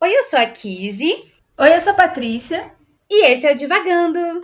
Oi, 0.00 0.16
eu 0.16 0.22
sou 0.22 0.38
a 0.38 0.46
Kizzy. 0.46 1.24
Oi, 1.58 1.74
eu 1.74 1.80
sou 1.80 1.92
a 1.92 1.96
Patrícia. 1.96 2.70
E 3.10 3.32
esse 3.32 3.48
é 3.48 3.52
o 3.52 3.56
Divagando. 3.56 4.42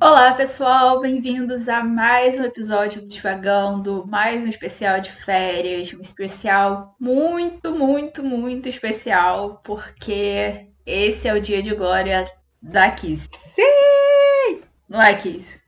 Olá, 0.00 0.32
pessoal, 0.32 1.02
bem-vindos 1.02 1.68
a 1.68 1.84
mais 1.84 2.40
um 2.40 2.44
episódio 2.44 3.02
do 3.02 3.08
Divagando, 3.08 4.06
mais 4.06 4.42
um 4.42 4.48
especial 4.48 4.98
de 5.00 5.12
férias, 5.12 5.92
um 5.92 6.00
especial 6.00 6.96
muito, 6.98 7.72
muito, 7.72 8.22
muito 8.22 8.70
especial, 8.70 9.60
porque 9.62 10.68
esse 10.86 11.28
é 11.28 11.34
o 11.34 11.40
dia 11.42 11.60
de 11.60 11.74
glória 11.74 12.24
da 12.62 12.90
Kiss. 12.90 13.28
Sim! 13.34 14.62
Não 14.88 15.02
é, 15.02 15.12
Kiss? 15.14 15.63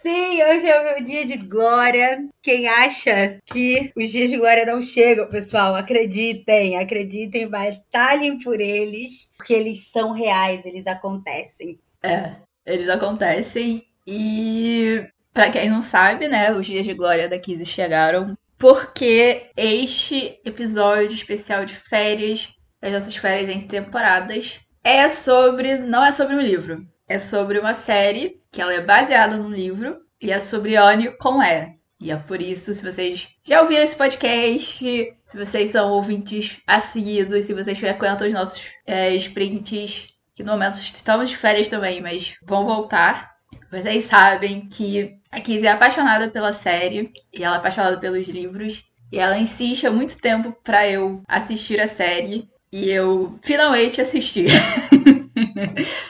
Sim, 0.00 0.42
hoje 0.44 0.66
é 0.66 0.80
o 0.80 0.84
meu 0.84 1.04
dia 1.04 1.26
de 1.26 1.36
glória. 1.36 2.26
Quem 2.42 2.66
acha 2.66 3.36
que 3.44 3.92
os 3.94 4.10
dias 4.10 4.30
de 4.30 4.38
glória 4.38 4.64
não 4.64 4.80
chegam, 4.80 5.28
pessoal, 5.28 5.74
acreditem, 5.74 6.78
acreditem, 6.78 7.46
batalhem 7.46 8.38
por 8.38 8.58
eles, 8.58 9.30
porque 9.36 9.52
eles 9.52 9.88
são 9.88 10.12
reais, 10.12 10.64
eles 10.64 10.86
acontecem. 10.86 11.78
É, 12.02 12.36
eles 12.64 12.88
acontecem 12.88 13.84
e 14.06 15.06
para 15.34 15.50
quem 15.50 15.68
não 15.68 15.82
sabe, 15.82 16.28
né, 16.28 16.50
os 16.50 16.64
dias 16.64 16.86
de 16.86 16.94
glória 16.94 17.28
da 17.28 17.38
Kizzy 17.38 17.66
chegaram 17.66 18.34
porque 18.56 19.50
este 19.54 20.40
episódio 20.46 21.14
especial 21.14 21.66
de 21.66 21.74
férias, 21.74 22.48
das 22.80 22.94
nossas 22.94 23.16
férias 23.16 23.50
em 23.50 23.66
temporadas, 23.66 24.60
é 24.82 25.10
sobre, 25.10 25.76
não 25.76 26.02
é 26.02 26.10
sobre 26.10 26.34
um 26.34 26.40
livro, 26.40 26.86
é 27.10 27.18
sobre 27.18 27.58
uma 27.58 27.74
série 27.74 28.40
que 28.52 28.62
ela 28.62 28.72
é 28.72 28.80
baseada 28.80 29.36
num 29.36 29.50
livro 29.50 30.00
e 30.22 30.30
é 30.30 30.38
sobre 30.38 30.76
Anne 30.76 31.10
com 31.18 31.42
E. 31.42 31.74
E 32.00 32.12
é 32.12 32.16
por 32.16 32.40
isso, 32.40 32.72
se 32.72 32.84
vocês 32.84 33.28
já 33.42 33.60
ouviram 33.60 33.82
esse 33.82 33.96
podcast, 33.96 34.86
se 35.26 35.36
vocês 35.36 35.72
são 35.72 35.90
ouvintes 35.90 36.62
assíduos, 36.64 37.46
se 37.46 37.52
vocês 37.52 37.76
frequentam 37.76 38.28
os 38.28 38.32
nossos 38.32 38.62
é, 38.86 39.12
sprints, 39.16 40.14
que 40.36 40.44
no 40.44 40.52
momento 40.52 40.76
estamos 40.76 41.28
de 41.28 41.36
férias 41.36 41.68
também, 41.68 42.00
mas 42.00 42.36
vão 42.44 42.64
voltar, 42.64 43.32
vocês 43.72 44.04
sabem 44.04 44.68
que 44.68 45.16
a 45.32 45.40
Kizzy 45.40 45.66
é 45.66 45.72
apaixonada 45.72 46.28
pela 46.28 46.52
série 46.52 47.10
e 47.34 47.42
ela 47.42 47.56
é 47.56 47.58
apaixonada 47.58 47.98
pelos 47.98 48.28
livros. 48.28 48.84
E 49.10 49.18
ela 49.18 49.36
insiste 49.36 49.84
há 49.84 49.90
muito 49.90 50.16
tempo 50.18 50.56
para 50.62 50.88
eu 50.88 51.22
assistir 51.26 51.80
a 51.80 51.88
série. 51.88 52.48
E 52.72 52.88
eu 52.88 53.36
finalmente 53.42 54.00
assisti. 54.00 54.46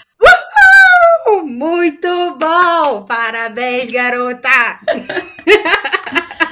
Muito 1.43 2.37
bom! 2.37 3.05
Parabéns, 3.05 3.91
garota! 3.91 4.49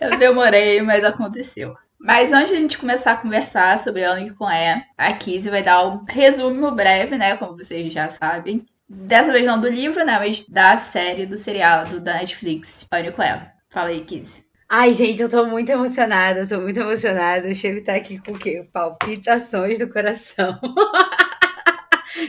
Eu 0.00 0.18
demorei, 0.18 0.80
mas 0.82 1.04
aconteceu. 1.04 1.74
Mas 1.98 2.32
antes 2.32 2.50
de 2.50 2.56
a 2.56 2.60
gente 2.60 2.78
começar 2.78 3.12
a 3.12 3.16
conversar 3.16 3.78
sobre 3.78 4.04
Anne 4.04 4.30
com 4.30 4.48
E, 4.48 4.82
a 4.96 5.12
Kizzy 5.12 5.50
vai 5.50 5.62
dar 5.62 5.86
um 5.86 6.04
resumo 6.08 6.70
breve, 6.70 7.16
né? 7.16 7.36
Como 7.36 7.56
vocês 7.56 7.92
já 7.92 8.10
sabem. 8.10 8.64
Dessa 8.88 9.32
vez 9.32 9.44
não 9.44 9.60
do 9.60 9.68
livro, 9.68 10.04
né? 10.04 10.18
Mas 10.18 10.48
da 10.48 10.76
série, 10.76 11.26
do 11.26 11.36
seriado 11.36 11.98
da 11.98 12.14
Netflix, 12.14 12.86
Anne 12.92 13.12
com 13.12 13.22
E. 13.22 13.40
Fala 13.68 13.88
aí, 13.88 14.00
Kizzy. 14.00 14.44
Ai, 14.68 14.92
gente, 14.94 15.22
eu 15.22 15.28
tô 15.28 15.46
muito 15.46 15.70
emocionada, 15.70 16.40
eu 16.40 16.48
tô 16.48 16.60
muito 16.60 16.78
emocionada. 16.78 17.48
Eu 17.48 17.54
chego 17.54 17.76
a 17.76 17.80
estar 17.80 17.94
aqui 17.94 18.18
com 18.18 18.32
o 18.32 18.38
quê? 18.38 18.68
Palpitações 18.72 19.78
do 19.78 19.88
coração. 19.88 20.58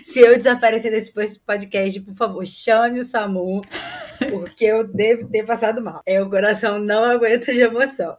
Se 0.03 0.20
eu 0.20 0.38
desaparecer 0.38 0.92
desse 0.92 1.12
podcast, 1.45 2.00
por 2.02 2.14
favor, 2.14 2.45
chame 2.45 3.00
o 3.00 3.03
SAMU, 3.03 3.62
porque 4.30 4.66
eu 4.66 4.88
devo 4.88 5.28
ter 5.28 5.45
passado 5.45 5.84
mal. 5.84 6.02
É, 6.06 6.22
o 6.22 6.30
coração 6.30 6.80
não 6.80 7.03
aguenta 7.03 7.53
de 7.53 7.62
emoção. 7.62 8.18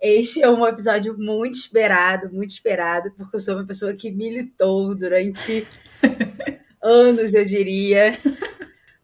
Este 0.00 0.42
é 0.42 0.50
um 0.50 0.66
episódio 0.66 1.16
muito 1.16 1.54
esperado, 1.54 2.30
muito 2.32 2.50
esperado, 2.50 3.10
porque 3.16 3.36
eu 3.36 3.40
sou 3.40 3.54
uma 3.54 3.66
pessoa 3.66 3.94
que 3.94 4.10
militou 4.10 4.94
durante 4.94 5.66
anos, 6.82 7.32
eu 7.32 7.44
diria, 7.44 8.12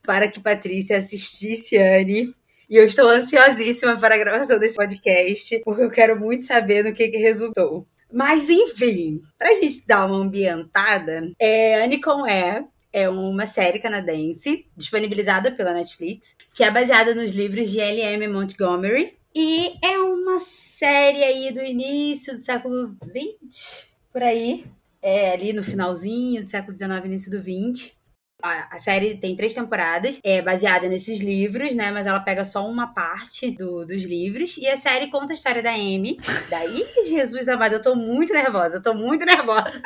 para 0.04 0.28
que 0.28 0.40
Patrícia 0.40 0.98
assistisse 0.98 1.76
Anne. 1.76 2.34
E 2.68 2.76
eu 2.76 2.84
estou 2.84 3.08
ansiosíssima 3.08 3.96
para 3.96 4.14
a 4.14 4.18
gravação 4.18 4.58
desse 4.58 4.76
podcast, 4.76 5.60
porque 5.64 5.82
eu 5.82 5.90
quero 5.90 6.20
muito 6.20 6.42
saber 6.42 6.84
no 6.84 6.92
que, 6.92 7.08
que 7.08 7.16
resultou. 7.16 7.86
Mas, 8.12 8.48
enfim, 8.48 9.20
pra 9.38 9.54
gente 9.54 9.86
dar 9.86 10.06
uma 10.06 10.16
ambientada, 10.16 11.32
é, 11.38 11.84
Anne 11.84 12.00
com 12.00 12.26
é 12.26 12.64
é 12.92 13.08
uma 13.08 13.46
série 13.46 13.78
canadense 13.78 14.66
disponibilizada 14.76 15.52
pela 15.52 15.72
Netflix, 15.72 16.36
que 16.52 16.64
é 16.64 16.70
baseada 16.70 17.14
nos 17.14 17.30
livros 17.32 17.70
de 17.70 17.80
L.M. 17.80 18.28
Montgomery. 18.28 19.16
E 19.34 19.74
é 19.84 19.98
uma 19.98 20.40
série 20.40 21.22
aí 21.22 21.52
do 21.52 21.60
início 21.60 22.34
do 22.34 22.40
século 22.40 22.96
XX, 23.04 23.86
por 24.12 24.22
aí. 24.22 24.64
É 25.00 25.32
ali 25.32 25.52
no 25.52 25.62
finalzinho 25.62 26.42
do 26.42 26.50
século 26.50 26.76
XIX, 26.76 27.04
início 27.04 27.30
do 27.30 27.38
XX. 27.38 27.92
A, 28.42 28.76
a 28.76 28.78
série 28.78 29.16
tem 29.16 29.36
três 29.36 29.54
temporadas, 29.54 30.20
é 30.24 30.42
baseada 30.42 30.88
nesses 30.88 31.20
livros, 31.20 31.74
né? 31.74 31.90
Mas 31.90 32.06
ela 32.06 32.20
pega 32.20 32.44
só 32.44 32.66
uma 32.66 32.88
parte 32.88 33.50
do, 33.50 33.84
dos 33.84 34.04
livros. 34.04 34.56
E 34.56 34.66
a 34.66 34.76
série 34.76 35.10
conta 35.10 35.32
a 35.32 35.34
história 35.34 35.62
da 35.62 35.72
Amy. 35.72 36.18
Daí, 36.48 36.86
Jesus 37.08 37.48
amado, 37.48 37.74
eu 37.74 37.82
tô 37.82 37.94
muito 37.94 38.32
nervosa, 38.32 38.78
eu 38.78 38.82
tô 38.82 38.94
muito 38.94 39.24
nervosa. 39.24 39.82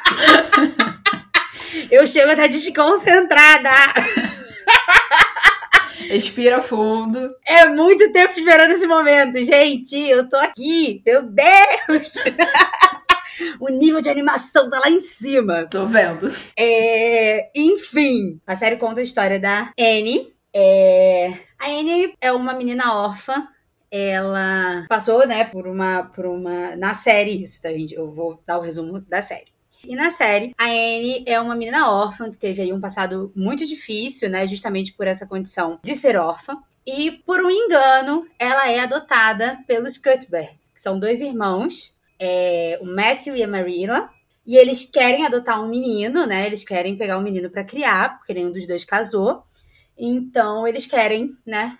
eu 1.91 2.06
chego 2.06 2.31
a 2.31 2.34
estar 2.34 2.48
desconcentrada. 2.48 3.70
Respira 6.09 6.60
fundo. 6.60 7.34
É 7.47 7.66
muito 7.66 8.12
tempo 8.12 8.38
esperando 8.38 8.72
esse 8.72 8.86
momento, 8.86 9.42
gente. 9.42 9.97
Eu 9.97 10.28
tô 10.28 10.36
aqui. 10.36 11.03
Meu 11.04 11.22
Deus! 11.22 12.15
O 13.61 13.69
nível 13.69 14.00
de 14.00 14.09
animação 14.09 14.69
tá 14.69 14.78
lá 14.78 14.91
em 14.91 15.00
cima. 15.00 15.67
Tô 15.67 15.87
vendo. 15.87 16.28
É, 16.56 17.50
enfim, 17.55 18.41
a 18.47 18.56
série 18.56 18.77
conta 18.77 19.00
a 19.00 19.05
história 19.05 19.39
da 19.39 19.72
Annie. 19.78 20.33
É, 20.55 21.33
a 21.59 21.69
Annie 21.69 22.15
é 22.21 22.33
uma 22.33 22.55
menina 22.55 22.95
órfã. 22.95 23.49
Ela 23.91 24.87
passou, 24.89 25.27
né, 25.27 25.45
por 25.45 25.69
uma, 25.69 26.05
por 26.05 26.27
uma. 26.27 26.75
Na 26.77 26.95
série, 26.95 27.43
isso, 27.43 27.62
tá, 27.62 27.69
gente? 27.71 27.95
Eu 27.95 28.11
vou 28.11 28.43
dar 28.45 28.59
o 28.59 28.62
resumo 28.62 29.00
da 29.00 29.22
série. 29.22 29.55
E 29.87 29.95
na 29.95 30.11
série, 30.11 30.55
a 30.59 30.65
Anne 30.65 31.22
é 31.27 31.39
uma 31.39 31.55
menina 31.55 31.91
órfã 31.91 32.31
que 32.31 32.39
teve 32.39 32.62
aí 32.62 32.72
um 32.72 32.81
passado 32.81 33.31
muito 33.37 33.66
difícil, 33.66 34.31
né? 34.31 34.47
Justamente 34.47 34.93
por 34.95 35.06
essa 35.06 35.27
condição 35.27 35.78
de 35.83 35.95
ser 35.95 36.16
órfã. 36.16 36.56
E 36.87 37.12
por 37.12 37.41
um 37.41 37.51
engano, 37.51 38.27
ela 38.39 38.71
é 38.71 38.81
adotada 38.81 39.59
pelos 39.66 39.97
Cuthberts, 39.97 40.71
que 40.75 40.81
são 40.81 40.99
dois 40.99 41.21
irmãos 41.21 41.94
é, 42.19 42.79
o 42.81 42.87
Matthew 42.87 43.37
e 43.37 43.43
a 43.43 43.49
Marilla. 43.49 44.11
E 44.47 44.57
eles 44.57 44.85
querem 44.85 45.25
adotar 45.25 45.63
um 45.63 45.69
menino, 45.69 46.27
né? 46.27 46.47
Eles 46.47 46.65
querem 46.65 46.97
pegar 46.97 47.19
um 47.19 47.23
menino 47.23 47.49
para 47.49 47.65
criar, 47.65 48.19
porque 48.19 48.35
nenhum 48.35 48.53
dos 48.53 48.67
dois 48.67 48.85
casou. 48.85 49.43
Então, 49.97 50.67
eles 50.67 50.87
querem, 50.87 51.31
né? 51.47 51.79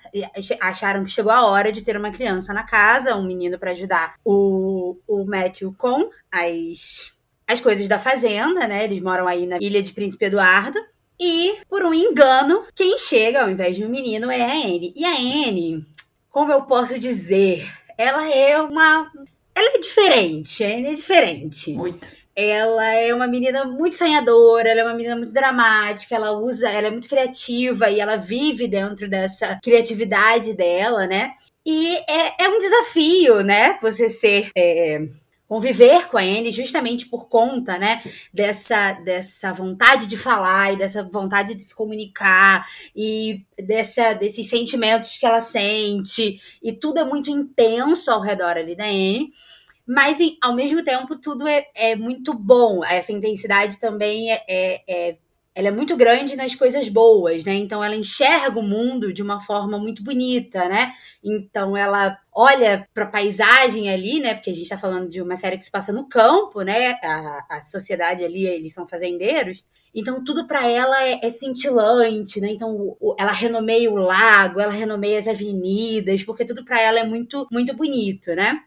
Acharam 0.61 1.05
que 1.05 1.11
chegou 1.11 1.33
a 1.33 1.47
hora 1.47 1.73
de 1.73 1.83
ter 1.83 1.97
uma 1.97 2.13
criança 2.13 2.55
na 2.55 2.63
casa, 2.63 3.17
um 3.17 3.27
menino 3.27 3.59
para 3.59 3.73
ajudar 3.73 4.15
o, 4.25 4.97
o 5.07 5.25
Matthew 5.25 5.75
com 5.77 6.09
as, 6.33 7.13
as 7.47 7.61
coisas 7.61 7.89
da 7.89 7.99
fazenda, 7.99 8.67
né? 8.67 8.85
Eles 8.85 9.03
moram 9.03 9.27
aí 9.27 9.47
na 9.47 9.59
ilha 9.59 9.83
de 9.83 9.93
Príncipe 9.93 10.27
Eduardo. 10.27 10.79
E, 11.19 11.59
por 11.69 11.85
um 11.85 11.95
engano, 11.95 12.65
quem 12.75 12.99
chega 12.99 13.43
ao 13.43 13.51
invés 13.51 13.77
de 13.77 13.85
um 13.85 13.89
menino 13.89 14.31
é 14.31 14.43
a 14.43 14.53
Anne. 14.53 14.93
E 14.97 15.05
a 15.05 15.49
Anne, 15.49 15.85
como 16.31 16.53
eu 16.53 16.63
posso 16.63 16.99
dizer, 16.99 17.69
ela 17.99 18.29
é 18.29 18.61
uma 18.61 19.11
ela 19.55 19.77
é 19.77 19.79
diferente, 19.79 20.63
ela 20.63 20.89
é 20.89 20.95
diferente. 20.95 21.73
Muito. 21.73 22.07
Ela 22.37 22.95
é 22.95 23.15
uma 23.15 23.29
menina 23.29 23.65
muito 23.65 23.95
sonhadora, 23.95 24.69
ela 24.69 24.81
é 24.81 24.85
uma 24.85 24.95
menina 24.95 25.15
muito 25.15 25.33
dramática, 25.33 26.17
ela 26.17 26.33
usa, 26.33 26.69
ela 26.69 26.89
é 26.89 26.91
muito 26.91 27.09
criativa 27.09 27.89
e 27.89 28.01
ela 28.01 28.17
vive 28.17 28.67
dentro 28.67 29.09
dessa 29.09 29.61
criatividade 29.63 30.53
dela, 30.55 31.07
né? 31.07 31.35
E 31.65 31.97
é, 31.97 32.45
é 32.45 32.49
um 32.49 32.59
desafio, 32.59 33.43
né? 33.43 33.79
Você 33.81 34.09
ser. 34.09 34.51
É, 34.57 35.07
conviver 35.49 36.09
com 36.09 36.17
a 36.17 36.23
Anne 36.23 36.51
justamente 36.51 37.07
por 37.07 37.29
conta, 37.29 37.79
né, 37.79 38.03
dessa, 38.33 38.93
dessa 38.93 39.53
vontade 39.53 40.07
de 40.07 40.17
falar 40.17 40.73
e 40.73 40.77
dessa 40.77 41.03
vontade 41.03 41.55
de 41.55 41.63
se 41.63 41.75
comunicar 41.75 42.67
e 42.95 43.45
dessa, 43.59 44.15
desses 44.15 44.49
sentimentos 44.49 45.19
que 45.19 45.27
ela 45.27 45.41
sente 45.41 46.41
e 46.63 46.73
tudo 46.73 46.99
é 46.99 47.05
muito 47.05 47.31
intenso 47.31 48.11
ao 48.11 48.21
redor 48.21 48.57
ali 48.57 48.75
da 48.75 48.85
Anne. 48.85 49.33
Mas, 49.87 50.17
ao 50.43 50.55
mesmo 50.55 50.83
tempo, 50.83 51.15
tudo 51.17 51.47
é, 51.47 51.67
é 51.75 51.95
muito 51.95 52.33
bom. 52.33 52.83
Essa 52.83 53.13
intensidade 53.13 53.79
também 53.79 54.33
é, 54.33 54.43
é, 54.49 54.83
é 54.89 55.17
ela 55.55 55.69
é 55.69 55.71
muito 55.71 55.97
grande 55.97 56.35
nas 56.35 56.55
coisas 56.55 56.89
boas, 56.89 57.45
né? 57.45 57.55
Então 57.55 57.83
ela 57.83 57.95
enxerga 57.95 58.59
o 58.59 58.63
mundo 58.63 59.13
de 59.13 59.23
uma 59.23 59.41
forma 59.41 59.79
muito 59.79 60.03
bonita, 60.03 60.69
né? 60.69 60.93
Então 61.23 61.77
ela 61.77 62.19
olha 62.33 62.89
para 62.93 63.05
a 63.05 63.09
paisagem 63.09 63.89
ali, 63.89 64.19
né? 64.19 64.35
Porque 64.35 64.51
a 64.51 64.53
gente 64.53 64.65
está 64.65 64.77
falando 64.77 65.09
de 65.09 65.23
uma 65.23 65.37
série 65.37 65.57
que 65.57 65.65
se 65.65 65.71
passa 65.71 65.93
no 65.93 66.09
campo, 66.09 66.63
né? 66.63 66.99
A, 67.05 67.47
a 67.51 67.61
sociedade 67.61 68.25
ali, 68.25 68.45
eles 68.45 68.75
são 68.75 68.87
fazendeiros. 68.89 69.65
Então 69.95 70.25
tudo 70.25 70.45
para 70.45 70.67
ela 70.69 71.05
é, 71.07 71.21
é, 71.23 71.31
cintilante, 71.31 72.41
né? 72.41 72.51
Então 72.51 72.97
o, 73.01 73.15
ela 73.17 73.33
renomeia 73.33 73.89
o 73.91 73.95
lago, 73.95 74.59
ela 74.59 74.73
renomeia 74.73 75.21
as 75.21 75.29
avenidas, 75.29 76.25
porque 76.25 76.45
tudo 76.45 76.65
para 76.65 76.81
ela 76.81 76.99
é 76.99 77.05
muito 77.05 77.47
muito 77.53 77.73
bonito, 77.77 78.35
né? 78.35 78.61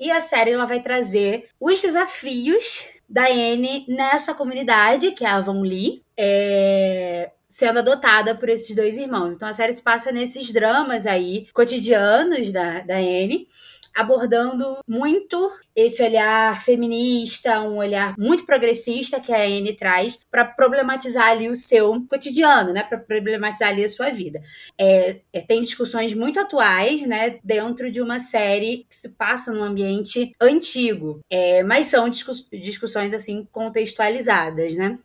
E 0.00 0.10
a 0.10 0.20
série 0.20 0.50
ela 0.50 0.66
vai 0.66 0.82
trazer 0.82 1.48
os 1.60 1.80
desafios 1.80 3.00
da 3.12 3.26
Anne 3.26 3.84
nessa 3.86 4.32
comunidade, 4.32 5.10
que 5.12 5.22
é 5.22 5.28
a 5.28 5.36
Avon 5.36 5.60
Lee, 5.60 6.02
é, 6.16 7.30
sendo 7.46 7.80
adotada 7.80 8.34
por 8.34 8.48
esses 8.48 8.74
dois 8.74 8.96
irmãos. 8.96 9.36
Então 9.36 9.46
a 9.46 9.52
série 9.52 9.74
se 9.74 9.82
passa 9.82 10.10
nesses 10.10 10.50
dramas 10.50 11.06
aí 11.06 11.46
cotidianos 11.52 12.50
da, 12.50 12.80
da 12.80 12.96
Anne 12.96 13.46
abordando 13.94 14.78
muito 14.86 15.50
esse 15.74 16.02
olhar 16.02 16.62
feminista, 16.62 17.62
um 17.62 17.78
olhar 17.78 18.14
muito 18.18 18.44
progressista 18.44 19.20
que 19.20 19.32
a 19.32 19.42
Anne 19.42 19.74
traz 19.74 20.20
para 20.30 20.44
problematizar 20.44 21.28
ali 21.28 21.48
o 21.48 21.54
seu 21.54 22.04
cotidiano, 22.08 22.72
né? 22.72 22.82
Para 22.82 22.98
problematizar 22.98 23.70
ali 23.70 23.84
a 23.84 23.88
sua 23.88 24.10
vida. 24.10 24.42
É, 24.78 25.20
é, 25.32 25.40
tem 25.40 25.62
discussões 25.62 26.14
muito 26.14 26.38
atuais, 26.38 27.06
né? 27.06 27.38
Dentro 27.42 27.90
de 27.90 28.00
uma 28.00 28.18
série 28.18 28.86
que 28.88 28.96
se 28.96 29.10
passa 29.10 29.52
num 29.52 29.62
ambiente 29.62 30.34
antigo, 30.40 31.20
é, 31.30 31.62
mas 31.62 31.86
são 31.86 32.08
discuss 32.08 32.46
discussões 32.52 33.14
assim 33.14 33.46
contextualizadas, 33.50 34.74
né? 34.74 34.98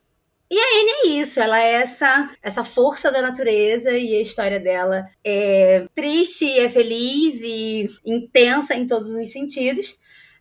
E 0.50 0.58
a 0.58 0.62
Anne 0.62 0.92
é 0.92 1.08
isso, 1.22 1.42
ela 1.42 1.62
é 1.62 1.74
essa, 1.74 2.30
essa 2.42 2.64
força 2.64 3.12
da 3.12 3.22
natureza 3.22 3.92
e 3.92 4.16
a 4.16 4.22
história 4.22 4.60
dela 4.60 5.06
é 5.22 5.86
triste, 5.94 6.50
é 6.50 6.70
feliz 6.70 7.42
e 7.42 7.90
intensa 8.06 8.74
em 8.74 8.88
todos 8.88 9.10
os 9.10 9.30
sentidos. 9.30 10.00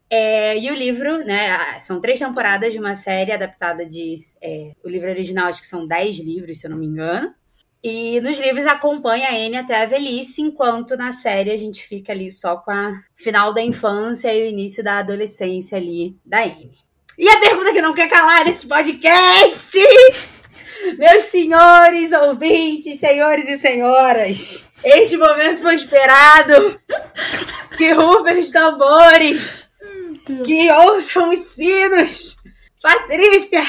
É, 0.08 0.56
e 0.56 0.70
o 0.70 0.74
livro, 0.74 1.24
né, 1.24 1.80
são 1.82 2.00
três 2.00 2.20
temporadas 2.20 2.72
de 2.72 2.78
uma 2.78 2.94
série 2.94 3.32
adaptada 3.32 3.84
de. 3.84 4.24
É, 4.40 4.72
o 4.84 4.88
livro 4.88 5.10
original, 5.10 5.48
acho 5.48 5.60
que 5.60 5.66
são 5.66 5.86
dez 5.86 6.18
livros, 6.18 6.60
se 6.60 6.66
eu 6.66 6.70
não 6.70 6.78
me 6.78 6.86
engano. 6.86 7.34
E 7.82 8.20
nos 8.20 8.38
livros 8.38 8.66
acompanha 8.66 9.28
a 9.28 9.34
Anne 9.34 9.56
até 9.56 9.82
a 9.82 9.86
velhice, 9.86 10.42
enquanto 10.42 10.96
na 10.96 11.12
série 11.12 11.50
a 11.50 11.56
gente 11.56 11.86
fica 11.86 12.12
ali 12.12 12.30
só 12.30 12.56
com 12.56 12.70
a 12.70 13.00
final 13.16 13.52
da 13.52 13.62
infância 13.62 14.32
e 14.32 14.44
o 14.44 14.50
início 14.50 14.82
da 14.82 14.98
adolescência 14.98 15.76
ali 15.78 16.16
da 16.24 16.42
Anne. 16.44 16.85
E 17.18 17.28
a 17.28 17.38
pergunta 17.38 17.72
que 17.72 17.80
não 17.80 17.94
quer 17.94 18.08
calar 18.10 18.44
nesse 18.44 18.66
podcast, 18.66 19.78
meus 20.98 21.22
senhores 21.22 22.12
ouvintes, 22.12 23.00
senhores 23.00 23.48
e 23.48 23.56
senhoras, 23.56 24.68
este 24.84 25.16
momento 25.16 25.62
foi 25.62 25.74
esperado. 25.74 26.78
Que 27.76 27.92
rufem 27.92 28.38
os 28.38 28.50
tambores, 28.50 29.70
que 30.46 30.70
ouçam 30.70 31.28
os 31.28 31.40
sinos. 31.40 32.36
Patrícia, 32.82 33.62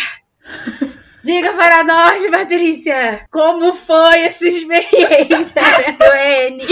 diga 1.26 1.52
para 1.52 1.84
nós, 1.84 2.26
Patrícia, 2.28 3.26
como 3.30 3.76
foi 3.76 4.22
essa 4.22 4.48
experiência 4.48 5.62
vendo 5.78 6.06
N? 6.16 6.68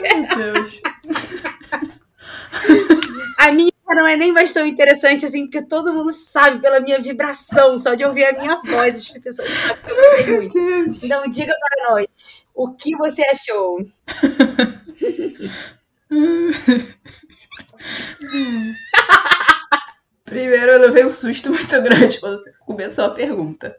Meu 0.00 0.52
Deus. 0.52 0.80
A 3.38 3.50
minha 3.50 3.72
não 3.94 4.06
é 4.06 4.16
nem 4.16 4.32
mais 4.32 4.52
tão 4.52 4.66
interessante 4.66 5.24
assim, 5.26 5.44
porque 5.44 5.62
todo 5.62 5.94
mundo 5.94 6.10
sabe 6.10 6.60
pela 6.60 6.80
minha 6.80 6.98
vibração, 7.00 7.76
só 7.78 7.94
de 7.94 8.04
ouvir 8.04 8.24
a 8.26 8.38
minha 8.40 8.60
voz, 8.62 8.96
as 8.98 9.08
pessoas 9.18 9.50
sabem 9.52 9.76
que 9.84 9.90
eu 9.90 9.96
gostei 9.96 10.26
muito. 10.36 10.58
Então 11.04 11.28
diga 11.30 11.54
para 11.58 11.90
nós, 11.90 12.46
o 12.54 12.74
que 12.74 12.96
você 12.96 13.22
achou? 13.22 13.78
Primeiro 20.24 20.72
eu 20.72 20.80
levei 20.80 21.04
um 21.06 21.10
susto 21.10 21.50
muito 21.50 21.80
grande 21.82 22.20
quando 22.20 22.36
você 22.36 22.52
começou 22.66 23.04
a 23.06 23.10
pergunta. 23.10 23.74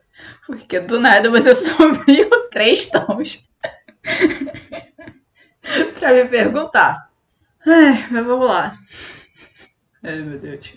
Porque 0.45 0.79
do 0.79 0.99
nada 0.99 1.29
você 1.29 1.53
sumiu 1.55 2.29
três 2.49 2.87
tons 2.87 3.47
pra 5.99 6.13
me 6.13 6.25
perguntar. 6.25 7.09
Ai, 7.65 8.07
mas 8.09 8.25
vamos 8.25 8.47
lá. 8.47 8.75
Ai, 10.03 10.21
meu 10.21 10.37
Deus. 10.39 10.73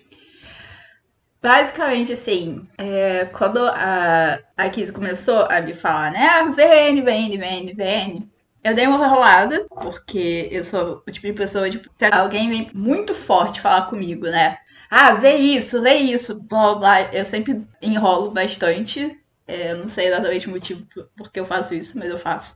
Basicamente, 1.41 2.13
assim, 2.13 2.65
é, 2.79 3.25
quando 3.27 3.59
a, 3.67 4.35
a 4.57 4.93
começou 4.95 5.45
a 5.51 5.61
me 5.61 5.75
falar, 5.75 6.13
né? 6.13 6.25
Ah, 6.29 6.45
vem, 6.45 7.03
vem, 7.03 7.37
vem, 7.37 7.67
vem. 7.75 8.31
Eu 8.63 8.75
dei 8.77 8.87
uma 8.87 9.05
enrolada, 9.05 9.67
porque 9.83 10.49
eu 10.53 10.63
sou 10.63 11.03
o 11.07 11.11
tipo 11.11 11.27
de 11.27 11.33
pessoa, 11.33 11.69
tipo, 11.69 11.89
se 11.99 12.05
alguém 12.13 12.49
vem 12.49 12.71
muito 12.73 13.13
forte 13.13 13.61
falar 13.61 13.87
comigo, 13.87 14.27
né? 14.29 14.57
Ah, 14.89 15.13
vê 15.15 15.37
isso, 15.37 15.81
lê 15.81 15.95
isso, 15.97 16.41
blá 16.45 16.77
blá. 16.77 17.01
Eu 17.13 17.27
sempre 17.27 17.61
enrolo 17.83 18.31
bastante. 18.31 19.19
É, 19.49 19.75
não 19.75 19.89
sei 19.89 20.07
exatamente 20.07 20.47
o 20.47 20.51
motivo 20.51 20.87
por 21.17 21.33
que 21.33 21.41
eu 21.41 21.45
faço 21.45 21.75
isso, 21.75 21.99
mas 21.99 22.09
eu 22.09 22.19
faço. 22.19 22.55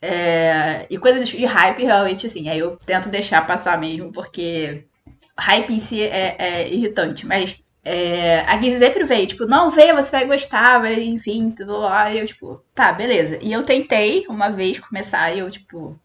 É, 0.00 0.86
e 0.88 0.96
coisas 0.98 1.28
de 1.28 1.44
hype, 1.44 1.84
realmente, 1.84 2.26
assim, 2.26 2.48
aí 2.48 2.58
eu 2.58 2.76
tento 2.76 3.08
deixar 3.10 3.46
passar 3.46 3.78
mesmo, 3.78 4.12
porque 4.12 4.84
hype 5.38 5.72
em 5.72 5.80
si 5.80 6.02
é, 6.02 6.36
é 6.38 6.68
irritante, 6.68 7.26
mas 7.26 7.62
é, 7.84 8.40
a 8.40 8.60
sempre 8.60 9.04
veio, 9.04 9.26
tipo, 9.26 9.46
não 9.46 9.70
veio, 9.70 9.94
você 9.94 10.10
vai 10.10 10.26
gostar, 10.26 10.78
vai, 10.78 11.02
enfim, 11.02 11.50
tudo 11.50 11.78
lá. 11.78 12.12
E 12.12 12.18
eu, 12.18 12.26
tipo, 12.26 12.62
tá, 12.74 12.92
beleza. 12.92 13.38
E 13.40 13.52
eu 13.52 13.62
tentei 13.62 14.26
uma 14.28 14.50
vez 14.50 14.78
começar, 14.78 15.32
e 15.34 15.38
eu, 15.38 15.50
tipo, 15.50 15.98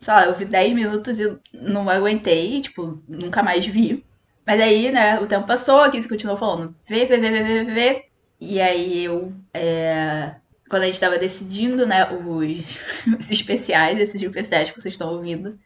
sei 0.00 0.14
lá, 0.14 0.24
eu 0.26 0.34
vi 0.34 0.44
10 0.44 0.72
minutos 0.72 1.20
e 1.20 1.38
não 1.52 1.88
aguentei, 1.88 2.60
tipo, 2.60 3.02
nunca 3.08 3.42
mais 3.42 3.64
vi. 3.64 4.04
Mas 4.44 4.60
aí, 4.60 4.90
né, 4.90 5.20
o 5.20 5.26
tempo 5.26 5.46
passou, 5.46 5.80
a 5.80 5.90
Gizzy 5.90 6.08
continuou 6.08 6.36
falando, 6.36 6.74
vê, 6.88 7.04
vê, 7.04 7.18
vê, 7.18 7.30
vê, 7.30 7.42
vê, 7.42 7.64
vê. 7.64 8.04
E 8.40 8.60
aí 8.60 9.04
eu, 9.04 9.32
é, 9.52 10.36
quando 10.68 10.82
a 10.82 10.86
gente 10.86 11.00
tava 11.00 11.18
decidindo, 11.18 11.86
né, 11.86 12.08
os, 12.12 12.78
os 13.18 13.30
especiais, 13.30 14.00
esses 14.00 14.22
especiais 14.22 14.70
que 14.70 14.80
vocês 14.80 14.94
estão 14.94 15.12
ouvindo, 15.12 15.58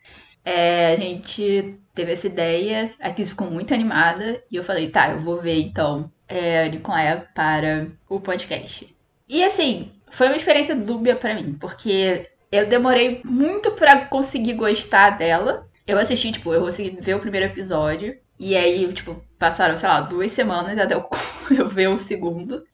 é, 0.44 0.92
a 0.92 0.96
gente 0.96 1.74
teve 1.94 2.12
essa 2.12 2.26
ideia, 2.26 2.90
a 3.00 3.10
Kiss 3.10 3.30
ficou 3.30 3.50
muito 3.50 3.74
animada 3.74 4.40
e 4.50 4.56
eu 4.56 4.64
falei, 4.64 4.88
tá, 4.88 5.10
eu 5.10 5.18
vou 5.18 5.40
ver 5.40 5.60
então 5.60 6.10
é, 6.28 6.66
ela 6.66 7.28
para 7.34 7.88
o 8.08 8.20
podcast. 8.20 8.94
E 9.28 9.44
assim, 9.44 9.92
foi 10.10 10.28
uma 10.28 10.36
experiência 10.36 10.74
dúbia 10.74 11.16
para 11.16 11.34
mim, 11.34 11.56
porque 11.60 12.28
eu 12.50 12.66
demorei 12.68 13.20
muito 13.24 13.72
para 13.72 14.06
conseguir 14.06 14.54
gostar 14.54 15.10
dela. 15.10 15.68
Eu 15.86 15.98
assisti, 15.98 16.32
tipo, 16.32 16.52
eu 16.52 16.62
consegui 16.62 17.00
ver 17.00 17.14
o 17.14 17.20
primeiro 17.20 17.46
episódio. 17.46 18.16
E 18.38 18.56
aí, 18.56 18.90
tipo, 18.92 19.22
passaram, 19.38 19.76
sei 19.76 19.88
lá, 19.88 20.00
duas 20.00 20.32
semanas 20.32 20.78
até 20.78 20.94
eu, 20.94 21.08
eu 21.56 21.68
ver 21.68 21.88
o 21.88 21.98
segundo. 21.98 22.64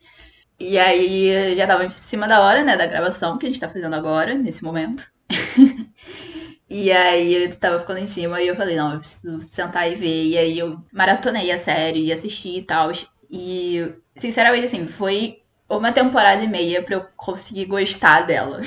E 0.58 0.78
aí 0.78 1.54
já 1.56 1.66
tava 1.66 1.84
em 1.84 1.90
cima 1.90 2.26
da 2.26 2.40
hora, 2.40 2.64
né, 2.64 2.76
da 2.76 2.86
gravação 2.86 3.36
que 3.36 3.46
a 3.46 3.48
gente 3.48 3.60
tá 3.60 3.68
fazendo 3.68 3.94
agora, 3.94 4.34
nesse 4.34 4.64
momento. 4.64 5.04
E 6.78 6.92
aí 6.92 7.34
ele 7.34 7.54
tava 7.54 7.78
ficando 7.78 8.00
em 8.00 8.06
cima 8.06 8.42
e 8.42 8.48
eu 8.48 8.54
falei, 8.54 8.76
não, 8.76 8.92
eu 8.92 8.98
preciso 8.98 9.40
sentar 9.40 9.90
e 9.90 9.94
ver. 9.94 10.24
E 10.24 10.36
aí 10.36 10.58
eu 10.58 10.78
maratonei 10.92 11.50
a 11.50 11.58
série 11.58 12.04
e 12.04 12.12
assisti 12.12 12.58
e 12.58 12.62
tal. 12.62 12.92
E, 13.30 13.94
sinceramente, 14.14 14.66
assim, 14.66 14.86
foi 14.86 15.40
uma 15.70 15.90
temporada 15.90 16.44
e 16.44 16.46
meia 16.46 16.82
pra 16.82 16.96
eu 16.96 17.06
conseguir 17.16 17.64
gostar 17.64 18.26
dela. 18.26 18.60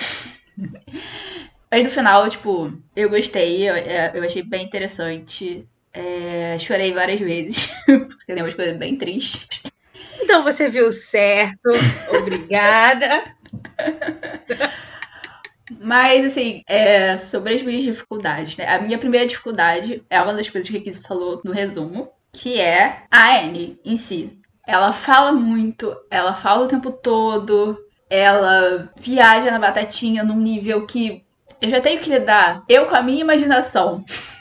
Mas 1.70 1.84
no 1.84 1.90
final, 1.92 2.28
tipo, 2.28 2.74
eu 2.96 3.12
gostei, 3.12 3.70
eu, 3.70 3.76
é, 3.76 4.12
eu 4.16 4.24
achei 4.24 4.42
bem 4.42 4.66
interessante. 4.66 5.64
É, 5.94 6.58
chorei 6.58 6.92
várias 6.92 7.20
vezes, 7.20 7.72
porque 7.86 8.34
tem 8.34 8.42
umas 8.42 8.56
coisas 8.56 8.76
bem 8.76 8.96
tristes. 8.96 9.62
Então 10.20 10.44
você 10.44 10.68
viu 10.68 10.92
certo, 10.92 11.70
obrigada. 12.20 13.36
Mas, 15.82 16.26
assim, 16.26 16.64
é, 16.68 17.18
sobre 17.18 17.54
as 17.54 17.62
minhas 17.62 17.84
dificuldades, 17.84 18.58
né? 18.58 18.68
A 18.68 18.82
minha 18.82 18.98
primeira 18.98 19.26
dificuldade 19.26 20.02
é 20.10 20.22
uma 20.22 20.34
das 20.34 20.50
coisas 20.50 20.70
que 20.70 20.78
a 20.78 20.82
Kiz 20.82 20.98
falou 21.00 21.42
no 21.44 21.52
resumo, 21.52 22.10
que 22.32 22.60
é 22.60 23.04
a 23.12 23.40
Anne 23.40 23.80
em 23.84 23.98
si. 23.98 24.38
Ela 24.66 24.92
fala 24.92 25.32
muito, 25.32 25.96
ela 26.10 26.34
fala 26.34 26.66
o 26.66 26.68
tempo 26.68 26.92
todo, 26.92 27.78
ela 28.10 28.92
viaja 29.00 29.52
na 29.52 29.60
batatinha 29.60 30.24
num 30.24 30.38
nível 30.38 30.86
que 30.86 31.24
eu 31.62 31.70
já 31.70 31.82
tenho 31.82 32.00
que 32.00 32.10
lidar, 32.10 32.64
eu 32.70 32.86
com 32.86 32.96
a 32.96 33.02
minha 33.02 33.22
imaginação. 33.22 34.04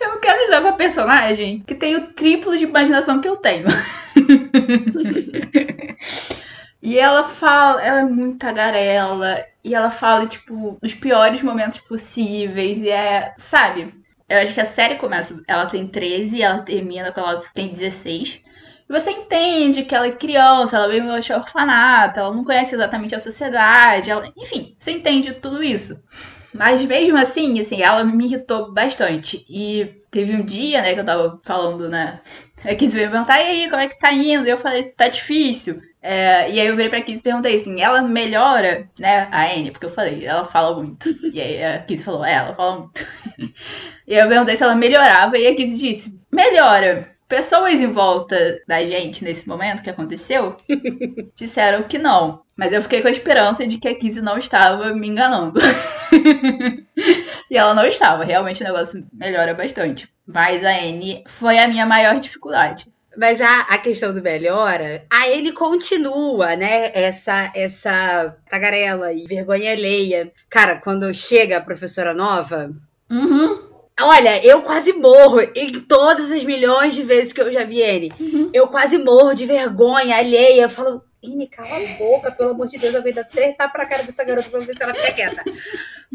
Eu 0.00 0.08
não 0.08 0.20
quero 0.20 0.46
lidar 0.46 0.62
com 0.62 0.66
a 0.66 0.72
personagem 0.72 1.60
que 1.60 1.76
tem 1.76 1.94
o 1.94 2.12
triplo 2.12 2.56
de 2.56 2.64
imaginação 2.64 3.20
que 3.20 3.28
eu 3.28 3.36
tenho. 3.36 3.68
E 6.82 6.98
ela 6.98 7.24
fala, 7.24 7.82
ela 7.82 8.00
é 8.00 8.04
muito 8.04 8.38
tagarela, 8.38 9.44
e 9.62 9.74
ela 9.74 9.90
fala, 9.90 10.26
tipo, 10.26 10.78
os 10.82 10.94
piores 10.94 11.42
momentos 11.42 11.78
possíveis, 11.80 12.78
e 12.78 12.88
é, 12.88 13.34
sabe? 13.36 13.94
Eu 14.28 14.38
acho 14.38 14.54
que 14.54 14.60
a 14.60 14.66
série 14.66 14.96
começa, 14.96 15.42
ela 15.46 15.66
tem 15.66 15.86
13 15.86 16.36
e 16.38 16.42
ela 16.42 16.62
termina 16.62 17.12
quando 17.12 17.28
ela 17.30 17.42
tem 17.52 17.68
16. 17.68 18.42
Você 18.88 19.10
entende 19.10 19.84
que 19.84 19.94
ela 19.94 20.06
é 20.06 20.12
criança, 20.12 20.76
ela 20.76 20.88
veio 20.88 21.20
de 21.20 21.32
orfanato, 21.32 22.18
ela 22.20 22.34
não 22.34 22.44
conhece 22.44 22.74
exatamente 22.74 23.14
a 23.14 23.20
sociedade, 23.20 24.10
ela... 24.10 24.32
enfim, 24.36 24.74
você 24.78 24.92
entende 24.92 25.32
tudo 25.34 25.62
isso. 25.62 26.02
Mas 26.52 26.84
mesmo 26.84 27.16
assim, 27.16 27.60
assim, 27.60 27.82
ela 27.82 28.04
me 28.04 28.26
irritou 28.26 28.72
bastante. 28.72 29.44
E 29.48 30.02
teve 30.10 30.34
um 30.34 30.44
dia, 30.44 30.82
né, 30.82 30.94
que 30.94 31.00
eu 31.00 31.04
tava 31.04 31.40
falando, 31.44 31.88
né? 31.88 32.20
A 32.64 32.74
Kids 32.74 32.94
veio 32.94 33.06
me 33.06 33.12
perguntar, 33.12 33.40
e 33.40 33.46
aí, 33.46 33.70
como 33.70 33.80
é 33.80 33.88
que 33.88 33.98
tá 33.98 34.12
indo? 34.12 34.46
E 34.46 34.50
eu 34.50 34.56
falei, 34.58 34.84
tá 34.90 35.08
difícil. 35.08 35.80
É, 36.02 36.50
e 36.50 36.58
aí 36.58 36.66
eu 36.66 36.74
virei 36.76 36.88
pra 36.88 37.02
Kids 37.02 37.20
e 37.20 37.22
perguntei 37.22 37.56
assim, 37.56 37.80
ela 37.80 38.02
melhora, 38.02 38.88
né, 38.98 39.28
a 39.30 39.44
Anne? 39.44 39.70
Porque 39.70 39.86
eu 39.86 39.90
falei, 39.90 40.24
ela 40.24 40.44
fala 40.44 40.76
muito. 40.76 41.08
E 41.32 41.40
aí 41.40 41.62
a 41.62 41.78
Kids 41.80 42.04
falou, 42.04 42.24
é, 42.24 42.34
ela 42.34 42.54
fala 42.54 42.78
muito. 42.78 43.06
e 44.08 44.14
aí 44.14 44.20
eu 44.20 44.28
perguntei 44.28 44.56
se 44.56 44.62
ela 44.62 44.74
melhorava, 44.74 45.36
e 45.36 45.46
a 45.46 45.54
Kids 45.54 45.78
disse, 45.78 46.22
melhora. 46.32 47.10
Pessoas 47.28 47.74
em 47.74 47.86
volta 47.86 48.60
da 48.66 48.84
gente 48.84 49.22
nesse 49.22 49.48
momento 49.48 49.84
que 49.84 49.90
aconteceu 49.90 50.56
disseram 51.36 51.84
que 51.84 51.96
não. 51.96 52.42
Mas 52.56 52.72
eu 52.72 52.82
fiquei 52.82 53.00
com 53.00 53.08
a 53.08 53.10
esperança 53.10 53.64
de 53.64 53.78
que 53.78 53.88
a 53.88 53.94
Kizzy 53.94 54.20
não 54.20 54.36
estava 54.36 54.92
me 54.92 55.08
enganando. 55.08 55.58
e 57.48 57.56
ela 57.56 57.72
não 57.72 57.86
estava. 57.86 58.22
Realmente 58.22 58.62
o 58.62 58.66
negócio 58.66 59.06
melhora 59.12 59.54
bastante. 59.54 60.08
Mas 60.26 60.62
a 60.62 60.70
Anne 60.70 61.24
foi 61.26 61.56
a 61.58 61.68
minha 61.68 61.86
maior 61.86 62.20
dificuldade. 62.20 62.84
Mas 63.20 63.38
a, 63.42 63.60
a 63.68 63.76
questão 63.76 64.14
do 64.14 64.22
melhora, 64.22 65.04
a 65.10 65.28
ele 65.28 65.52
continua, 65.52 66.56
né? 66.56 66.90
Essa 66.94 67.52
essa 67.54 68.34
tagarela 68.48 69.12
e 69.12 69.26
vergonha 69.26 69.72
alheia. 69.72 70.32
Cara, 70.48 70.80
quando 70.80 71.12
chega 71.12 71.58
a 71.58 71.60
professora 71.60 72.14
nova. 72.14 72.72
Uhum. 73.10 73.60
Olha, 74.00 74.42
eu 74.42 74.62
quase 74.62 74.94
morro. 74.94 75.38
Em 75.54 75.70
todas 75.80 76.32
as 76.32 76.42
milhões 76.44 76.94
de 76.94 77.02
vezes 77.02 77.34
que 77.34 77.42
eu 77.42 77.52
já 77.52 77.62
vi 77.62 77.82
ele, 77.82 78.10
uhum. 78.18 78.50
eu 78.54 78.68
quase 78.68 78.96
morro 78.96 79.34
de 79.34 79.44
vergonha 79.44 80.16
alheia. 80.16 80.62
Eu 80.62 80.70
falo, 80.70 81.02
Ine, 81.22 81.46
cala 81.48 81.76
a 81.76 81.98
boca, 81.98 82.32
pelo 82.32 82.50
amor 82.50 82.66
de 82.66 82.78
Deus, 82.78 82.94
eu 82.94 83.02
vou 83.02 83.12
dar 83.12 83.24
tapas 83.24 83.72
pra 83.72 83.86
cara 83.86 84.02
dessa 84.02 84.24
garota 84.24 84.48
pra 84.48 84.60
ver 84.60 84.74
se 84.74 84.82
ela 84.82 84.94
fica 84.94 85.12
quieta. 85.12 85.44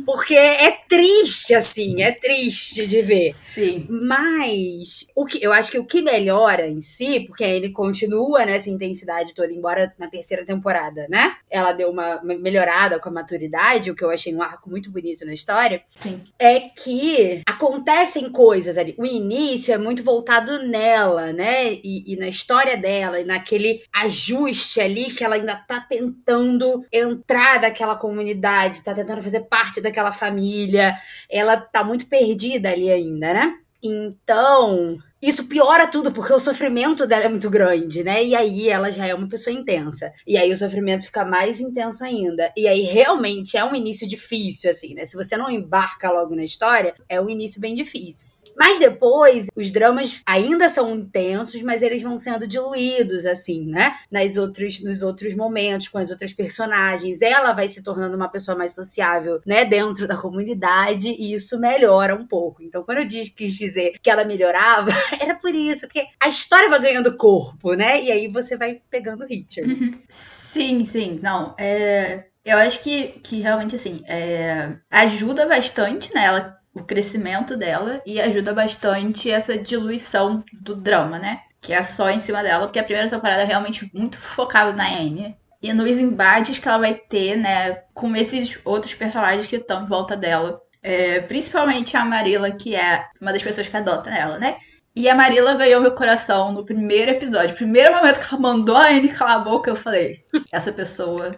Porque 0.04 0.36
é 0.36 0.72
triste, 0.90 1.54
assim, 1.54 2.02
é 2.02 2.12
triste 2.12 2.88
de 2.88 3.02
ver. 3.04 3.36
Sim. 3.54 3.86
Mas 3.88 5.08
o 5.16 5.26
que 5.26 5.42
eu 5.44 5.54
acho 5.54 5.72
que 5.72 5.78
o 5.78 5.86
que 5.86 6.02
melhora 6.02 6.68
em 6.68 6.82
si, 6.82 7.22
porque 7.22 7.44
ele 7.44 7.70
continua 7.70 8.46
nessa 8.46 8.70
intensidade 8.70 9.36
toda, 9.36 9.54
embora 9.54 9.94
na 9.98 10.08
terceira 10.08 10.44
temporada, 10.44 11.08
né? 11.08 11.36
Ela 11.50 11.72
deu 11.72 11.92
uma 11.92 12.22
melhorada 12.24 13.00
com 13.00 13.10
a 13.10 13.12
maturidade, 13.12 13.92
o 13.92 13.96
que 13.96 14.04
eu 14.04 14.10
achei 14.10 14.34
um 14.36 14.42
arco 14.42 14.70
muito 14.70 14.90
bonito 14.90 15.24
na 15.24 15.34
história. 15.34 15.84
Sim. 15.96 16.22
É 16.40 16.62
que 16.62 17.42
acontecem 17.46 18.32
coisas 18.32 18.78
ali. 18.78 18.96
O 18.98 19.06
início 19.06 19.72
é 19.72 19.78
muito 19.78 20.04
voltado 20.04 20.64
nela, 20.64 21.32
né? 21.32 21.72
E, 21.72 22.14
e 22.14 22.16
na 22.18 22.28
história 22.28 22.76
dela, 22.76 23.20
e 23.20 23.24
naquele 23.24 23.84
ajuste 23.94 24.82
ali 24.82 24.95
ali 24.96 25.12
que 25.12 25.24
ela 25.24 25.36
ainda 25.36 25.56
tá 25.56 25.82
tentando 25.82 26.86
entrar 26.92 27.60
naquela 27.62 27.98
comunidade, 27.98 28.82
tá 28.82 28.94
tentando 28.94 29.22
fazer 29.22 29.42
parte 29.42 29.82
daquela 29.82 30.14
família. 30.14 30.96
Ela 31.30 31.58
tá 31.58 31.84
muito 31.84 32.08
perdida 32.08 32.70
ali 32.72 32.90
ainda, 32.90 33.34
né? 33.34 33.56
Então, 33.84 34.98
isso 35.22 35.48
piora 35.48 35.86
tudo, 35.86 36.12
porque 36.12 36.34
o 36.34 36.40
sofrimento 36.40 37.06
dela 37.06 37.26
é 37.26 37.30
muito 37.30 37.50
grande, 37.50 38.04
né? 38.04 38.24
E 38.24 38.34
aí 38.34 38.70
ela 38.70 38.92
já 38.92 39.06
é 39.06 39.14
uma 39.14 39.28
pessoa 39.28 39.56
intensa. 39.56 40.12
E 40.26 40.38
aí 40.38 40.52
o 40.52 40.58
sofrimento 40.58 41.06
fica 41.06 41.24
mais 41.24 41.60
intenso 41.60 42.04
ainda. 42.04 42.52
E 42.58 42.68
aí 42.68 42.82
realmente 42.82 43.58
é 43.58 43.64
um 43.64 43.76
início 43.76 44.08
difícil, 44.08 44.72
assim, 44.72 44.96
né? 44.96 45.06
Se 45.06 45.16
você 45.16 45.38
não 45.38 45.52
embarca 45.52 46.10
logo 46.10 46.36
na 46.36 46.44
história, 46.44 46.96
é 47.08 47.22
um 47.22 47.30
início 47.30 47.62
bem 47.62 47.76
difícil. 47.76 48.28
Mas 48.56 48.80
depois, 48.80 49.48
os 49.56 49.70
dramas 49.70 50.22
ainda 50.26 50.70
são 50.70 50.96
intensos, 50.96 51.62
mas 51.62 51.82
eles 51.82 52.02
vão 52.02 52.18
sendo 52.18 52.48
diluídos, 52.48 53.26
assim, 53.26 53.66
né? 53.66 53.96
Nas 54.10 54.38
outros, 54.38 54.82
nos 54.82 55.02
outros 55.02 55.36
momentos, 55.36 55.88
com 55.90 55.98
as 55.98 56.10
outras 56.10 56.34
personagens. 56.34 57.22
Ela 57.22 57.54
vai 57.54 57.68
se 57.68 57.84
tornando 57.84 58.16
uma 58.16 58.30
pessoa 58.30 58.58
mais 58.58 58.74
sociável, 58.74 59.42
né? 59.46 59.66
Dentro 59.66 60.08
da 60.08 60.18
comunidade, 60.18 61.10
e 61.10 61.34
isso 61.34 61.60
melhora 61.60 62.16
um 62.16 62.26
pouco. 62.26 62.64
Então, 62.64 62.84
quando 62.84 63.00
eu 63.00 63.06
diz, 63.06 63.30
quis 63.30 63.56
dizer 63.56 64.00
que 64.02 64.10
ela 64.10 64.24
melhorava, 64.24 64.92
era 65.20 65.36
por 65.36 65.54
isso, 65.54 65.82
porque 65.82 66.06
a 66.20 66.30
história 66.30 66.70
vai 66.70 66.80
ganhando 66.80 67.18
corpo, 67.18 67.74
né? 67.74 68.02
E 68.02 68.12
aí 68.12 68.28
você 68.28 68.58
vai 68.58 68.82
pegando 68.90 69.26
Richard. 69.26 69.72
Uhum. 69.72 70.00
Sim, 70.10 70.86
sim. 70.86 71.20
Não, 71.22 71.56
é. 71.60 72.26
Eu 72.46 72.60
acho 72.60 72.82
que, 72.84 73.20
que 73.24 73.42
realmente, 73.42 73.76
assim, 73.76 74.04
é, 74.08 74.78
ajuda 74.92 75.48
bastante, 75.48 76.14
né? 76.14 76.26
Ela 76.26 76.56
o 76.76 76.84
crescimento 76.84 77.56
dela 77.56 78.02
e 78.06 78.20
ajuda 78.20 78.54
bastante 78.54 79.32
essa 79.32 79.58
diluição 79.58 80.44
do 80.54 80.76
drama, 80.76 81.18
né? 81.18 81.40
Que 81.62 81.74
é 81.74 81.82
só 81.82 82.10
em 82.10 82.20
cima 82.20 82.44
dela, 82.44 82.66
porque 82.66 82.78
a 82.78 82.84
primeira 82.84 83.10
temporada 83.10 83.42
é 83.42 83.46
realmente 83.46 83.90
muito 83.94 84.18
focada 84.18 84.74
na 84.74 84.88
Anne. 84.88 85.38
E 85.62 85.74
nos 85.74 85.98
embates 85.98 86.60
que 86.60 86.68
ela 86.68 86.78
vai 86.78 86.94
ter, 86.94 87.38
né, 87.38 87.82
com 87.94 88.14
esses 88.16 88.60
outros 88.66 88.94
personagens 88.94 89.48
que 89.48 89.56
estão 89.56 89.84
em 89.84 89.88
volta 89.88 90.16
dela. 90.16 90.62
É, 90.84 91.22
principalmente 91.22 91.98
a 91.98 92.06
Marilla, 92.06 92.52
que 92.52 92.76
é 92.76 93.06
uma 93.20 93.32
das 93.32 93.42
pessoas 93.42 93.68
que 93.68 93.76
adota 93.76 94.12
ela, 94.12 94.38
né? 94.38 94.58
E 94.96 95.10
a 95.10 95.16
Marilla 95.16 95.56
ganhou 95.56 95.82
meu 95.82 95.96
coração 95.96 96.52
no 96.52 96.64
primeiro 96.64 97.12
episódio. 97.12 97.56
Primeiro 97.56 97.96
momento 97.96 98.20
que 98.20 98.34
ela 98.34 98.42
mandou 98.42 98.76
a 98.76 98.90
Anne 98.90 99.10
calar 99.10 99.38
a 99.38 99.40
boca, 99.40 99.72
eu 99.72 99.76
falei: 99.76 100.24
essa 100.52 100.72
pessoa 100.72 101.36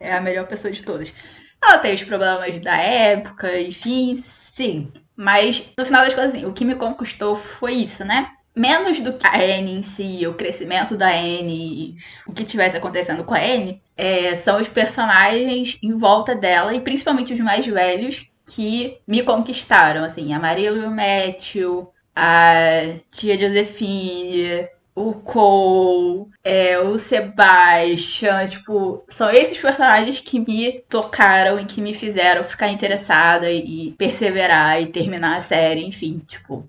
é 0.00 0.12
a 0.12 0.20
melhor 0.20 0.46
pessoa 0.46 0.72
de 0.72 0.82
todas. 0.82 1.14
Ela 1.62 1.78
tem 1.78 1.94
os 1.94 2.02
problemas 2.02 2.58
da 2.58 2.76
época, 2.76 3.60
enfim, 3.60 4.16
Sim, 4.60 4.92
mas 5.16 5.72
no 5.74 5.86
final 5.86 6.04
das 6.04 6.12
contas, 6.12 6.34
assim, 6.34 6.44
o 6.44 6.52
que 6.52 6.66
me 6.66 6.74
conquistou 6.74 7.34
foi 7.34 7.72
isso, 7.72 8.04
né? 8.04 8.32
Menos 8.54 9.00
do 9.00 9.14
que 9.14 9.26
a 9.26 9.34
Anne 9.34 9.78
em 9.78 9.82
si, 9.82 10.26
o 10.26 10.34
crescimento 10.34 10.98
da 10.98 11.08
Anne, 11.08 11.96
o 12.26 12.32
que 12.34 12.44
tivesse 12.44 12.76
acontecendo 12.76 13.24
com 13.24 13.32
a 13.32 13.38
Anne, 13.38 13.80
é, 13.96 14.34
são 14.34 14.60
os 14.60 14.68
personagens 14.68 15.78
em 15.82 15.94
volta 15.94 16.34
dela, 16.34 16.74
e 16.74 16.80
principalmente 16.80 17.32
os 17.32 17.40
mais 17.40 17.66
velhos, 17.66 18.26
que 18.54 18.98
me 19.08 19.22
conquistaram, 19.22 20.04
assim, 20.04 20.34
a 20.34 20.38
Marilla 20.38 20.76
e 20.76 20.86
o 20.86 20.90
Matthew, 20.90 21.90
a 22.14 22.82
tia 23.10 23.38
Josephine, 23.38 24.68
o 24.94 25.14
Cole, 25.14 26.26
é, 26.44 26.78
o 26.78 26.98
Sebastian, 26.98 28.46
tipo, 28.46 29.04
são 29.08 29.30
esses 29.30 29.56
personagens 29.58 30.20
que 30.20 30.40
me 30.40 30.80
tocaram 30.88 31.58
e 31.58 31.64
que 31.64 31.80
me 31.80 31.94
fizeram 31.94 32.44
ficar 32.44 32.68
interessada 32.68 33.50
e 33.50 33.94
perseverar 33.96 34.80
e 34.80 34.86
terminar 34.86 35.36
a 35.36 35.40
série, 35.40 35.84
enfim, 35.84 36.22
tipo. 36.26 36.66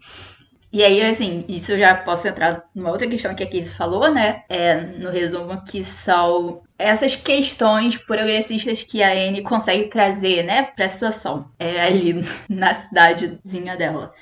E 0.74 0.84
aí, 0.84 1.01
assim, 1.01 1.44
isso 1.50 1.74
eu 1.74 1.80
já 1.80 1.94
posso 1.96 2.28
entrar 2.28 2.63
numa 2.74 2.92
outra 2.92 3.08
questão 3.08 3.36
que 3.36 3.44
a 3.44 3.46
Casey 3.46 3.66
falou, 3.66 4.10
né? 4.10 4.44
É, 4.48 4.75
no 4.78 5.12
resumo, 5.12 5.62
que 5.70 5.84
são 5.84 6.62
essas 6.80 7.16
questões 7.16 7.98
progressistas 7.98 8.82
que 8.82 9.04
a 9.04 9.12
Anne 9.12 9.42
consegue 9.44 9.90
trazer, 9.90 10.44
né, 10.44 10.63
pra 10.63 10.90
situação 10.90 11.50
é, 11.60 11.82
ali 11.82 12.24
na 12.50 12.74
cidadezinha 12.74 13.75
dela. 13.75 14.13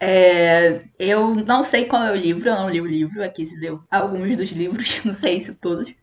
É, 0.00 0.82
eu 0.98 1.34
não 1.34 1.62
sei 1.62 1.86
qual 1.86 2.02
é 2.04 2.12
o 2.12 2.16
livro, 2.16 2.48
eu 2.48 2.54
não 2.54 2.68
li 2.70 2.80
o 2.80 2.86
livro, 2.86 3.22
aqui 3.22 3.46
se 3.46 3.58
deu 3.58 3.82
alguns 3.90 4.36
dos 4.36 4.50
livros, 4.50 5.02
não 5.04 5.12
sei 5.12 5.40
se 5.40 5.54
todos. 5.54 5.94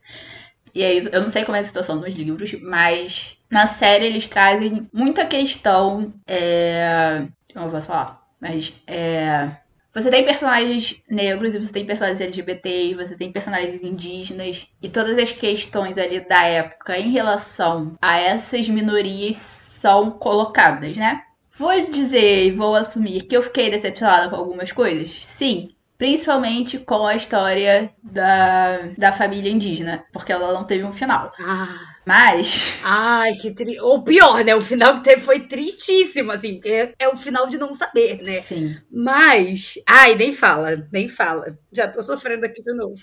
E 0.73 0.83
aí, 0.83 1.09
eu 1.11 1.21
não 1.21 1.29
sei 1.29 1.43
como 1.43 1.57
é 1.57 1.59
a 1.59 1.63
situação 1.63 1.97
nos 1.97 2.15
livros, 2.15 2.53
mas 2.61 3.37
na 3.49 3.67
série 3.67 4.05
eles 4.05 4.27
trazem 4.27 4.89
muita 4.93 5.25
questão. 5.25 6.13
É, 6.25 7.27
eu 7.53 7.69
posso 7.69 7.87
falar? 7.87 8.21
Mas 8.39 8.73
é, 8.87 9.51
você 9.93 10.09
tem 10.09 10.23
personagens 10.23 11.03
negros 11.09 11.53
e 11.53 11.59
você 11.59 11.73
tem 11.73 11.85
personagens 11.85 12.21
LGBT, 12.21 12.95
você 12.95 13.15
tem 13.15 13.31
personagens 13.31 13.83
indígenas 13.83 14.67
e 14.81 14.89
todas 14.89 15.17
as 15.17 15.33
questões 15.33 15.97
ali 15.97 16.21
da 16.21 16.45
época 16.45 16.97
em 16.97 17.11
relação 17.11 17.97
a 18.01 18.17
essas 18.17 18.69
minorias 18.69 19.35
são 19.35 20.11
colocadas, 20.11 20.95
né? 20.95 21.23
Vou 21.61 21.79
dizer 21.85 22.47
e 22.47 22.51
vou 22.51 22.73
assumir 22.75 23.21
que 23.21 23.37
eu 23.37 23.41
fiquei 23.43 23.69
decepcionada 23.69 24.27
com 24.31 24.35
algumas 24.35 24.71
coisas? 24.71 25.11
Sim. 25.11 25.69
Principalmente 25.95 26.79
com 26.79 27.05
a 27.05 27.15
história 27.15 27.93
da, 28.01 28.79
da 28.97 29.11
família 29.11 29.51
indígena, 29.51 30.03
porque 30.11 30.31
ela 30.31 30.53
não 30.53 30.63
teve 30.63 30.83
um 30.83 30.91
final. 30.91 31.31
Ah. 31.39 31.77
Mas. 32.03 32.79
Ai, 32.83 33.35
que 33.35 33.51
tri... 33.51 33.79
Ou 33.79 34.03
pior, 34.03 34.43
né? 34.43 34.55
O 34.55 34.61
final 34.63 34.97
que 34.97 35.03
teve 35.03 35.21
foi 35.21 35.41
tristíssimo, 35.41 36.31
assim, 36.31 36.55
porque 36.55 36.95
é 36.97 37.07
o 37.07 37.15
final 37.15 37.45
de 37.45 37.59
não 37.59 37.75
saber, 37.75 38.23
né? 38.23 38.41
Sim. 38.41 38.75
Mas. 38.91 39.75
Ai, 39.87 40.15
nem 40.15 40.33
fala, 40.33 40.87
nem 40.91 41.07
fala. 41.07 41.55
Já 41.71 41.87
tô 41.91 42.01
sofrendo 42.01 42.43
aqui 42.43 42.63
de 42.63 42.73
novo. 42.73 42.99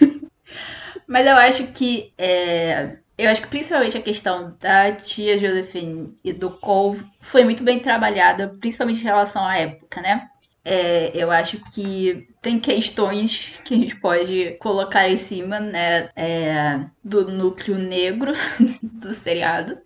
Mas 1.06 1.26
eu 1.26 1.34
acho 1.34 1.66
que 1.66 2.14
é, 2.16 2.96
eu 3.16 3.30
acho 3.30 3.42
que 3.42 3.48
principalmente 3.48 3.96
a 3.96 4.02
questão 4.02 4.56
da 4.58 4.92
tia 4.92 5.38
Josephine 5.38 6.16
e 6.24 6.32
do 6.32 6.50
Cole 6.50 7.04
foi 7.18 7.44
muito 7.44 7.62
bem 7.62 7.78
trabalhada, 7.78 8.48
principalmente 8.60 9.00
em 9.00 9.04
relação 9.04 9.44
à 9.46 9.56
época, 9.56 10.00
né? 10.00 10.28
É, 10.64 11.10
eu 11.14 11.30
acho 11.30 11.58
que 11.72 12.28
tem 12.40 12.58
questões 12.58 13.60
que 13.64 13.74
a 13.74 13.76
gente 13.76 13.96
pode 13.96 14.52
colocar 14.60 15.08
em 15.08 15.16
cima, 15.16 15.58
né? 15.60 16.10
É, 16.16 16.80
do 17.02 17.28
núcleo 17.30 17.78
negro 17.78 18.32
do 18.82 19.12
seriado. 19.12 19.78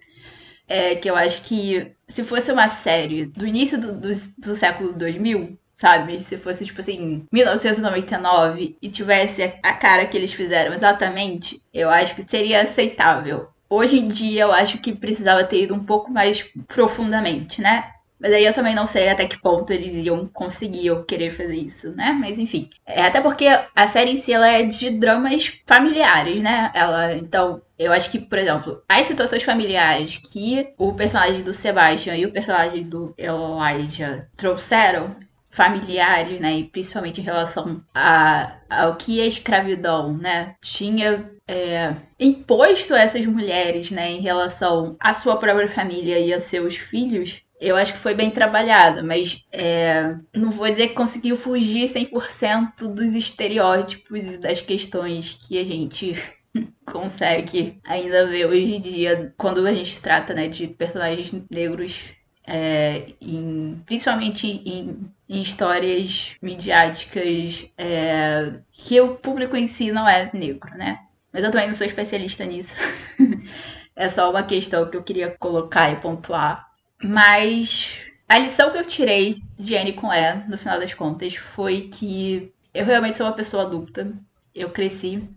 É, 0.68 0.97
que 0.97 1.09
eu 1.09 1.16
acho 1.16 1.42
que 1.42 1.92
se 2.09 2.25
fosse 2.25 2.50
uma 2.50 2.68
série 2.68 3.26
do 3.26 3.47
início 3.47 3.80
do, 3.80 4.00
do, 4.00 4.09
do 4.37 4.54
século 4.56 4.92
2000, 4.92 5.56
sabe? 5.76 6.23
Se 6.23 6.37
fosse, 6.37 6.64
tipo 6.64 6.80
assim, 6.80 7.25
1999 7.33 8.76
e 8.80 8.88
tivesse 8.88 9.42
a 9.62 9.73
cara 9.75 10.06
que 10.06 10.16
eles 10.16 10.33
fizeram 10.33 10.73
exatamente, 10.73 11.61
eu 11.73 11.90
acho 11.90 12.14
que 12.14 12.25
seria 12.28 12.62
aceitável. 12.62 13.49
Hoje 13.68 13.99
em 13.99 14.06
dia, 14.06 14.42
eu 14.42 14.52
acho 14.52 14.78
que 14.78 14.95
precisava 14.95 15.45
ter 15.45 15.62
ido 15.62 15.75
um 15.75 15.85
pouco 15.85 16.11
mais 16.11 16.42
profundamente, 16.68 17.61
né? 17.61 17.90
Mas 18.18 18.33
aí 18.33 18.45
eu 18.45 18.54
também 18.54 18.75
não 18.75 18.87
sei 18.87 19.09
até 19.09 19.26
que 19.26 19.40
ponto 19.40 19.71
eles 19.73 19.92
iam 20.06 20.26
conseguir 20.26 20.90
ou 20.90 21.04
querer 21.04 21.30
fazer 21.30 21.56
isso, 21.56 21.95
né? 21.95 22.16
Mas 22.18 22.38
enfim. 22.38 22.71
É 22.87 23.02
até 23.02 23.21
porque 23.21 23.47
a 23.47 23.87
série 23.87 24.12
em 24.12 24.16
si 24.16 24.33
ela 24.33 24.49
é 24.49 24.62
de 24.62 24.90
dramas 24.90 25.61
familiares, 25.66 26.40
né? 26.40 26.71
Ela, 26.75 27.14
então, 27.14 27.61
eu 27.78 27.92
acho 27.92 28.11
que, 28.11 28.18
por 28.18 28.38
exemplo, 28.38 28.83
as 28.88 29.06
situações 29.06 29.42
familiares 29.42 30.16
que 30.16 30.68
o 30.78 30.95
personagem 30.95 31.42
do 31.42 31.52
Sebastian 31.52 32.16
e 32.16 32.25
o 32.25 32.33
personagem 32.33 32.85
do 32.85 33.14
Elijah 33.18 34.26
trouxeram, 34.37 35.14
familiares, 35.57 36.39
né? 36.39 36.59
E 36.59 36.65
principalmente 36.65 37.21
em 37.21 37.25
relação 37.25 37.83
a, 37.95 38.59
ao 38.69 38.97
que 38.97 39.21
a 39.21 39.27
escravidão, 39.27 40.17
né? 40.17 40.55
Tinha 40.61 41.31
é, 41.49 41.95
imposto 42.21 42.95
a 42.95 43.01
essas 43.01 43.25
mulheres, 43.27 43.91
né? 43.91 44.13
Em 44.13 44.21
relação 44.21 44.97
à 45.01 45.13
sua 45.15 45.37
própria 45.37 45.69
família 45.69 46.19
e 46.19 46.33
a 46.33 46.41
seus 46.41 46.77
filhos 46.77 47.47
eu 47.59 47.75
acho 47.75 47.95
que 47.95 47.99
foi 47.99 48.15
bem 48.15 48.31
trabalhado, 48.31 49.03
mas 49.03 49.47
é, 49.51 50.15
não 50.35 50.51
vou 50.51 50.69
dizer 50.69 50.89
que 50.89 50.95
conseguiu 50.95 51.37
fugir 51.37 51.89
100% 51.89 52.93
dos 52.93 53.15
estereótipos 53.15 54.27
e 54.27 54.39
das 54.39 54.61
questões 54.61 55.33
que 55.33 55.59
a 55.59 55.65
gente 55.65 56.13
consegue 56.85 57.79
ainda 57.83 58.27
ver 58.27 58.47
hoje 58.47 58.75
em 58.75 58.81
dia 58.81 59.35
quando 59.39 59.67
a 59.67 59.75
gente 59.75 60.01
trata 60.01 60.35
né, 60.35 60.49
de 60.49 60.69
personagens 60.69 61.33
negros, 61.51 62.11
é, 62.47 63.07
em, 63.21 63.83
principalmente 63.87 64.47
em, 64.47 65.11
em, 65.28 65.42
histórias 65.42 66.37
midiáticas 66.40 67.71
é, 67.76 68.54
que 68.73 69.00
o 69.00 69.16
público 69.16 69.56
em 69.56 69.66
si 69.66 69.92
não 69.92 70.09
é 70.09 70.30
negro, 70.33 70.76
né? 70.76 71.00
Mas 71.33 71.45
eu 71.45 71.50
também 71.50 71.68
não 71.68 71.75
sou 71.75 71.87
especialista 71.87 72.45
nisso. 72.45 72.76
é 73.95 74.09
só 74.09 74.30
uma 74.30 74.42
questão 74.42 74.88
que 74.88 74.97
eu 74.97 75.02
queria 75.02 75.30
colocar 75.38 75.90
e 75.90 75.97
pontuar. 75.97 76.66
Mas 77.02 78.06
a 78.28 78.38
lição 78.38 78.71
que 78.71 78.78
eu 78.78 78.85
tirei 78.85 79.37
de 79.59 79.76
Anne 79.76 79.92
com 79.92 80.12
E, 80.12 80.35
no 80.49 80.59
final 80.59 80.78
das 80.78 80.95
contas, 80.95 81.35
foi 81.37 81.83
que 81.83 82.52
eu 82.73 82.85
realmente 82.85 83.16
sou 83.16 83.26
uma 83.26 83.33
pessoa 83.33 83.64
adulta. 83.64 84.12
Eu 84.54 84.71
cresci. 84.71 85.28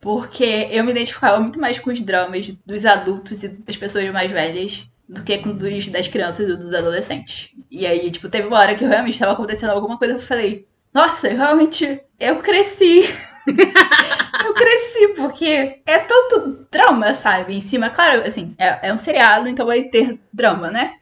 Porque 0.00 0.68
eu 0.70 0.84
me 0.84 0.90
identificava 0.90 1.40
muito 1.40 1.60
mais 1.60 1.78
com 1.78 1.90
os 1.90 2.00
dramas 2.00 2.48
dos 2.66 2.84
adultos 2.84 3.42
e 3.44 3.48
das 3.48 3.76
pessoas 3.76 4.10
mais 4.10 4.30
velhas 4.32 4.88
do 5.12 5.22
que 5.22 5.38
com 5.38 5.52
dos 5.52 5.88
das 5.88 6.08
crianças 6.08 6.48
e 6.48 6.56
dos 6.56 6.74
adolescentes. 6.74 7.50
E 7.70 7.86
aí, 7.86 8.10
tipo, 8.10 8.28
teve 8.28 8.48
uma 8.48 8.58
hora 8.58 8.74
que 8.74 8.84
realmente 8.84 9.14
estava 9.14 9.32
acontecendo 9.32 9.70
alguma 9.70 9.98
coisa 9.98 10.14
que 10.14 10.20
eu 10.20 10.26
falei: 10.26 10.66
Nossa, 10.92 11.28
eu 11.28 11.36
realmente. 11.36 12.00
Eu 12.18 12.38
cresci. 12.38 13.02
eu 14.44 14.54
cresci, 14.54 15.08
porque 15.16 15.82
é 15.84 15.98
tanto 15.98 16.66
drama, 16.70 17.12
sabe? 17.12 17.54
Em 17.54 17.60
cima, 17.60 17.90
claro, 17.90 18.22
assim, 18.26 18.54
é, 18.58 18.88
é 18.88 18.92
um 18.92 18.98
seriado, 18.98 19.48
então 19.48 19.66
vai 19.66 19.82
ter 19.84 20.18
drama, 20.32 20.70
né? 20.70 20.94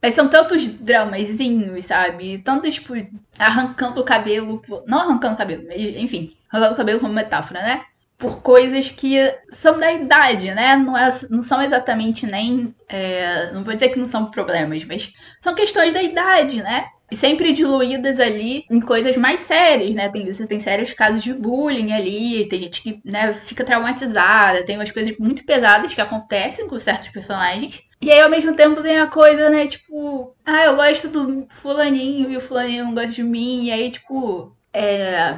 Mas 0.00 0.14
são 0.14 0.28
tantos 0.28 0.66
dramazinhos, 0.66 1.86
sabe? 1.86 2.38
Tanto, 2.38 2.70
tipo, 2.70 2.92
arrancando 3.38 4.00
o 4.00 4.04
cabelo. 4.04 4.62
Não 4.86 5.00
arrancando 5.00 5.34
o 5.34 5.38
cabelo, 5.38 5.64
mas, 5.66 5.80
enfim, 5.80 6.26
arrancando 6.48 6.74
o 6.74 6.76
cabelo 6.76 7.00
como 7.00 7.12
metáfora, 7.12 7.62
né? 7.62 7.80
Por 8.18 8.40
coisas 8.40 8.88
que 8.88 9.16
são 9.50 9.78
da 9.78 9.92
idade, 9.92 10.54
né? 10.54 10.76
Não, 10.76 10.96
é, 10.96 11.10
não 11.30 11.42
são 11.42 11.60
exatamente 11.62 12.26
nem. 12.26 12.74
É, 12.88 13.52
não 13.52 13.62
vou 13.62 13.74
dizer 13.74 13.90
que 13.90 13.98
não 13.98 14.06
são 14.06 14.30
problemas, 14.30 14.84
mas 14.84 15.12
são 15.40 15.54
questões 15.54 15.92
da 15.92 16.02
idade, 16.02 16.62
né? 16.62 16.86
sempre 17.12 17.52
diluídas 17.52 18.18
ali 18.18 18.64
em 18.70 18.80
coisas 18.80 19.16
mais 19.16 19.40
sérias, 19.40 19.94
né? 19.94 20.08
Tem, 20.08 20.26
você 20.26 20.46
tem 20.46 20.58
sérios 20.58 20.92
casos 20.92 21.22
de 21.22 21.32
bullying 21.32 21.92
ali, 21.92 22.48
tem 22.48 22.60
gente 22.60 22.82
que 22.82 23.00
né, 23.04 23.32
fica 23.32 23.64
traumatizada, 23.64 24.64
tem 24.64 24.76
umas 24.76 24.90
coisas 24.90 25.16
muito 25.18 25.44
pesadas 25.44 25.94
que 25.94 26.00
acontecem 26.00 26.66
com 26.68 26.78
certos 26.78 27.10
personagens. 27.10 27.82
E 28.00 28.10
aí, 28.10 28.20
ao 28.20 28.30
mesmo 28.30 28.54
tempo, 28.54 28.82
tem 28.82 28.98
a 28.98 29.06
coisa, 29.06 29.48
né, 29.48 29.66
tipo, 29.66 30.34
ah, 30.44 30.64
eu 30.64 30.76
gosto 30.76 31.08
do 31.08 31.46
fulaninho 31.48 32.30
e 32.30 32.36
o 32.36 32.40
fulaninho 32.40 32.84
não 32.84 32.94
gosta 32.94 33.10
de 33.10 33.22
mim, 33.22 33.64
e 33.64 33.70
aí, 33.70 33.90
tipo, 33.90 34.54
é. 34.72 35.36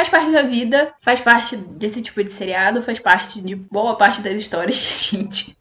Faz 0.00 0.08
parte 0.08 0.30
da 0.30 0.42
vida, 0.42 0.94
faz 0.98 1.20
parte 1.20 1.56
desse 1.56 2.00
tipo 2.00 2.24
de 2.24 2.30
seriado, 2.30 2.80
faz 2.80 2.98
parte 2.98 3.42
de 3.42 3.54
boa 3.54 3.94
parte 3.98 4.22
das 4.22 4.32
histórias 4.32 4.78
que 4.78 4.94
a 4.94 5.20
gente 5.20 5.58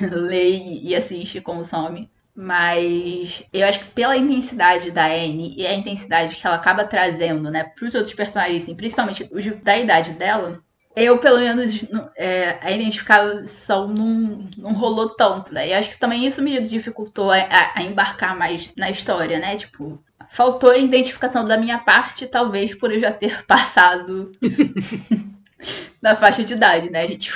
lê 0.00 0.56
e 0.80 0.94
assiste, 0.94 1.38
consome. 1.42 2.10
Mas 2.34 3.46
eu 3.52 3.66
acho 3.66 3.80
que 3.80 3.90
pela 3.90 4.16
intensidade 4.16 4.90
da 4.90 5.04
Anne 5.04 5.54
e 5.54 5.66
a 5.66 5.74
intensidade 5.74 6.34
que 6.34 6.46
ela 6.46 6.56
acaba 6.56 6.84
trazendo, 6.84 7.50
né, 7.50 7.64
pros 7.76 7.94
outros 7.94 8.14
personagens, 8.14 8.62
assim, 8.62 8.74
principalmente 8.74 9.28
os 9.30 9.44
da 9.62 9.76
idade 9.76 10.12
dela, 10.12 10.58
eu, 10.94 11.18
pelo 11.18 11.38
menos, 11.38 11.84
é, 12.16 12.58
a 12.60 12.70
identificação 12.70 13.88
não, 13.88 14.48
não 14.56 14.74
rolou 14.74 15.08
tanto, 15.10 15.52
né? 15.52 15.68
E 15.68 15.72
acho 15.72 15.90
que 15.90 15.98
também 15.98 16.26
isso 16.26 16.42
me 16.42 16.60
dificultou 16.60 17.30
a, 17.30 17.72
a, 17.74 17.82
embarcar 17.82 18.36
mais 18.36 18.74
na 18.76 18.90
história, 18.90 19.38
né? 19.38 19.56
Tipo, 19.56 20.02
faltou 20.30 20.76
identificação 20.76 21.46
da 21.46 21.56
minha 21.56 21.78
parte, 21.78 22.26
talvez 22.26 22.74
por 22.74 22.92
eu 22.92 23.00
já 23.00 23.10
ter 23.10 23.44
passado 23.46 24.32
da 26.00 26.14
faixa 26.14 26.44
de 26.44 26.52
idade, 26.52 26.90
né? 26.90 27.02
A 27.02 27.06
gente. 27.06 27.32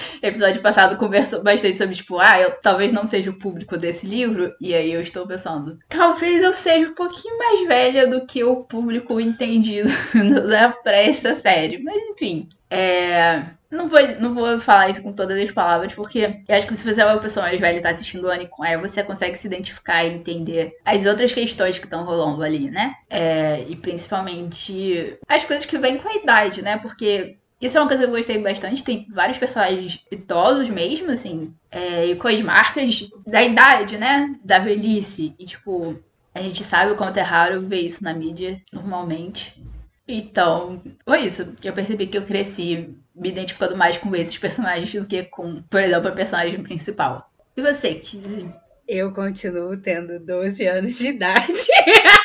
episódio 0.22 0.62
passado 0.62 0.96
conversou 0.96 1.42
bastante 1.42 1.76
sobre, 1.76 1.94
tipo, 1.94 2.18
ah, 2.18 2.40
eu 2.40 2.58
talvez 2.60 2.92
não 2.92 3.06
seja 3.06 3.30
o 3.30 3.38
público 3.38 3.76
desse 3.76 4.06
livro. 4.06 4.52
E 4.60 4.74
aí 4.74 4.92
eu 4.92 5.00
estou 5.00 5.26
pensando, 5.26 5.78
talvez 5.88 6.42
eu 6.42 6.52
seja 6.52 6.88
um 6.88 6.94
pouquinho 6.94 7.38
mais 7.38 7.66
velha 7.66 8.06
do 8.06 8.26
que 8.26 8.42
o 8.44 8.64
público 8.64 9.20
entendido 9.20 9.88
pra 10.82 10.96
essa 10.96 11.34
série. 11.34 11.78
Mas 11.82 11.96
enfim. 12.10 12.48
É. 12.70 13.58
Não 13.70 13.86
vou, 13.86 14.00
não 14.18 14.32
vou 14.32 14.58
falar 14.58 14.88
isso 14.88 15.02
com 15.02 15.12
todas 15.12 15.38
as 15.38 15.50
palavras, 15.50 15.92
porque 15.92 16.40
eu 16.48 16.56
acho 16.56 16.66
que 16.66 16.74
se 16.74 16.90
você 16.90 17.02
é 17.02 17.04
uma 17.04 17.20
pessoa 17.20 17.44
mais 17.44 17.60
velha 17.60 17.76
e 17.78 17.82
tá 17.82 17.90
assistindo 17.90 18.26
o 18.26 18.48
com 18.48 18.64
ela, 18.64 18.80
você 18.80 19.02
consegue 19.02 19.36
se 19.36 19.46
identificar 19.46 20.04
e 20.04 20.14
entender 20.14 20.72
as 20.86 21.04
outras 21.04 21.34
questões 21.34 21.78
que 21.78 21.84
estão 21.84 22.02
rolando 22.02 22.42
ali, 22.42 22.70
né? 22.70 22.94
É, 23.10 23.66
e 23.68 23.76
principalmente 23.76 25.18
as 25.28 25.44
coisas 25.44 25.66
que 25.66 25.76
vêm 25.76 25.98
com 25.98 26.08
a 26.08 26.14
idade, 26.14 26.62
né? 26.62 26.78
Porque 26.78 27.36
isso 27.60 27.76
é 27.76 27.80
uma 27.80 27.88
coisa 27.88 28.04
que 28.04 28.08
eu 28.08 28.14
gostei 28.14 28.38
bastante. 28.38 28.84
Tem 28.84 29.06
vários 29.10 29.38
personagens 29.38 30.04
idosos 30.10 30.70
mesmo, 30.70 31.10
assim, 31.10 31.54
é, 31.70 32.06
e 32.06 32.16
com 32.16 32.28
as 32.28 32.40
marcas 32.40 33.08
da 33.26 33.42
idade, 33.42 33.98
né? 33.98 34.34
Da 34.44 34.58
velhice. 34.58 35.34
E, 35.38 35.44
tipo, 35.44 35.98
a 36.34 36.40
gente 36.40 36.62
sabe 36.62 36.92
o 36.92 36.96
quanto 36.96 37.18
é 37.18 37.22
raro 37.22 37.62
ver 37.62 37.80
isso 37.80 38.04
na 38.04 38.14
mídia, 38.14 38.60
normalmente. 38.72 39.60
Então, 40.06 40.80
foi 41.04 41.26
isso. 41.26 41.54
Eu 41.62 41.72
percebi 41.72 42.06
que 42.06 42.16
eu 42.16 42.22
cresci 42.22 42.94
me 43.14 43.28
identificando 43.28 43.76
mais 43.76 43.98
com 43.98 44.14
esses 44.14 44.38
personagens 44.38 44.92
do 44.92 45.04
que 45.04 45.24
com, 45.24 45.60
por 45.62 45.82
exemplo, 45.82 46.08
a 46.08 46.12
personagem 46.12 46.62
principal. 46.62 47.28
E 47.56 47.60
você, 47.60 47.96
Kizzy? 47.96 48.48
Eu 48.86 49.12
continuo 49.12 49.76
tendo 49.76 50.18
12 50.20 50.64
anos 50.66 50.96
de 50.96 51.08
idade. 51.08 51.52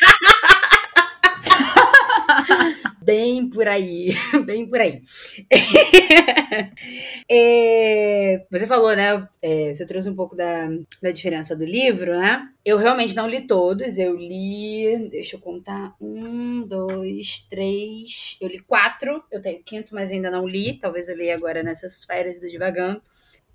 Bem 3.04 3.50
por 3.50 3.68
aí, 3.68 4.14
bem 4.46 4.66
por 4.66 4.80
aí. 4.80 5.02
é, 7.30 8.46
você 8.50 8.66
falou, 8.66 8.96
né? 8.96 9.28
É, 9.42 9.74
você 9.74 9.84
trouxe 9.84 10.08
um 10.08 10.14
pouco 10.14 10.34
da, 10.34 10.68
da 11.02 11.10
diferença 11.10 11.54
do 11.54 11.66
livro, 11.66 12.18
né? 12.18 12.48
Eu 12.64 12.78
realmente 12.78 13.14
não 13.14 13.28
li 13.28 13.46
todos, 13.46 13.98
eu 13.98 14.16
li. 14.16 15.10
Deixa 15.10 15.36
eu 15.36 15.40
contar. 15.40 15.94
Um, 16.00 16.66
dois, 16.66 17.42
três. 17.42 18.38
Eu 18.40 18.48
li 18.48 18.60
quatro. 18.60 19.22
Eu 19.30 19.42
tenho 19.42 19.62
quinto, 19.62 19.94
mas 19.94 20.10
ainda 20.10 20.30
não 20.30 20.48
li. 20.48 20.78
Talvez 20.78 21.06
eu 21.06 21.16
leia 21.16 21.34
agora 21.34 21.62
nessas 21.62 22.04
férias 22.06 22.40
do 22.40 22.48
Divagando. 22.48 23.02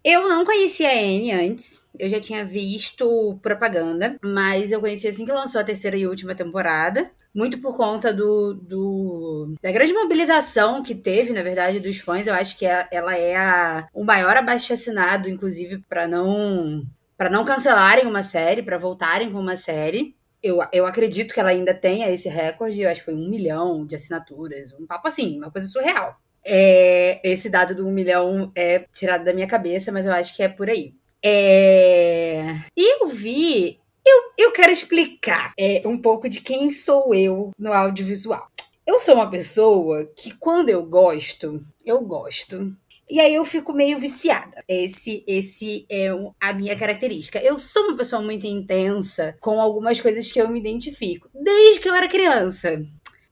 Eu 0.03 0.29
não 0.29 0.45
conhecia 0.45 0.89
a 0.89 0.93
Anne 0.93 1.31
antes. 1.31 1.83
Eu 1.97 2.07
já 2.07 2.19
tinha 2.19 2.45
visto 2.45 3.39
propaganda, 3.41 4.15
mas 4.23 4.71
eu 4.71 4.79
conheci 4.79 5.07
assim 5.07 5.25
que 5.25 5.31
lançou 5.31 5.59
a 5.59 5.63
terceira 5.63 5.97
e 5.97 6.05
última 6.05 6.35
temporada 6.35 7.11
muito 7.33 7.61
por 7.61 7.75
conta 7.75 8.13
do, 8.13 8.53
do, 8.53 9.55
da 9.61 9.71
grande 9.71 9.93
mobilização 9.93 10.83
que 10.83 10.95
teve, 10.95 11.33
na 11.33 11.43
verdade, 11.43 11.79
dos 11.79 11.97
fãs. 11.97 12.27
Eu 12.27 12.33
acho 12.33 12.57
que 12.57 12.65
é, 12.65 12.87
ela 12.91 13.15
é 13.17 13.35
a, 13.35 13.87
o 13.93 14.03
maior 14.03 14.35
abaixo-assinado, 14.37 15.29
inclusive, 15.29 15.79
para 15.87 16.07
não 16.07 16.85
para 17.17 17.29
não 17.29 17.43
cancelarem 17.43 18.07
uma 18.07 18.23
série, 18.23 18.63
para 18.63 18.77
voltarem 18.77 19.29
com 19.29 19.39
uma 19.39 19.57
série. 19.57 20.15
Eu, 20.41 20.59
eu 20.71 20.85
acredito 20.85 21.33
que 21.33 21.39
ela 21.39 21.49
ainda 21.49 21.73
tenha 21.73 22.09
esse 22.09 22.29
recorde, 22.29 22.79
eu 22.79 22.89
acho 22.89 23.01
que 23.01 23.05
foi 23.05 23.13
um 23.13 23.29
milhão 23.29 23.85
de 23.85 23.93
assinaturas, 23.93 24.73
um 24.73 24.87
papo 24.87 25.09
assim, 25.09 25.37
uma 25.37 25.51
coisa 25.51 25.67
surreal. 25.67 26.15
É, 26.45 27.19
esse 27.21 27.49
dado 27.49 27.75
do 27.75 27.85
um 27.85 27.91
milhão 27.91 28.53
é 28.55 28.85
tirado 28.93 29.25
da 29.25 29.33
minha 29.33 29.47
cabeça, 29.47 29.91
mas 29.91 30.05
eu 30.05 30.13
acho 30.13 30.33
que 30.33 30.41
é 30.41 30.47
por 30.47 30.69
aí. 30.69 30.93
É... 31.23 32.55
E 32.75 33.01
eu 33.01 33.07
vi 33.07 33.79
eu, 34.09 34.45
eu 34.45 34.51
quero 34.51 34.71
explicar 34.71 35.53
é, 35.57 35.81
um 35.85 35.97
pouco 35.97 36.27
de 36.27 36.41
quem 36.41 36.71
sou 36.71 37.13
eu 37.13 37.51
no 37.57 37.73
audiovisual. 37.73 38.47
Eu 38.85 38.99
sou 38.99 39.15
uma 39.15 39.29
pessoa 39.29 40.05
que, 40.15 40.31
quando 40.37 40.69
eu 40.69 40.83
gosto, 40.83 41.63
eu 41.85 42.01
gosto. 42.01 42.73
E 43.09 43.19
aí 43.19 43.33
eu 43.33 43.43
fico 43.43 43.73
meio 43.73 43.97
viciada. 43.97 44.63
Esse, 44.67 45.23
esse 45.27 45.85
é 45.89 46.09
a 46.39 46.53
minha 46.53 46.77
característica. 46.77 47.39
Eu 47.39 47.57
sou 47.57 47.83
uma 47.83 47.97
pessoa 47.97 48.21
muito 48.21 48.45
intensa 48.45 49.35
com 49.39 49.59
algumas 49.59 49.99
coisas 49.99 50.31
que 50.31 50.39
eu 50.39 50.49
me 50.49 50.59
identifico, 50.59 51.29
desde 51.33 51.81
que 51.81 51.89
eu 51.89 51.95
era 51.95 52.07
criança. 52.07 52.79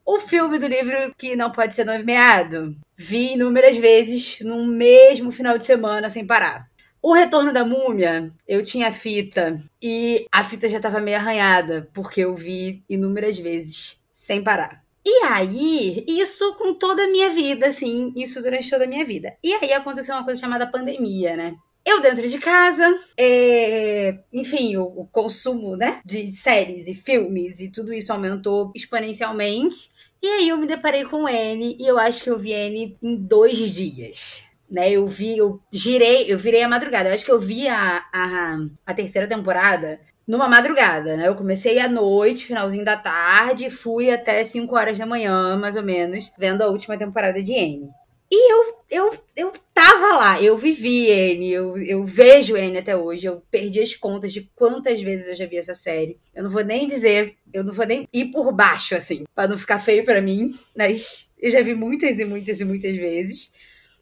O 0.06 0.20
filme 0.20 0.58
do 0.58 0.68
livro 0.68 1.14
que 1.18 1.36
não 1.36 1.52
pode 1.52 1.76
ser 1.76 1.84
nomeado, 1.86 2.76
vi 2.96 3.34
inúmeras 3.34 3.78
vezes 3.78 4.40
no 4.42 4.66
mesmo 4.66 5.32
final 5.32 5.58
de 5.58 5.66
semana 5.66 6.10
sem 6.10 6.26
parar. 6.26 6.68
O 7.08 7.14
Retorno 7.14 7.54
da 7.54 7.64
Múmia, 7.64 8.34
eu 8.46 8.62
tinha 8.62 8.92
fita 8.92 9.64
e 9.82 10.28
a 10.30 10.44
fita 10.44 10.68
já 10.68 10.76
estava 10.76 11.00
meio 11.00 11.16
arranhada, 11.16 11.90
porque 11.94 12.20
eu 12.20 12.36
vi 12.36 12.84
inúmeras 12.90 13.40
vezes 13.40 14.04
sem 14.12 14.44
parar. 14.44 14.84
E 15.06 15.24
aí, 15.24 16.04
isso 16.06 16.56
com 16.56 16.74
toda 16.74 17.06
a 17.06 17.08
minha 17.08 17.30
vida, 17.30 17.68
assim, 17.68 18.12
isso 18.14 18.44
durante 18.44 18.70
toda 18.70 18.84
a 18.84 18.88
minha 18.88 19.06
vida. 19.06 19.38
E 19.42 19.54
aí 19.54 19.72
aconteceu 19.72 20.16
uma 20.16 20.26
coisa 20.26 20.42
chamada 20.42 20.70
pandemia, 20.70 21.38
né? 21.38 21.56
Eu 21.86 22.02
dentro 22.02 22.28
de 22.28 22.40
casa, 22.40 22.84
é... 23.16 24.20
enfim, 24.34 24.76
o, 24.76 24.84
o, 24.84 25.08
consumo 25.08 25.78
né, 25.78 26.02
de 26.04 26.30
séries 26.34 26.88
e 26.88 26.94
filmes 26.94 27.62
e 27.62 27.72
tudo 27.72 27.94
isso 27.94 28.12
aumentou 28.12 28.70
exponencialmente. 28.76 29.92
E 30.22 30.28
aí 30.28 30.50
eu 30.50 30.58
me 30.58 30.68
deparei 30.68 31.06
com 31.06 31.26
N 31.26 31.78
e 31.80 31.88
eu 31.88 31.98
acho 31.98 32.22
que 32.22 32.30
eu 32.30 32.38
vi 32.38 32.52
N 32.52 32.98
em 33.02 33.16
dois 33.16 33.58
dias 33.72 34.46
né? 34.70 34.92
Eu 34.92 35.08
vi, 35.08 35.38
eu 35.38 35.60
girei, 35.72 36.26
eu 36.32 36.38
virei 36.38 36.64
a 36.64 36.70
madrugada. 36.70 37.10
Eu 37.10 37.14
acho 37.16 37.26
que 37.26 37.32
eu 37.32 37.40
vi 37.40 37.68
a, 37.68 38.04
a, 38.14 38.58
a 38.86 38.94
terceira 38.94 39.28
temporada 39.28 40.00
numa 40.28 40.48
madrugada, 40.48 41.16
né? 41.16 41.28
Eu 41.28 41.36
comecei 41.36 41.80
à 41.80 41.88
noite, 41.88 42.46
finalzinho 42.46 42.84
da 42.84 42.98
tarde, 42.98 43.70
fui 43.70 44.12
até 44.12 44.44
5 44.44 44.76
horas 44.76 44.98
da 44.98 45.06
manhã, 45.06 45.56
mais 45.58 45.76
ou 45.76 45.84
menos, 45.84 46.32
vendo 46.38 46.62
a 46.62 46.68
última 46.68 46.98
temporada 46.98 47.42
de 47.42 47.54
N. 47.54 47.90
E 48.30 48.52
eu, 48.52 48.76
eu, 48.92 49.18
eu 49.38 49.54
tava 49.74 50.18
lá, 50.18 50.42
eu 50.42 50.58
vivi 50.58 51.10
N, 51.10 51.50
eu, 51.50 51.78
eu 51.78 52.06
vejo 52.06 52.58
N 52.58 52.78
até 52.78 52.96
hoje, 52.96 53.26
eu 53.26 53.42
perdi 53.50 53.80
as 53.80 53.96
contas 53.96 54.34
de 54.34 54.52
quantas 54.54 55.02
vezes 55.02 55.30
eu 55.30 55.36
já 55.36 55.46
vi 55.46 55.56
essa 55.58 55.74
série. 55.74 56.20
Eu 56.36 56.44
não 56.44 56.52
vou 56.52 56.62
nem 56.62 56.86
dizer, 56.88 57.38
eu 57.54 57.64
não 57.64 57.72
vou 57.72 57.86
nem 57.86 58.06
ir 58.12 58.26
por 58.26 58.52
baixo, 58.52 58.96
assim, 58.96 59.24
para 59.34 59.48
não 59.48 59.58
ficar 59.58 59.80
feio 59.80 60.04
para 60.04 60.22
mim, 60.22 60.54
mas 60.76 61.34
eu 61.40 61.50
já 61.50 61.62
vi 61.62 61.74
muitas 61.74 62.20
e 62.20 62.26
muitas 62.26 62.60
e 62.60 62.66
muitas 62.66 62.98
vezes. 62.98 63.54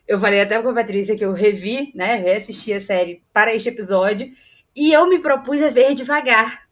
Eu 0.08 0.20
falei 0.20 0.42
até 0.42 0.62
com 0.62 0.70
a 0.70 0.74
Patrícia 0.74 1.18
que 1.18 1.26
eu 1.26 1.34
revi, 1.34 1.92
né? 1.96 2.16
Reassisti 2.16 2.74
a 2.74 2.80
série 2.80 3.24
para 3.34 3.54
este 3.56 3.70
episódio. 3.70 4.32
E 4.76 4.94
eu 4.94 5.08
me 5.10 5.20
propus 5.20 5.62
a 5.62 5.70
ver 5.70 5.96
devagar. 5.96 6.66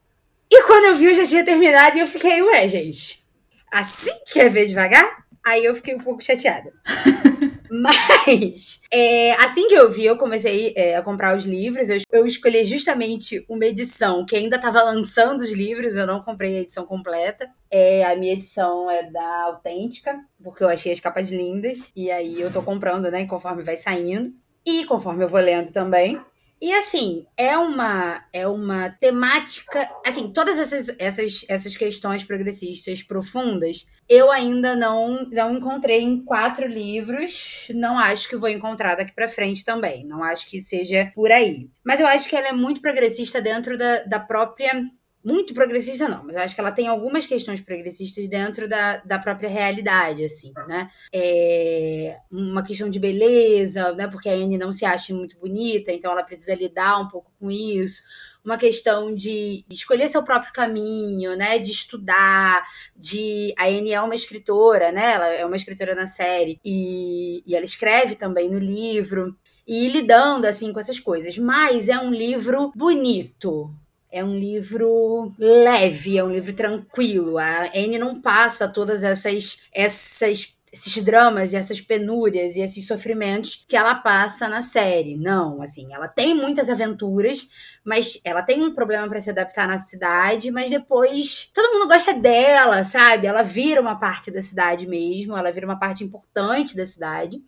E 0.52 0.63
quando 0.63 0.86
eu 0.86 0.96
vi, 0.96 1.06
eu 1.06 1.15
já 1.15 1.26
tinha 1.26 1.43
terminado 1.43 1.98
e 1.98 2.02
eu 2.02 2.08
fiquei, 2.08 2.41
ué, 2.41 2.67
gente, 2.67 3.24
assim 3.72 4.13
que 4.28 4.39
é 4.39 4.50
ver 4.50 4.67
devagar? 4.67 5.26
Aí 5.46 5.65
eu 5.65 5.76
fiquei 5.76 5.96
um 5.96 6.00
pouco 6.00 6.24
chateada. 6.24 6.72
Mas, 7.74 8.82
é, 8.94 9.32
assim 9.44 9.68
que 9.68 9.74
eu 9.74 9.92
vi, 9.92 10.06
eu 10.06 10.16
comecei 10.16 10.74
é, 10.78 10.96
a 10.96 11.02
comprar 11.02 11.36
os 11.36 11.44
livros. 11.44 11.90
Eu, 11.90 12.00
eu, 12.12 12.28
escolhi 12.28 12.64
justamente 12.66 13.44
uma 13.50 13.66
edição 13.66 14.24
que 14.24 14.36
ainda 14.36 14.58
estava 14.58 14.84
lançando 14.84 15.42
os 15.42 15.50
livros, 15.50 15.96
eu 15.96 16.06
não 16.06 16.22
comprei 16.22 16.58
a 16.58 16.62
edição 16.62 16.86
completa. 16.86 17.50
É, 17.72 18.04
a 18.04 18.16
minha 18.16 18.34
edição 18.34 18.92
é 18.92 19.10
da 19.10 19.46
Autêntica, 19.46 20.20
porque 20.44 20.64
eu 20.64 20.70
achei 20.70 20.94
as 20.94 21.00
capas 21.00 21.32
lindas. 21.32 21.92
E 21.96 22.12
aí 22.12 22.40
eu 22.40 22.54
tô 22.54 22.62
comprando, 22.62 23.10
né, 23.10 23.26
conforme 23.26 23.64
vai 23.64 23.76
saindo. 23.76 24.32
E 24.64 24.86
conforme 24.86 25.24
eu 25.24 25.30
vou 25.30 25.42
lendo 25.42 25.72
também. 25.72 26.22
E 26.63 26.71
assim, 26.71 27.26
é 27.36 27.58
uma 27.58 28.23
é 28.32 28.47
uma 28.47 28.89
temática, 28.89 29.86
assim, 30.08 30.32
todas 30.32 30.58
essas, 30.58 30.95
essas, 30.97 31.45
essas 31.49 31.76
questões 31.76 32.23
progressistas 32.23 33.04
profundas, 33.04 33.86
eu 34.08 34.32
ainda 34.32 34.73
não 34.73 35.26
não 35.30 35.58
encontrei 35.58 35.99
em 35.99 36.23
quatro 36.23 36.65
livros, 36.65 37.67
não 37.76 37.99
acho 37.99 38.30
que 38.30 38.38
vou 38.38 38.47
encontrar 38.47 38.95
daqui 38.95 39.12
para 39.12 39.28
frente 39.28 39.65
também, 39.65 40.06
não 40.06 40.23
acho 40.23 40.47
que 40.47 40.62
seja 40.62 41.12
por 41.13 41.34
aí. 41.34 41.69
Mas 41.84 41.99
eu 41.99 42.08
acho 42.08 42.30
que 42.30 42.36
ela 42.38 42.47
é 42.47 42.54
muito 42.54 42.80
progressista 42.80 43.41
dentro 43.41 43.78
da, 43.78 44.06
da 44.06 44.21
própria 44.21 44.86
muito 45.24 45.54
progressista 45.54 46.10
não, 46.10 46.24
mas 46.24 46.36
acho 46.36 46.54
que 46.56 46.60
ela 46.60 46.72
tem 46.72 46.88
algumas 46.88 47.26
questões 47.26 47.62
progressistas 47.62 48.28
dentro 48.28 48.68
da, 48.68 48.98
da 48.98 49.18
própria 49.18 49.50
realidade, 49.50 50.26
assim, 50.26 50.52
né? 50.68 50.90
É 51.14 52.18
uma 52.30 52.62
questão 52.62 52.90
de 52.90 53.00
beleza, 53.00 53.94
né? 53.94 54.08
Porque 54.08 54.28
a 54.28 54.34
Anne 54.34 54.58
não 54.58 54.74
se 54.74 54.84
acha 54.84 55.14
muito 55.14 55.38
bonita, 55.40 55.92
então 55.92 56.12
ela 56.12 56.24
precisa 56.24 56.56
lidar 56.56 57.00
um 57.00 57.08
pouco 57.08 57.32
com 57.40 57.50
isso. 57.50 58.04
Uma 58.44 58.58
questão 58.58 59.16
de 59.16 59.64
escolher 59.70 60.10
seu 60.10 60.24
próprio 60.24 60.52
caminho, 60.52 61.38
né? 61.38 61.58
De 61.58 61.72
estudar, 61.72 62.62
de... 62.96 63.54
A 63.58 63.68
Anne 63.68 63.94
é 63.94 64.02
uma 64.02 64.16
escritora, 64.16 64.92
né? 64.92 65.14
Ela 65.14 65.28
é 65.28 65.46
uma 65.46 65.56
escritora 65.56 65.96
na 65.96 66.08
série 66.08 66.60
e, 66.66 67.42
e 67.48 67.56
ela 67.56 67.64
escreve 67.64 68.16
também 68.16 68.50
no 68.50 68.60
livro 68.60 69.38
e 69.66 69.88
lidando 69.88 70.46
assim 70.46 70.74
com 70.74 70.80
essas 70.80 71.00
coisas. 71.00 71.38
Mas 71.38 71.88
é 71.88 71.98
um 71.98 72.12
livro 72.12 72.74
bonito, 72.76 73.74
é 74.13 74.23
um 74.23 74.38
livro 74.38 75.34
leve, 75.39 76.19
é 76.19 76.23
um 76.23 76.32
livro 76.32 76.54
tranquilo. 76.54 77.39
A 77.39 77.63
Anne 77.76 77.97
não 77.97 78.21
passa 78.21 78.67
todas 78.67 79.02
essas, 79.02 79.63
essas 79.73 80.56
esses 80.71 81.04
dramas 81.04 81.54
e 81.54 81.56
essas 81.56 81.80
penúrias 81.80 82.56
e 82.56 82.62
esses 82.62 82.88
sofrimentos 82.88 83.63
que 83.67 83.76
ela 83.76 83.93
passa 83.93 84.49
na 84.49 84.60
série. 84.60 85.15
Não, 85.15 85.62
assim, 85.62 85.93
ela 85.93 86.08
tem 86.08 86.34
muitas 86.34 86.67
aventuras, 86.67 87.47
mas 87.86 88.19
ela 88.26 88.41
tem 88.41 88.63
um 88.63 88.73
problema 88.73 89.08
para 89.08 89.21
se 89.21 89.30
adaptar 89.30 89.67
na 89.67 89.78
cidade, 89.78 90.49
mas 90.49 90.71
depois 90.71 91.52
todo 91.54 91.73
mundo 91.73 91.88
gosta 91.88 92.13
dela, 92.15 92.84
sabe? 92.84 93.28
Ela 93.28 93.43
vira 93.43 93.80
uma 93.80 93.99
parte 93.99 94.32
da 94.32 94.41
cidade 94.41 94.88
mesmo, 94.88 95.38
ela 95.38 95.52
vira 95.52 95.67
uma 95.67 95.78
parte 95.78 96.04
importante 96.04 96.76
da 96.76 96.88
cidade. 96.88 97.43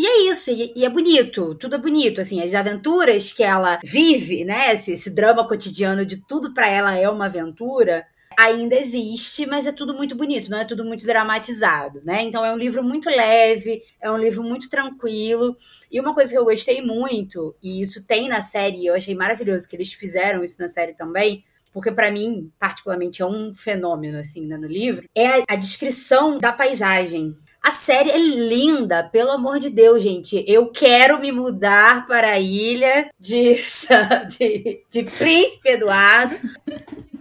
E 0.00 0.06
é 0.06 0.30
isso, 0.30 0.50
e, 0.50 0.72
e, 0.74 0.82
é 0.82 0.88
bonito, 0.88 1.54
tudo 1.56 1.74
é 1.74 1.78
bonito, 1.78 2.22
assim, 2.22 2.42
as 2.42 2.54
aventuras 2.54 3.34
que 3.34 3.42
ela 3.42 3.78
vive, 3.84 4.46
né, 4.46 4.72
esse, 4.72 4.92
esse 4.92 5.10
drama 5.10 5.46
cotidiano 5.46 6.06
de 6.06 6.26
tudo 6.26 6.54
para 6.54 6.66
ela 6.66 6.96
é 6.96 7.06
uma 7.06 7.26
aventura, 7.26 8.06
ainda 8.34 8.74
existe, 8.76 9.44
mas 9.44 9.66
é 9.66 9.72
tudo 9.72 9.92
muito 9.92 10.14
bonito, 10.14 10.50
não 10.50 10.56
é 10.56 10.64
tudo 10.64 10.86
muito 10.86 11.04
dramatizado, 11.04 12.00
né? 12.02 12.22
Então 12.22 12.42
é 12.42 12.50
um 12.50 12.56
livro 12.56 12.82
muito 12.82 13.10
leve, 13.10 13.82
é 14.00 14.10
um 14.10 14.16
livro 14.16 14.42
muito 14.42 14.70
tranquilo. 14.70 15.54
E 15.92 16.00
uma 16.00 16.14
coisa 16.14 16.30
que 16.30 16.38
eu 16.38 16.46
gostei 16.46 16.80
muito, 16.80 17.54
e 17.62 17.82
isso 17.82 18.02
tem 18.02 18.26
na 18.26 18.40
série, 18.40 18.86
eu 18.86 18.94
achei 18.94 19.14
maravilhoso 19.14 19.68
que 19.68 19.76
eles 19.76 19.92
fizeram 19.92 20.42
isso 20.42 20.56
na 20.58 20.70
série 20.70 20.94
também, 20.94 21.44
porque 21.74 21.92
para 21.92 22.10
mim, 22.10 22.50
particularmente, 22.58 23.20
é 23.20 23.26
um 23.26 23.52
fenômeno 23.54 24.18
assim 24.18 24.46
né, 24.46 24.56
no 24.56 24.66
livro, 24.66 25.06
é 25.14 25.26
a, 25.26 25.44
a 25.50 25.56
descrição 25.56 26.38
da 26.38 26.54
paisagem. 26.54 27.36
A 27.62 27.70
série 27.70 28.10
é 28.10 28.16
linda, 28.16 29.04
pelo 29.04 29.32
amor 29.32 29.58
de 29.58 29.68
Deus, 29.68 30.02
gente. 30.02 30.42
Eu 30.48 30.70
quero 30.70 31.20
me 31.20 31.30
mudar 31.30 32.06
para 32.06 32.32
a 32.32 32.40
ilha 32.40 33.10
de, 33.20 33.54
de, 34.38 34.82
de 34.88 35.02
Príncipe 35.04 35.68
Eduardo. 35.68 36.34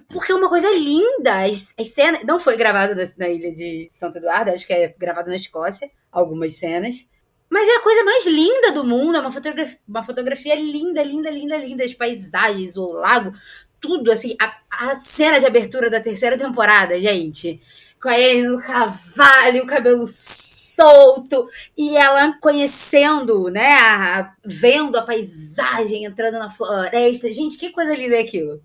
Porque 0.08 0.32
é 0.32 0.36
uma 0.36 0.47
coisa 0.47 0.69
linda. 0.71 1.43
As, 1.43 1.73
as 1.78 1.88
cenas. 1.88 2.23
Não 2.23 2.39
foi 2.39 2.56
gravada 2.56 2.95
na, 2.95 3.04
na 3.17 3.30
ilha 3.30 3.54
de 3.54 3.88
Santo 3.89 4.17
Eduardo, 4.17 4.52
acho 4.52 4.65
que 4.65 4.71
é 4.71 4.93
gravada 4.97 5.30
na 5.30 5.36
Escócia, 5.36 5.91
algumas 6.10 6.54
cenas. 6.54 7.10
Mas 7.49 7.67
é 7.67 7.75
a 7.75 7.82
coisa 7.82 8.04
mais 8.06 8.25
linda 8.25 8.71
do 8.71 8.86
mundo. 8.86 9.17
É 9.17 9.19
uma 9.19 9.34
fotografia, 9.34 9.78
uma 9.86 10.04
fotografia 10.04 10.56
linda, 10.56 11.04
linda, 11.04 11.30
linda, 11.30 11.58
linda. 11.58 11.84
As 11.84 11.93
paisagens, 11.93 12.78
o 12.78 12.93
lago, 12.93 13.34
tudo 13.82 14.10
assim. 14.10 14.38
A, 14.39 14.88
a 14.88 14.95
cena 14.95 15.38
de 15.38 15.45
abertura 15.45 15.89
da 15.89 15.99
terceira 15.99 16.38
temporada, 16.38 16.97
gente 16.97 17.60
com 18.02 18.10
ele 18.10 18.48
no 18.48 18.62
cavalo, 18.62 19.60
o 19.60 19.68
cabelo 19.68 20.06
solto, 20.08 21.48
e 21.78 21.98
ela 21.98 22.38
conhecendo, 22.40 23.50
né, 23.50 23.74
a, 23.74 24.34
vendo 24.46 24.98
a 24.98 25.02
paisagem, 25.02 26.06
entrando 26.06 26.40
na 26.40 26.50
floresta. 26.50 27.32
Gente, 27.32 27.58
que 27.58 27.72
coisa 27.72 27.94
linda 27.94 28.16
é 28.16 28.22
aquilo. 28.22 28.62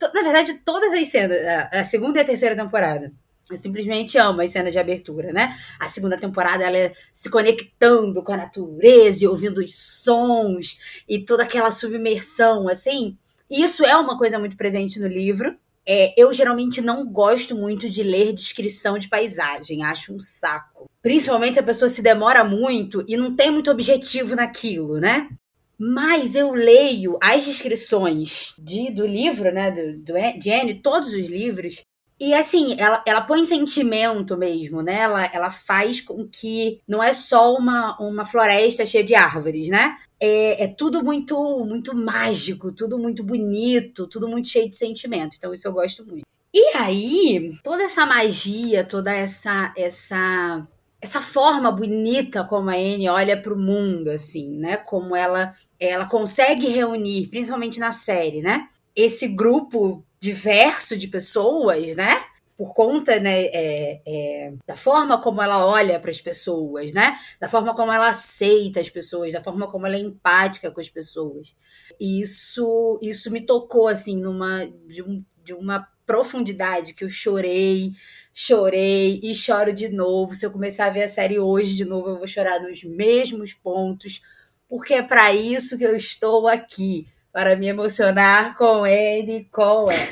Na 0.00 0.22
verdade, 0.22 0.54
todas 0.64 0.92
as 0.92 1.08
cenas, 1.08 1.38
a 1.72 1.84
segunda 1.84 2.18
e 2.18 2.22
a 2.22 2.26
terceira 2.26 2.56
temporada, 2.56 3.12
eu 3.50 3.56
simplesmente 3.56 4.16
amo 4.16 4.40
as 4.40 4.50
cenas 4.50 4.72
de 4.72 4.78
abertura, 4.78 5.32
né? 5.32 5.56
A 5.78 5.86
segunda 5.86 6.16
temporada 6.16 6.64
ela 6.64 6.76
é 6.76 6.92
se 7.12 7.30
conectando 7.30 8.22
com 8.22 8.32
a 8.32 8.38
natureza 8.38 9.24
e 9.24 9.28
ouvindo 9.28 9.58
os 9.58 9.74
sons 9.74 11.04
e 11.08 11.18
toda 11.18 11.42
aquela 11.42 11.70
submersão, 11.70 12.68
assim. 12.68 13.18
Isso 13.50 13.84
é 13.84 13.94
uma 13.96 14.16
coisa 14.16 14.38
muito 14.38 14.56
presente 14.56 14.98
no 14.98 15.06
livro. 15.06 15.56
É, 15.86 16.14
eu 16.16 16.32
geralmente 16.32 16.80
não 16.80 17.06
gosto 17.06 17.54
muito 17.54 17.90
de 17.90 18.02
ler 18.02 18.32
descrição 18.32 18.98
de 18.98 19.08
paisagem, 19.08 19.82
acho 19.82 20.14
um 20.14 20.20
saco. 20.20 20.88
Principalmente 21.02 21.54
se 21.54 21.60
a 21.60 21.64
pessoa 21.64 21.88
se 21.88 22.02
demora 22.02 22.42
muito 22.42 23.04
e 23.06 23.16
não 23.16 23.36
tem 23.36 23.50
muito 23.50 23.70
objetivo 23.70 24.34
naquilo, 24.34 24.98
né? 24.98 25.28
Mas 25.78 26.34
eu 26.34 26.52
leio 26.52 27.18
as 27.20 27.44
descrições 27.44 28.54
de, 28.58 28.90
do 28.90 29.06
livro, 29.06 29.52
né, 29.52 29.70
do, 29.70 29.98
do, 30.00 30.38
de 30.38 30.50
Anne, 30.50 30.74
todos 30.74 31.08
os 31.08 31.26
livros, 31.26 31.82
e 32.18 32.32
assim, 32.32 32.76
ela, 32.78 33.02
ela 33.06 33.20
põe 33.20 33.44
sentimento 33.44 34.36
mesmo, 34.36 34.82
né? 34.82 35.00
Ela, 35.00 35.26
ela 35.26 35.50
faz 35.50 36.00
com 36.00 36.26
que 36.28 36.80
não 36.86 37.02
é 37.02 37.12
só 37.12 37.54
uma, 37.54 37.96
uma 37.98 38.24
floresta 38.24 38.86
cheia 38.86 39.02
de 39.02 39.14
árvores, 39.14 39.68
né? 39.68 39.96
É, 40.20 40.64
é 40.64 40.68
tudo 40.68 41.02
muito, 41.02 41.36
muito 41.64 41.94
mágico, 41.94 42.70
tudo 42.72 42.98
muito 42.98 43.24
bonito, 43.24 44.06
tudo 44.06 44.28
muito 44.28 44.48
cheio 44.48 44.70
de 44.70 44.76
sentimento. 44.76 45.36
Então, 45.36 45.52
isso 45.52 45.66
eu 45.66 45.72
gosto 45.72 46.06
muito. 46.06 46.24
E 46.52 46.76
aí, 46.76 47.58
toda 47.64 47.82
essa 47.82 48.06
magia, 48.06 48.84
toda 48.84 49.12
essa 49.12 49.74
essa 49.76 50.64
essa 51.00 51.20
forma 51.20 51.70
bonita 51.70 52.44
como 52.44 52.70
a 52.70 52.74
Anne 52.74 53.08
olha 53.10 53.36
para 53.36 53.52
o 53.52 53.58
mundo, 53.58 54.08
assim, 54.08 54.56
né? 54.56 54.76
Como 54.78 55.14
ela, 55.14 55.54
ela 55.78 56.06
consegue 56.06 56.68
reunir, 56.68 57.26
principalmente 57.26 57.78
na 57.78 57.92
série, 57.92 58.40
né? 58.40 58.68
Esse 58.96 59.28
grupo 59.28 60.02
diverso 60.24 60.96
de 60.96 61.06
pessoas, 61.06 61.94
né? 61.94 62.24
por 62.56 62.72
conta 62.72 63.18
né, 63.18 63.46
é, 63.46 64.00
é, 64.06 64.52
da 64.64 64.76
forma 64.76 65.20
como 65.20 65.42
ela 65.42 65.66
olha 65.66 65.98
para 65.98 66.12
as 66.12 66.20
pessoas, 66.20 66.92
né? 66.92 67.18
Da 67.40 67.48
forma 67.48 67.74
como 67.74 67.90
ela 67.90 68.08
aceita 68.08 68.78
as 68.78 68.88
pessoas, 68.88 69.32
da 69.32 69.42
forma 69.42 69.68
como 69.68 69.86
ela 69.86 69.96
é 69.96 69.98
empática 69.98 70.70
com 70.70 70.80
as 70.80 70.88
pessoas. 70.88 71.56
E 71.98 72.22
isso, 72.22 72.96
isso 73.02 73.28
me 73.28 73.40
tocou 73.40 73.88
assim 73.88 74.20
numa 74.20 74.66
de, 74.86 75.02
um, 75.02 75.24
de 75.42 75.52
uma 75.52 75.88
profundidade 76.06 76.94
que 76.94 77.02
eu 77.02 77.08
chorei, 77.08 77.90
chorei 78.32 79.18
e 79.20 79.34
choro 79.34 79.72
de 79.72 79.88
novo. 79.88 80.32
Se 80.32 80.46
eu 80.46 80.52
começar 80.52 80.86
a 80.86 80.90
ver 80.90 81.02
a 81.02 81.08
série 81.08 81.40
hoje 81.40 81.74
de 81.74 81.84
novo, 81.84 82.10
eu 82.10 82.18
vou 82.18 82.28
chorar 82.28 82.60
nos 82.60 82.84
mesmos 82.84 83.52
pontos, 83.52 84.22
porque 84.68 84.94
é 84.94 85.02
para 85.02 85.34
isso 85.34 85.76
que 85.76 85.84
eu 85.84 85.96
estou 85.96 86.46
aqui 86.46 87.08
para 87.34 87.56
me 87.56 87.66
emocionar 87.66 88.56
com 88.56 88.86
ele, 88.86 89.48
com 89.50 89.90
ela. 89.90 90.08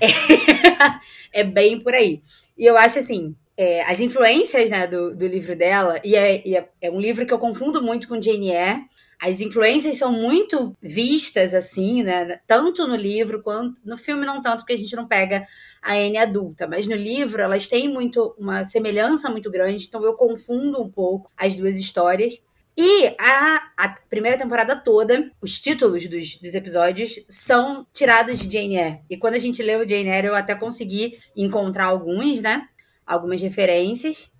É, 0.00 1.40
é 1.42 1.44
bem 1.44 1.78
por 1.78 1.92
aí. 1.92 2.22
E 2.56 2.64
eu 2.64 2.74
acho 2.78 2.98
assim, 2.98 3.36
é, 3.54 3.82
as 3.82 4.00
influências 4.00 4.70
né, 4.70 4.86
do, 4.86 5.14
do 5.14 5.26
livro 5.26 5.54
dela, 5.54 6.00
e, 6.02 6.16
é, 6.16 6.42
e 6.48 6.56
é, 6.56 6.66
é, 6.80 6.90
um 6.90 6.98
livro 6.98 7.26
que 7.26 7.34
eu 7.34 7.38
confundo 7.38 7.82
muito 7.82 8.08
com 8.08 8.20
Jane 8.20 8.50
Eyre, 8.50 8.80
as 9.20 9.42
influências 9.42 9.98
são 9.98 10.10
muito 10.10 10.74
vistas, 10.80 11.52
assim, 11.52 12.02
né? 12.02 12.40
Tanto 12.46 12.86
no 12.86 12.96
livro 12.96 13.42
quanto 13.42 13.80
no 13.84 13.98
filme, 13.98 14.26
não 14.26 14.42
tanto, 14.42 14.58
porque 14.58 14.72
a 14.72 14.78
gente 14.78 14.96
não 14.96 15.06
pega 15.06 15.46
a 15.82 15.94
Anne 15.94 16.16
adulta, 16.16 16.66
mas 16.66 16.86
no 16.86 16.96
livro 16.96 17.40
elas 17.40 17.68
têm 17.68 17.88
muito 17.88 18.34
uma 18.38 18.64
semelhança 18.64 19.30
muito 19.30 19.50
grande, 19.50 19.86
então 19.86 20.02
eu 20.02 20.14
confundo 20.14 20.82
um 20.82 20.90
pouco 20.90 21.30
as 21.36 21.54
duas 21.54 21.76
histórias. 21.76 22.42
E 22.76 23.14
a, 23.20 23.70
a 23.76 23.88
primeira 24.10 24.36
temporada 24.36 24.74
toda, 24.74 25.30
os 25.40 25.60
títulos 25.60 26.08
dos, 26.08 26.38
dos 26.38 26.54
episódios 26.54 27.24
são 27.28 27.86
tirados 27.92 28.38
de 28.40 28.50
Jane 28.52 28.76
Eyre. 28.76 29.00
E 29.08 29.16
quando 29.16 29.34
a 29.34 29.38
gente 29.38 29.62
leu 29.62 29.88
Jane 29.88 30.08
Eyre, 30.08 30.26
eu 30.26 30.34
até 30.34 30.54
consegui 30.56 31.18
encontrar 31.36 31.86
alguns, 31.86 32.42
né? 32.42 32.68
Algumas 33.06 33.40
referências. 33.40 34.33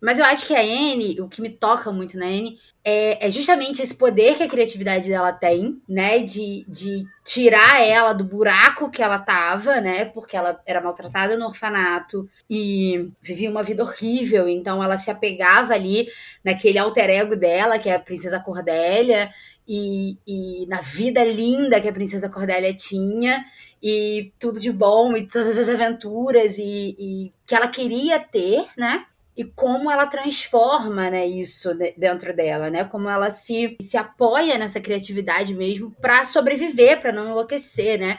Mas 0.00 0.18
eu 0.18 0.24
acho 0.24 0.46
que 0.46 0.54
a 0.54 0.60
Anne, 0.60 1.20
o 1.20 1.28
que 1.28 1.42
me 1.42 1.50
toca 1.50 1.90
muito 1.90 2.16
na 2.16 2.26
Anne, 2.26 2.58
é, 2.84 3.26
é, 3.26 3.30
justamente 3.30 3.82
esse 3.82 3.94
poder 3.94 4.36
que 4.36 4.44
a 4.44 4.48
criatividade 4.48 5.08
dela 5.08 5.32
tem, 5.32 5.80
né? 5.88 6.20
De, 6.20 6.64
de 6.68 7.04
tirar 7.24 7.82
ela 7.82 8.12
do 8.12 8.24
buraco 8.24 8.90
que 8.90 9.02
ela 9.02 9.18
tava, 9.18 9.80
né? 9.80 10.04
Porque 10.06 10.36
ela 10.36 10.60
era 10.64 10.80
maltratada 10.80 11.36
no 11.36 11.46
orfanato 11.46 12.28
e 12.48 13.10
vivia 13.20 13.50
uma 13.50 13.62
vida 13.62 13.82
horrível. 13.82 14.48
Então 14.48 14.82
ela 14.82 14.96
se 14.96 15.10
apegava 15.10 15.74
ali 15.74 16.08
naquele 16.44 16.78
alter 16.78 17.10
ego 17.10 17.34
dela, 17.34 17.78
que 17.78 17.88
é 17.88 17.94
a 17.96 18.00
Princesa 18.00 18.38
Cordélia, 18.38 19.30
e, 19.68 20.16
e 20.26 20.66
na 20.66 20.80
vida 20.80 21.22
linda 21.22 21.80
que 21.80 21.88
a 21.88 21.92
Princesa 21.92 22.28
Cordélia 22.28 22.72
tinha 22.72 23.44
e 23.82 24.32
tudo 24.38 24.58
de 24.58 24.72
bom 24.72 25.14
e 25.16 25.26
todas 25.26 25.58
as 25.58 25.68
aventuras 25.68 26.56
e, 26.58 26.96
e, 26.98 27.32
que 27.46 27.54
ela 27.54 27.68
queria 27.68 28.18
ter, 28.18 28.66
né? 28.76 29.04
E 29.38 29.44
como 29.44 29.88
ela 29.88 30.08
transforma 30.08 31.08
né, 31.08 31.24
isso 31.24 31.70
dentro 31.96 32.34
dela, 32.34 32.68
né? 32.68 32.82
Como 32.82 33.08
ela 33.08 33.30
se, 33.30 33.76
se 33.80 33.96
apoia 33.96 34.58
nessa 34.58 34.80
criatividade 34.80 35.54
mesmo 35.54 35.92
para 36.00 36.24
sobreviver, 36.24 37.00
para 37.00 37.12
não 37.12 37.28
enlouquecer, 37.28 38.00
né? 38.00 38.18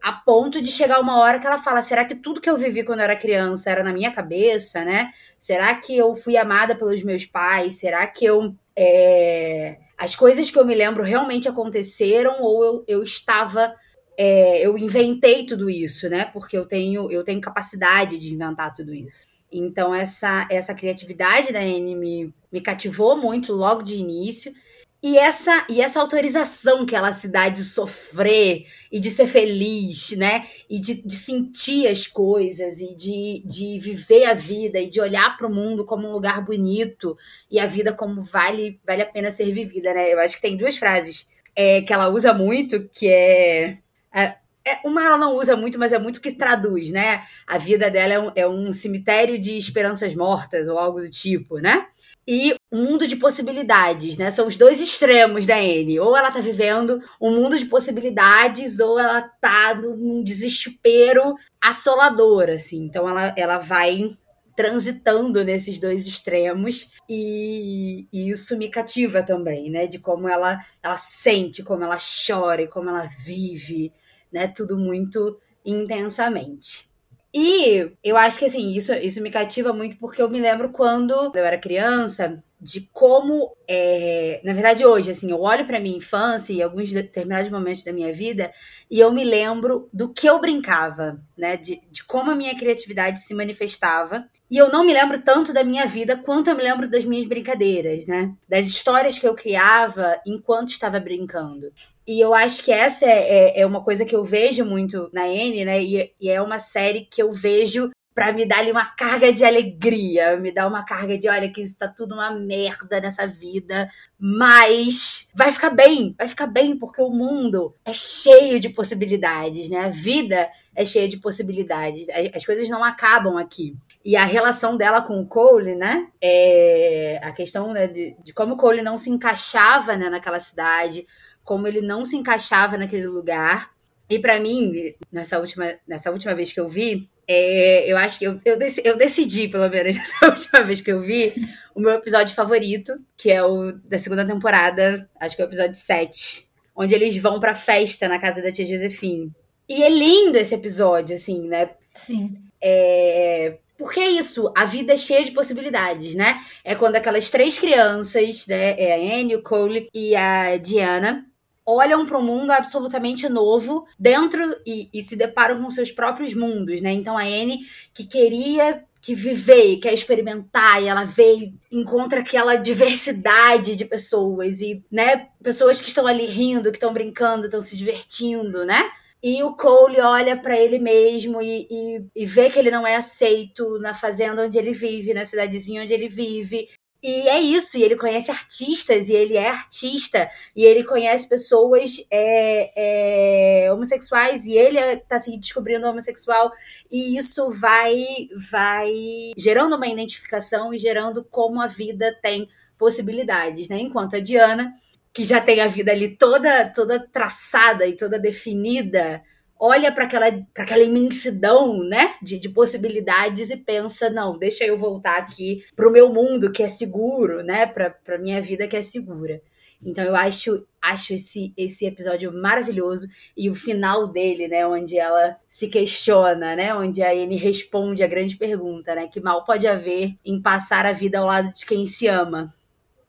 A 0.00 0.12
ponto 0.12 0.62
de 0.62 0.70
chegar 0.70 1.00
uma 1.00 1.18
hora 1.18 1.40
que 1.40 1.46
ela 1.46 1.58
fala: 1.58 1.82
será 1.82 2.04
que 2.04 2.14
tudo 2.14 2.40
que 2.40 2.48
eu 2.48 2.56
vivi 2.56 2.84
quando 2.84 3.00
eu 3.00 3.04
era 3.04 3.16
criança 3.16 3.68
era 3.68 3.82
na 3.82 3.92
minha 3.92 4.12
cabeça, 4.12 4.84
né? 4.84 5.10
Será 5.36 5.74
que 5.74 5.96
eu 5.96 6.14
fui 6.14 6.36
amada 6.36 6.76
pelos 6.76 7.02
meus 7.02 7.26
pais? 7.26 7.80
Será 7.80 8.06
que 8.06 8.24
eu. 8.24 8.54
É... 8.76 9.76
As 9.98 10.14
coisas 10.14 10.52
que 10.52 10.58
eu 10.58 10.64
me 10.64 10.74
lembro 10.76 11.02
realmente 11.02 11.48
aconteceram 11.48 12.40
ou 12.40 12.64
eu, 12.64 12.84
eu 12.86 13.02
estava. 13.02 13.74
É... 14.16 14.64
eu 14.64 14.78
inventei 14.78 15.44
tudo 15.44 15.68
isso, 15.68 16.08
né? 16.08 16.26
Porque 16.26 16.56
eu 16.56 16.64
tenho, 16.64 17.10
eu 17.10 17.24
tenho 17.24 17.40
capacidade 17.40 18.18
de 18.18 18.32
inventar 18.32 18.72
tudo 18.72 18.94
isso. 18.94 19.26
Então, 19.52 19.94
essa, 19.94 20.46
essa 20.50 20.74
criatividade 20.74 21.52
da 21.52 21.60
Anne 21.60 21.94
me, 21.94 22.34
me 22.52 22.60
cativou 22.60 23.16
muito 23.16 23.52
logo 23.52 23.82
de 23.82 23.96
início. 23.96 24.54
E 25.02 25.16
essa, 25.16 25.64
e 25.68 25.80
essa 25.80 25.98
autorização 25.98 26.84
que 26.84 26.94
ela 26.94 27.10
se 27.12 27.28
dá 27.28 27.48
de 27.48 27.64
sofrer 27.64 28.66
e 28.92 29.00
de 29.00 29.10
ser 29.10 29.28
feliz, 29.28 30.10
né? 30.12 30.46
E 30.68 30.78
de, 30.78 31.02
de 31.02 31.16
sentir 31.16 31.86
as 31.86 32.06
coisas 32.06 32.80
e 32.80 32.94
de, 32.94 33.42
de 33.46 33.78
viver 33.78 34.26
a 34.26 34.34
vida 34.34 34.78
e 34.78 34.90
de 34.90 35.00
olhar 35.00 35.38
para 35.38 35.46
o 35.46 35.54
mundo 35.54 35.86
como 35.86 36.06
um 36.06 36.12
lugar 36.12 36.44
bonito 36.44 37.16
e 37.50 37.58
a 37.58 37.66
vida 37.66 37.94
como 37.94 38.22
vale, 38.22 38.78
vale 38.86 39.00
a 39.00 39.06
pena 39.06 39.32
ser 39.32 39.50
vivida, 39.52 39.94
né? 39.94 40.12
Eu 40.12 40.18
acho 40.20 40.36
que 40.36 40.42
tem 40.42 40.56
duas 40.56 40.76
frases 40.76 41.30
é, 41.56 41.80
que 41.80 41.94
ela 41.94 42.08
usa 42.08 42.34
muito, 42.34 42.86
que 42.88 43.08
é, 43.08 43.78
é 44.14 44.34
é, 44.66 44.86
uma 44.86 45.04
ela 45.04 45.16
não 45.16 45.36
usa 45.36 45.56
muito, 45.56 45.78
mas 45.78 45.92
é 45.92 45.98
muito 45.98 46.20
que 46.20 46.32
traduz, 46.32 46.90
né? 46.90 47.22
A 47.46 47.56
vida 47.58 47.90
dela 47.90 48.12
é 48.12 48.18
um, 48.18 48.32
é 48.36 48.48
um, 48.48 48.72
cemitério 48.72 49.38
de 49.38 49.56
esperanças 49.56 50.14
mortas 50.14 50.68
ou 50.68 50.78
algo 50.78 51.00
do 51.00 51.08
tipo, 51.08 51.58
né? 51.58 51.86
E 52.28 52.54
um 52.70 52.84
mundo 52.84 53.08
de 53.08 53.16
possibilidades, 53.16 54.16
né? 54.18 54.30
São 54.30 54.46
os 54.46 54.56
dois 54.56 54.80
extremos 54.80 55.46
da 55.46 55.56
Anne. 55.56 55.98
Ou 55.98 56.16
ela 56.16 56.30
tá 56.30 56.40
vivendo 56.40 57.00
um 57.20 57.30
mundo 57.30 57.58
de 57.58 57.64
possibilidades, 57.66 58.78
ou 58.80 58.98
ela 58.98 59.22
tá 59.40 59.74
num 59.74 60.22
desespero 60.22 61.34
assolador, 61.60 62.50
assim. 62.50 62.84
Então 62.84 63.08
ela, 63.08 63.34
ela 63.36 63.58
vai 63.58 64.16
transitando 64.54 65.42
nesses 65.42 65.80
dois 65.80 66.06
extremos 66.06 66.90
e, 67.08 68.06
e, 68.12 68.28
isso 68.28 68.58
me 68.58 68.68
cativa 68.68 69.22
também, 69.22 69.70
né? 69.70 69.86
De 69.86 69.98
como 69.98 70.28
ela, 70.28 70.62
ela 70.82 70.98
sente, 70.98 71.62
como 71.62 71.82
ela 71.82 71.96
chora 71.96 72.60
e 72.60 72.68
como 72.68 72.90
ela 72.90 73.08
vive 73.24 73.90
né? 74.32 74.48
Tudo 74.48 74.76
muito 74.76 75.38
intensamente. 75.64 76.88
E 77.32 77.92
eu 78.02 78.16
acho 78.16 78.38
que 78.38 78.46
assim, 78.46 78.74
isso, 78.74 78.92
isso 78.94 79.22
me 79.22 79.30
cativa 79.30 79.72
muito 79.72 79.96
porque 79.98 80.20
eu 80.20 80.28
me 80.28 80.40
lembro 80.40 80.70
quando 80.70 81.12
eu 81.12 81.44
era 81.44 81.56
criança, 81.56 82.42
de 82.60 82.90
como, 82.92 83.56
é, 83.66 84.40
na 84.44 84.52
verdade, 84.52 84.84
hoje, 84.84 85.10
assim, 85.10 85.30
eu 85.30 85.40
olho 85.40 85.66
para 85.66 85.80
minha 85.80 85.96
infância 85.96 86.52
e 86.52 86.62
alguns 86.62 86.92
determinados 86.92 87.50
momentos 87.50 87.82
da 87.82 87.92
minha 87.92 88.12
vida 88.12 88.52
e 88.90 89.00
eu 89.00 89.10
me 89.12 89.24
lembro 89.24 89.88
do 89.92 90.12
que 90.12 90.28
eu 90.28 90.38
brincava, 90.38 91.18
né? 91.38 91.56
De, 91.56 91.80
de 91.90 92.04
como 92.04 92.30
a 92.30 92.34
minha 92.34 92.54
criatividade 92.54 93.22
se 93.22 93.34
manifestava. 93.34 94.28
E 94.50 94.58
eu 94.58 94.68
não 94.70 94.84
me 94.84 94.92
lembro 94.92 95.22
tanto 95.22 95.54
da 95.54 95.64
minha 95.64 95.86
vida 95.86 96.16
quanto 96.16 96.50
eu 96.50 96.56
me 96.56 96.62
lembro 96.62 96.88
das 96.88 97.04
minhas 97.04 97.26
brincadeiras, 97.26 98.06
né? 98.06 98.34
Das 98.48 98.66
histórias 98.66 99.18
que 99.18 99.26
eu 99.26 99.34
criava 99.34 100.20
enquanto 100.26 100.68
estava 100.68 101.00
brincando. 101.00 101.68
E 102.06 102.20
eu 102.20 102.34
acho 102.34 102.62
que 102.64 102.72
essa 102.72 103.06
é, 103.06 103.10
é, 103.10 103.60
é, 103.60 103.66
uma 103.66 103.82
coisa 103.82 104.04
que 104.04 104.14
eu 104.14 104.24
vejo 104.24 104.64
muito 104.64 105.10
na 105.12 105.28
N, 105.28 105.64
né? 105.64 105.82
E, 105.82 106.12
e 106.20 106.30
é 106.30 106.40
uma 106.40 106.58
série 106.58 107.06
que 107.10 107.22
eu 107.22 107.32
vejo 107.32 107.90
para 108.14 108.32
me 108.32 108.44
dar 108.44 108.58
ali 108.58 108.70
uma 108.70 108.84
carga 108.84 109.32
de 109.32 109.44
alegria, 109.44 110.36
me 110.36 110.52
dar 110.52 110.66
uma 110.66 110.84
carga 110.84 111.16
de, 111.16 111.28
olha, 111.28 111.50
que 111.50 111.60
isso 111.60 111.78
tá 111.78 111.88
tudo 111.88 112.14
uma 112.14 112.30
merda 112.32 113.00
nessa 113.00 113.26
vida, 113.26 113.88
mas 114.18 115.30
vai 115.34 115.52
ficar 115.52 115.70
bem, 115.70 116.14
vai 116.18 116.28
ficar 116.28 116.46
bem, 116.46 116.76
porque 116.76 117.00
o 117.00 117.08
mundo 117.08 117.74
é 117.84 117.92
cheio 117.92 118.58
de 118.58 118.68
possibilidades, 118.68 119.70
né? 119.70 119.78
A 119.78 119.88
vida 119.88 120.50
é 120.74 120.84
cheia 120.84 121.08
de 121.08 121.18
possibilidades, 121.18 122.08
as 122.34 122.44
coisas 122.44 122.68
não 122.68 122.82
acabam 122.82 123.36
aqui. 123.36 123.76
E 124.04 124.16
a 124.16 124.24
relação 124.24 124.76
dela 124.76 125.02
com 125.02 125.20
o 125.20 125.26
Cole, 125.26 125.74
né? 125.74 126.08
É 126.20 127.20
a 127.22 127.32
questão 127.32 127.72
né, 127.72 127.86
de, 127.86 128.16
de 128.22 128.32
como 128.34 128.54
o 128.54 128.56
Cole 128.56 128.82
não 128.82 128.98
se 128.98 129.08
encaixava 129.08 129.96
né, 129.96 130.10
naquela 130.10 130.40
cidade, 130.40 131.06
como 131.50 131.66
ele 131.66 131.80
não 131.80 132.04
se 132.04 132.16
encaixava 132.16 132.78
naquele 132.78 133.08
lugar. 133.08 133.72
E 134.08 134.20
para 134.20 134.38
mim, 134.38 134.94
nessa 135.10 135.36
última, 135.40 135.74
nessa 135.84 136.12
última 136.12 136.32
vez 136.32 136.52
que 136.52 136.60
eu 136.60 136.68
vi, 136.68 137.08
é, 137.26 137.90
eu 137.90 137.96
acho 137.96 138.20
que 138.20 138.24
eu, 138.24 138.40
eu, 138.44 138.56
decidi, 138.56 138.88
eu, 138.88 138.96
decidi, 138.96 139.48
pelo 139.48 139.68
menos, 139.68 139.96
nessa 139.98 140.26
última 140.26 140.62
vez 140.62 140.80
que 140.80 140.92
eu 140.92 141.02
vi, 141.02 141.34
o 141.74 141.80
meu 141.80 141.90
episódio 141.90 142.36
favorito, 142.36 142.92
que 143.16 143.32
é 143.32 143.42
o 143.42 143.72
da 143.72 143.98
segunda 143.98 144.24
temporada, 144.24 145.10
acho 145.18 145.34
que 145.34 145.42
é 145.42 145.44
o 145.44 145.48
episódio 145.48 145.74
7, 145.74 146.48
onde 146.76 146.94
eles 146.94 147.16
vão 147.16 147.40
pra 147.40 147.52
festa 147.52 148.06
na 148.06 148.20
casa 148.20 148.40
da 148.40 148.52
tia 148.52 148.64
Josefine. 148.64 149.32
E 149.68 149.82
é 149.82 149.88
lindo 149.88 150.38
esse 150.38 150.54
episódio, 150.54 151.16
assim, 151.16 151.48
né? 151.48 151.70
Sim. 151.96 152.32
É, 152.62 153.58
porque 153.76 153.98
é 153.98 154.08
isso, 154.08 154.52
a 154.56 154.66
vida 154.66 154.92
é 154.92 154.96
cheia 154.96 155.24
de 155.24 155.32
possibilidades, 155.32 156.14
né? 156.14 156.40
É 156.62 156.76
quando 156.76 156.94
aquelas 156.94 157.28
três 157.28 157.58
crianças, 157.58 158.46
né? 158.46 158.80
É 158.80 158.92
a 158.94 159.18
Annie, 159.18 159.34
o 159.34 159.42
Cole 159.42 159.88
e 159.92 160.14
a 160.14 160.56
Diana, 160.56 161.26
olham 161.70 162.06
para 162.06 162.18
um 162.18 162.22
mundo 162.22 162.50
absolutamente 162.50 163.28
novo 163.28 163.86
dentro 163.98 164.42
e, 164.66 164.88
e, 164.92 165.02
se 165.02 165.16
deparam 165.16 165.62
com 165.62 165.70
seus 165.70 165.90
próprios 165.90 166.34
mundos, 166.34 166.80
né? 166.80 166.92
Então 166.92 167.16
a 167.16 167.22
Anne 167.22 167.60
que 167.94 168.04
queria 168.04 168.84
que 169.00 169.14
viver, 169.14 169.78
quer 169.78 169.94
experimentar, 169.94 170.82
e 170.82 170.86
ela 170.86 171.04
vê, 171.04 171.52
encontra 171.72 172.20
aquela 172.20 172.56
diversidade 172.56 173.74
de 173.74 173.86
pessoas 173.86 174.60
e, 174.60 174.84
né, 174.92 175.28
pessoas 175.42 175.80
que 175.80 175.88
estão 175.88 176.06
ali 176.06 176.26
rindo, 176.26 176.70
que 176.70 176.76
estão 176.76 176.92
brincando, 176.92 177.46
estão 177.46 177.62
se 177.62 177.78
divertindo, 177.78 178.64
né? 178.66 178.90
E 179.22 179.42
o 179.42 179.54
Cole 179.54 180.00
olha 180.00 180.34
para 180.36 180.58
ele 180.58 180.78
mesmo 180.78 181.42
e, 181.42 181.66
e, 181.70 182.04
e, 182.22 182.26
vê 182.26 182.48
que 182.48 182.58
ele 182.58 182.70
não 182.70 182.86
é 182.86 182.96
aceito 182.96 183.78
na 183.78 183.94
fazenda 183.94 184.42
onde 184.42 184.56
ele 184.56 184.72
vive, 184.72 185.12
na 185.12 185.26
cidadezinha 185.26 185.82
onde 185.82 185.92
ele 185.92 186.08
vive. 186.08 186.68
E 187.02 187.28
é 187.28 187.40
isso, 187.40 187.78
e 187.78 187.82
ele 187.82 187.96
conhece 187.96 188.30
artistas, 188.30 189.08
e 189.08 189.14
ele 189.14 189.34
é 189.34 189.48
artista, 189.48 190.28
e 190.54 190.64
ele 190.64 190.84
conhece 190.84 191.26
pessoas 191.26 192.06
é, 192.10 193.64
é, 193.64 193.72
homossexuais, 193.72 194.44
e 194.44 194.52
ele 194.52 194.78
está 194.78 195.18
se 195.18 195.34
descobrindo 195.38 195.86
homossexual, 195.86 196.52
e 196.90 197.16
isso 197.16 197.50
vai, 197.50 198.04
vai 198.50 198.92
gerando 199.36 199.76
uma 199.76 199.88
identificação 199.88 200.74
e 200.74 200.78
gerando 200.78 201.24
como 201.24 201.62
a 201.62 201.66
vida 201.66 202.14
tem 202.22 202.46
possibilidades, 202.76 203.70
né? 203.70 203.78
Enquanto 203.80 204.16
a 204.16 204.20
Diana, 204.20 204.70
que 205.12 205.24
já 205.24 205.40
tem 205.40 205.60
a 205.60 205.68
vida 205.68 205.92
ali 205.92 206.16
toda, 206.16 206.70
toda 206.70 207.00
traçada 207.00 207.86
e 207.86 207.96
toda 207.96 208.18
definida, 208.18 209.22
olha 209.60 209.92
para 209.92 210.04
aquela, 210.04 210.26
aquela 210.56 210.82
imensidão 210.82 211.84
né, 211.84 212.14
de, 212.22 212.38
de, 212.38 212.48
possibilidades 212.48 213.50
e 213.50 213.56
pensa: 213.58 214.08
não, 214.08 214.38
deixa 214.38 214.64
eu 214.64 214.78
voltar 214.78 215.18
aqui 215.18 215.62
para 215.76 215.86
o 215.86 215.92
meu 215.92 216.12
mundo 216.12 216.50
que 216.50 216.62
é 216.62 216.68
seguro, 216.68 217.42
né, 217.42 217.66
para 217.66 217.94
a 218.08 218.18
minha 218.18 218.40
vida 218.40 218.66
que 218.66 218.76
é 218.76 218.82
segura. 218.82 219.42
Então 219.82 220.04
eu 220.04 220.14
acho, 220.14 220.66
acho 220.80 221.14
esse, 221.14 221.54
esse 221.56 221.86
episódio 221.86 222.30
maravilhoso 222.32 223.08
e 223.36 223.48
o 223.48 223.54
final 223.54 224.06
dele, 224.06 224.46
né, 224.46 224.66
onde 224.66 224.98
ela 224.98 225.36
se 225.48 225.68
questiona, 225.68 226.54
né, 226.54 226.74
onde 226.74 227.02
a 227.02 227.12
Anne 227.12 227.36
responde 227.36 228.02
a 228.02 228.06
grande 228.06 228.36
pergunta, 228.36 228.94
né, 228.94 229.08
que 229.08 229.20
mal 229.20 229.44
pode 229.44 229.66
haver 229.66 230.14
em 230.24 230.40
passar 230.40 230.84
a 230.84 230.92
vida 230.92 231.18
ao 231.18 231.26
lado 231.26 231.52
de 231.52 231.64
quem 231.64 231.86
se 231.86 232.06
ama. 232.06 232.54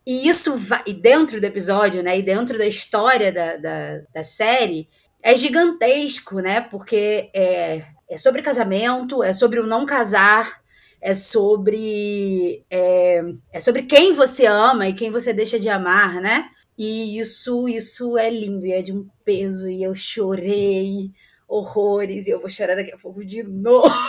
E 0.05 0.27
isso 0.27 0.55
vai, 0.55 0.81
e 0.87 0.93
dentro 0.93 1.39
do 1.39 1.45
episódio, 1.45 2.01
né, 2.01 2.17
e 2.17 2.21
dentro 2.21 2.57
da 2.57 2.65
história 2.65 3.31
da, 3.31 3.57
da, 3.57 4.01
da 4.13 4.23
série, 4.23 4.87
é 5.23 5.35
gigantesco, 5.35 6.39
né? 6.39 6.61
Porque 6.61 7.29
é, 7.33 7.83
é 8.09 8.17
sobre 8.17 8.41
casamento, 8.41 9.23
é 9.23 9.33
sobre 9.33 9.59
o 9.59 9.67
não 9.67 9.85
casar, 9.85 10.61
é 11.01 11.13
sobre 11.13 12.63
é, 12.69 13.21
é, 13.51 13.59
sobre 13.59 13.83
quem 13.83 14.13
você 14.13 14.45
ama 14.45 14.87
e 14.87 14.93
quem 14.93 15.11
você 15.11 15.33
deixa 15.33 15.59
de 15.59 15.69
amar, 15.69 16.15
né? 16.21 16.49
E 16.77 17.19
isso 17.19 17.67
isso 17.67 18.17
é 18.17 18.29
lindo 18.29 18.65
e 18.65 18.71
é 18.71 18.81
de 18.81 18.93
um 18.93 19.07
peso 19.25 19.69
e 19.69 19.83
eu 19.83 19.93
chorei 19.95 21.11
horrores 21.47 22.27
e 22.27 22.31
eu 22.31 22.39
vou 22.39 22.49
chorar 22.49 22.75
daqui 22.75 22.93
a 22.93 22.97
pouco 22.97 23.25
de 23.25 23.43
novo. 23.43 23.93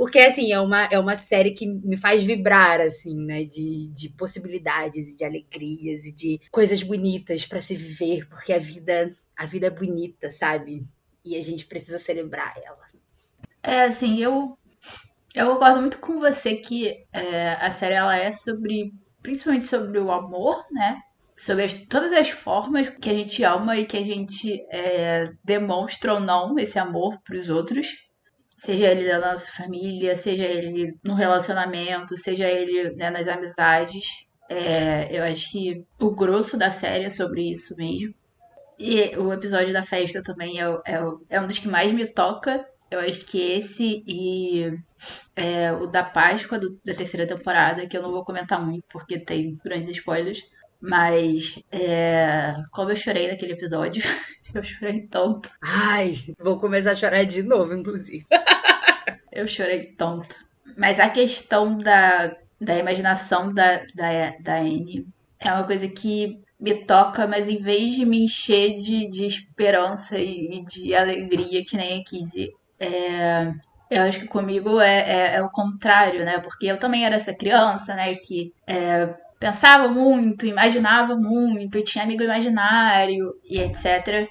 Porque, 0.00 0.18
assim, 0.18 0.50
é 0.50 0.58
uma, 0.58 0.84
é 0.84 0.98
uma 0.98 1.14
série 1.14 1.50
que 1.50 1.66
me 1.66 1.94
faz 1.94 2.24
vibrar, 2.24 2.80
assim, 2.80 3.14
né? 3.14 3.44
De, 3.44 3.88
de 3.88 4.08
possibilidades 4.08 5.12
e 5.12 5.16
de 5.18 5.26
alegrias 5.26 6.06
e 6.06 6.14
de 6.14 6.40
coisas 6.50 6.82
bonitas 6.82 7.44
para 7.44 7.60
se 7.60 7.76
viver, 7.76 8.26
porque 8.26 8.50
a 8.50 8.58
vida, 8.58 9.14
a 9.36 9.44
vida 9.44 9.66
é 9.66 9.70
bonita, 9.70 10.30
sabe? 10.30 10.86
E 11.22 11.36
a 11.36 11.42
gente 11.42 11.66
precisa 11.66 11.98
celebrar 11.98 12.54
ela. 12.64 12.80
É, 13.62 13.82
assim, 13.82 14.18
eu, 14.18 14.56
eu 15.34 15.48
concordo 15.48 15.82
muito 15.82 15.98
com 15.98 16.16
você 16.16 16.54
que 16.54 17.04
é, 17.12 17.52
a 17.60 17.70
série 17.70 17.96
ela 17.96 18.16
é 18.16 18.32
sobre, 18.32 18.94
principalmente 19.22 19.68
sobre 19.68 19.98
o 19.98 20.10
amor, 20.10 20.64
né? 20.70 21.02
Sobre 21.36 21.64
as, 21.64 21.74
todas 21.74 22.10
as 22.14 22.30
formas 22.30 22.88
que 22.88 23.10
a 23.10 23.14
gente 23.14 23.44
ama 23.44 23.76
e 23.76 23.84
que 23.84 23.98
a 23.98 24.02
gente 24.02 24.66
é, 24.70 25.30
demonstra 25.44 26.14
ou 26.14 26.20
não 26.20 26.58
esse 26.58 26.78
amor 26.78 27.20
para 27.22 27.36
os 27.36 27.50
outros 27.50 28.08
seja 28.60 28.88
ele 28.88 29.08
da 29.08 29.18
nossa 29.18 29.48
família, 29.48 30.14
seja 30.14 30.44
ele 30.44 30.94
no 31.02 31.14
relacionamento, 31.14 32.16
seja 32.18 32.46
ele 32.46 32.94
né, 32.94 33.08
nas 33.08 33.26
amizades. 33.26 34.04
É, 34.50 35.08
eu 35.10 35.24
acho 35.24 35.50
que 35.50 35.82
o 35.98 36.10
grosso 36.10 36.58
da 36.58 36.68
série 36.68 37.04
é 37.04 37.10
sobre 37.10 37.50
isso 37.50 37.74
mesmo. 37.76 38.14
E 38.78 39.16
o 39.16 39.32
episódio 39.32 39.72
da 39.72 39.82
festa 39.82 40.20
também 40.22 40.60
é, 40.60 40.64
é, 40.86 41.00
é 41.30 41.40
um 41.40 41.46
dos 41.46 41.58
que 41.58 41.68
mais 41.68 41.90
me 41.92 42.06
toca. 42.06 42.66
Eu 42.90 43.00
acho 43.00 43.24
que 43.24 43.40
esse 43.40 44.04
e 44.06 44.70
é, 45.34 45.72
o 45.72 45.86
da 45.86 46.04
Páscoa 46.04 46.58
do, 46.58 46.78
da 46.84 46.92
terceira 46.92 47.26
temporada, 47.26 47.86
que 47.86 47.96
eu 47.96 48.02
não 48.02 48.10
vou 48.10 48.24
comentar 48.24 48.60
muito 48.62 48.84
porque 48.90 49.18
tem 49.18 49.56
grandes 49.64 49.96
spoilers. 49.96 50.40
Mas 50.78 51.62
é, 51.72 52.54
como 52.72 52.90
eu 52.90 52.96
chorei 52.96 53.28
naquele 53.28 53.52
episódio, 53.52 54.02
eu 54.54 54.62
chorei 54.62 55.06
tanto. 55.06 55.50
Ai, 55.62 56.14
vou 56.38 56.58
começar 56.58 56.92
a 56.92 56.96
chorar 56.96 57.24
de 57.24 57.42
novo, 57.42 57.74
inclusive. 57.74 58.26
eu 59.32 59.46
chorei 59.46 59.94
tanto. 59.96 60.34
Mas 60.76 60.98
a 60.98 61.08
questão 61.08 61.76
da, 61.76 62.36
da 62.60 62.76
imaginação 62.76 63.48
da, 63.48 63.78
da, 63.94 64.34
da 64.40 64.58
Anne 64.58 65.06
é 65.38 65.52
uma 65.52 65.64
coisa 65.64 65.88
que 65.88 66.40
me 66.58 66.74
toca, 66.84 67.26
mas 67.26 67.48
em 67.48 67.58
vez 67.58 67.94
de 67.94 68.04
me 68.04 68.24
encher 68.24 68.74
de, 68.74 69.08
de 69.08 69.24
esperança 69.24 70.18
e 70.18 70.62
de 70.64 70.94
alegria, 70.94 71.64
que 71.64 71.76
nem 71.76 72.00
a 72.00 72.04
Kizzy, 72.04 72.50
é, 72.78 73.52
eu 73.90 74.02
acho 74.02 74.20
que 74.20 74.28
comigo 74.28 74.80
é, 74.80 75.00
é, 75.00 75.34
é, 75.36 75.42
o 75.42 75.50
contrário, 75.50 76.24
né? 76.24 76.38
Porque 76.38 76.66
eu 76.66 76.76
também 76.76 77.04
era 77.04 77.16
essa 77.16 77.34
criança, 77.34 77.94
né? 77.94 78.14
Que 78.14 78.52
é, 78.66 79.08
pensava 79.38 79.88
muito, 79.88 80.46
imaginava 80.46 81.16
muito, 81.16 81.82
tinha 81.82 82.04
amigo 82.04 82.22
imaginário 82.22 83.34
e 83.44 83.58
etc. 83.58 84.28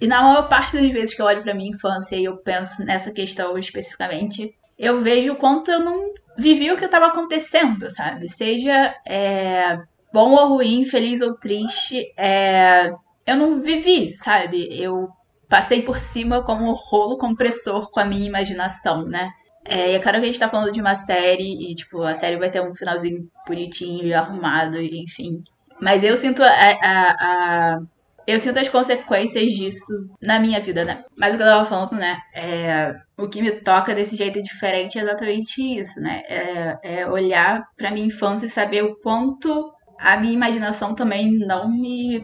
E 0.00 0.06
na 0.06 0.22
maior 0.22 0.48
parte 0.48 0.76
das 0.76 0.90
vezes 0.90 1.14
que 1.14 1.22
eu 1.22 1.26
olho 1.26 1.42
para 1.42 1.54
minha 1.54 1.70
infância 1.70 2.16
e 2.16 2.24
eu 2.24 2.36
penso 2.36 2.84
nessa 2.84 3.10
questão 3.10 3.56
especificamente, 3.56 4.54
eu 4.78 5.00
vejo 5.00 5.32
o 5.32 5.36
quanto 5.36 5.70
eu 5.70 5.80
não 5.80 6.12
vivi 6.36 6.70
o 6.70 6.76
que 6.76 6.84
estava 6.84 7.06
acontecendo, 7.06 7.90
sabe? 7.90 8.28
Seja 8.28 8.94
é, 9.06 9.78
bom 10.12 10.32
ou 10.32 10.48
ruim, 10.48 10.84
feliz 10.84 11.20
ou 11.20 11.34
triste, 11.34 12.12
é, 12.16 12.92
eu 13.26 13.36
não 13.36 13.60
vivi, 13.60 14.12
sabe? 14.12 14.68
Eu 14.70 15.08
passei 15.48 15.82
por 15.82 15.98
cima 15.98 16.44
como 16.44 16.64
um 16.64 16.72
rolo 16.72 17.16
compressor 17.16 17.90
com 17.90 18.00
a 18.00 18.04
minha 18.04 18.26
imaginação, 18.26 19.02
né? 19.02 19.30
É, 19.64 19.92
e 19.92 19.94
é 19.94 19.98
claro 19.98 20.18
que 20.18 20.24
a 20.24 20.26
gente 20.26 20.38
tá 20.38 20.48
falando 20.48 20.72
de 20.72 20.80
uma 20.80 20.94
série 20.94 21.70
e, 21.70 21.74
tipo, 21.74 22.02
a 22.02 22.14
série 22.14 22.36
vai 22.36 22.50
ter 22.50 22.60
um 22.60 22.74
finalzinho 22.74 23.28
bonitinho 23.46 24.04
e 24.04 24.14
arrumado, 24.14 24.80
enfim. 24.80 25.42
Mas 25.80 26.04
eu 26.04 26.16
sinto 26.16 26.42
a, 26.42 26.48
a, 26.48 27.10
a, 27.18 27.78
eu 28.26 28.38
sinto 28.40 28.58
as 28.58 28.68
consequências 28.68 29.50
disso 29.50 29.84
na 30.20 30.40
minha 30.40 30.60
vida, 30.60 30.84
né? 30.84 31.04
Mas 31.16 31.34
o 31.34 31.36
que 31.36 31.42
eu 31.42 31.48
tava 31.48 31.64
falando, 31.64 31.92
né? 31.92 32.18
É, 32.34 32.94
o 33.16 33.28
que 33.28 33.40
me 33.40 33.52
toca 33.52 33.94
desse 33.94 34.16
jeito 34.16 34.40
diferente 34.40 34.98
é 34.98 35.02
exatamente 35.02 35.60
isso, 35.62 36.00
né? 36.00 36.22
É, 36.28 36.78
é 36.82 37.06
olhar 37.06 37.62
pra 37.76 37.90
minha 37.90 38.06
infância 38.06 38.46
e 38.46 38.50
saber 38.50 38.82
o 38.82 38.96
quanto 38.96 39.72
a 39.98 40.16
minha 40.16 40.32
imaginação 40.32 40.94
também 40.94 41.38
não 41.38 41.70
me 41.70 42.22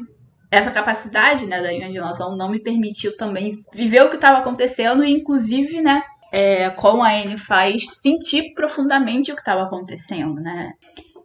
essa 0.51 0.71
capacidade 0.71 1.47
né, 1.47 1.62
da 1.62 1.73
imaginação 1.73 2.37
não 2.37 2.51
me 2.51 2.61
permitiu 2.61 3.17
também 3.17 3.57
viver 3.73 4.03
o 4.03 4.11
que 4.11 4.17
estava 4.17 4.37
acontecendo 4.37 5.03
e, 5.03 5.11
inclusive, 5.11 5.81
né, 5.81 6.03
é, 6.31 6.69
como 6.71 7.03
a 7.03 7.11
Anne 7.11 7.38
faz, 7.38 7.83
sentir 8.03 8.53
profundamente 8.55 9.33
o 9.33 9.35
que 9.35 9.41
estava 9.41 9.62
acontecendo, 9.62 10.35
né? 10.35 10.73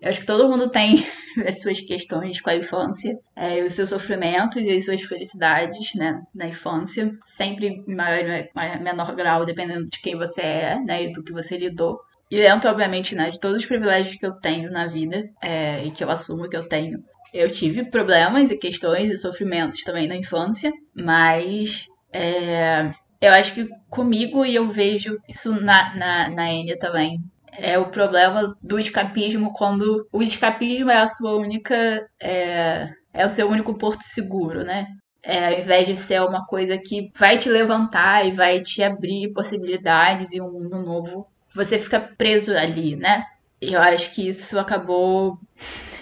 Eu 0.01 0.09
acho 0.09 0.19
que 0.19 0.25
todo 0.25 0.49
mundo 0.49 0.69
tem 0.69 1.03
as 1.45 1.59
suas 1.61 1.79
questões 1.81 2.39
com 2.41 2.49
a 2.49 2.55
infância, 2.55 3.11
é, 3.35 3.63
os 3.63 3.73
seus 3.73 3.89
sofrimentos 3.89 4.61
e 4.61 4.71
as 4.71 4.85
suas 4.85 5.01
felicidades, 5.01 5.93
né, 5.95 6.21
na 6.33 6.47
infância, 6.47 7.11
sempre 7.25 7.67
em 7.67 7.95
maior 7.95 8.23
e 8.25 8.79
menor 8.79 9.15
grau, 9.15 9.45
dependendo 9.45 9.85
de 9.85 9.99
quem 9.99 10.15
você 10.15 10.41
é, 10.41 10.79
né, 10.79 11.03
e 11.03 11.11
do 11.11 11.23
que 11.23 11.33
você 11.33 11.57
lidou. 11.57 11.95
E 12.29 12.37
dentro, 12.37 12.69
obviamente, 12.69 13.15
né, 13.15 13.29
de 13.29 13.39
todos 13.39 13.57
os 13.61 13.65
privilégios 13.65 14.15
que 14.15 14.25
eu 14.25 14.33
tenho 14.39 14.69
na 14.69 14.85
vida, 14.85 15.23
é, 15.41 15.83
e 15.85 15.91
que 15.91 16.03
eu 16.03 16.09
assumo 16.09 16.49
que 16.49 16.57
eu 16.57 16.67
tenho, 16.67 16.99
eu 17.33 17.49
tive 17.49 17.89
problemas 17.89 18.51
e 18.51 18.57
questões 18.57 19.09
e 19.11 19.17
sofrimentos 19.17 19.83
também 19.83 20.07
na 20.07 20.15
infância, 20.15 20.71
mas 20.95 21.85
é, 22.11 22.91
eu 23.21 23.31
acho 23.31 23.53
que 23.53 23.67
comigo, 23.89 24.45
e 24.45 24.55
eu 24.55 24.65
vejo 24.65 25.17
isso 25.27 25.59
na, 25.61 25.95
na, 25.95 26.29
na 26.29 26.51
Enya 26.51 26.77
também, 26.77 27.17
é 27.57 27.77
o 27.77 27.89
problema 27.89 28.55
do 28.61 28.79
escapismo 28.79 29.51
quando 29.51 30.07
o 30.11 30.21
escapismo 30.21 30.89
é 30.89 30.97
a 30.97 31.07
sua 31.07 31.35
única. 31.35 32.07
É, 32.21 32.89
é 33.13 33.25
o 33.25 33.29
seu 33.29 33.49
único 33.49 33.73
porto 33.73 34.03
seguro, 34.03 34.63
né? 34.63 34.87
É, 35.23 35.47
ao 35.47 35.59
invés 35.59 35.87
de 35.87 35.97
ser 35.97 36.21
uma 36.21 36.45
coisa 36.45 36.77
que 36.77 37.09
vai 37.17 37.37
te 37.37 37.49
levantar 37.49 38.25
e 38.25 38.31
vai 38.31 38.61
te 38.61 38.83
abrir 38.83 39.33
possibilidades 39.33 40.31
e 40.31 40.39
um 40.39 40.51
mundo 40.51 40.81
novo, 40.81 41.27
você 41.53 41.79
fica 41.79 41.99
preso 41.99 42.55
ali, 42.55 42.95
né? 42.95 43.25
E 43.59 43.73
eu 43.73 43.81
acho 43.81 44.13
que 44.13 44.27
isso 44.27 44.59
acabou 44.59 45.39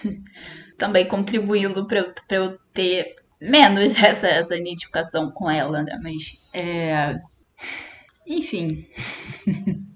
também 0.78 1.08
contribuindo 1.08 1.88
para 1.88 2.00
eu, 2.00 2.13
eu 2.32 2.60
ter 2.74 3.15
menos 3.39 3.96
essa, 4.04 4.28
essa 4.28 4.58
identificação 4.58 5.32
com 5.32 5.50
ela, 5.50 5.82
né? 5.82 5.98
Mas, 6.04 6.38
é... 6.54 7.18
enfim. 8.28 8.86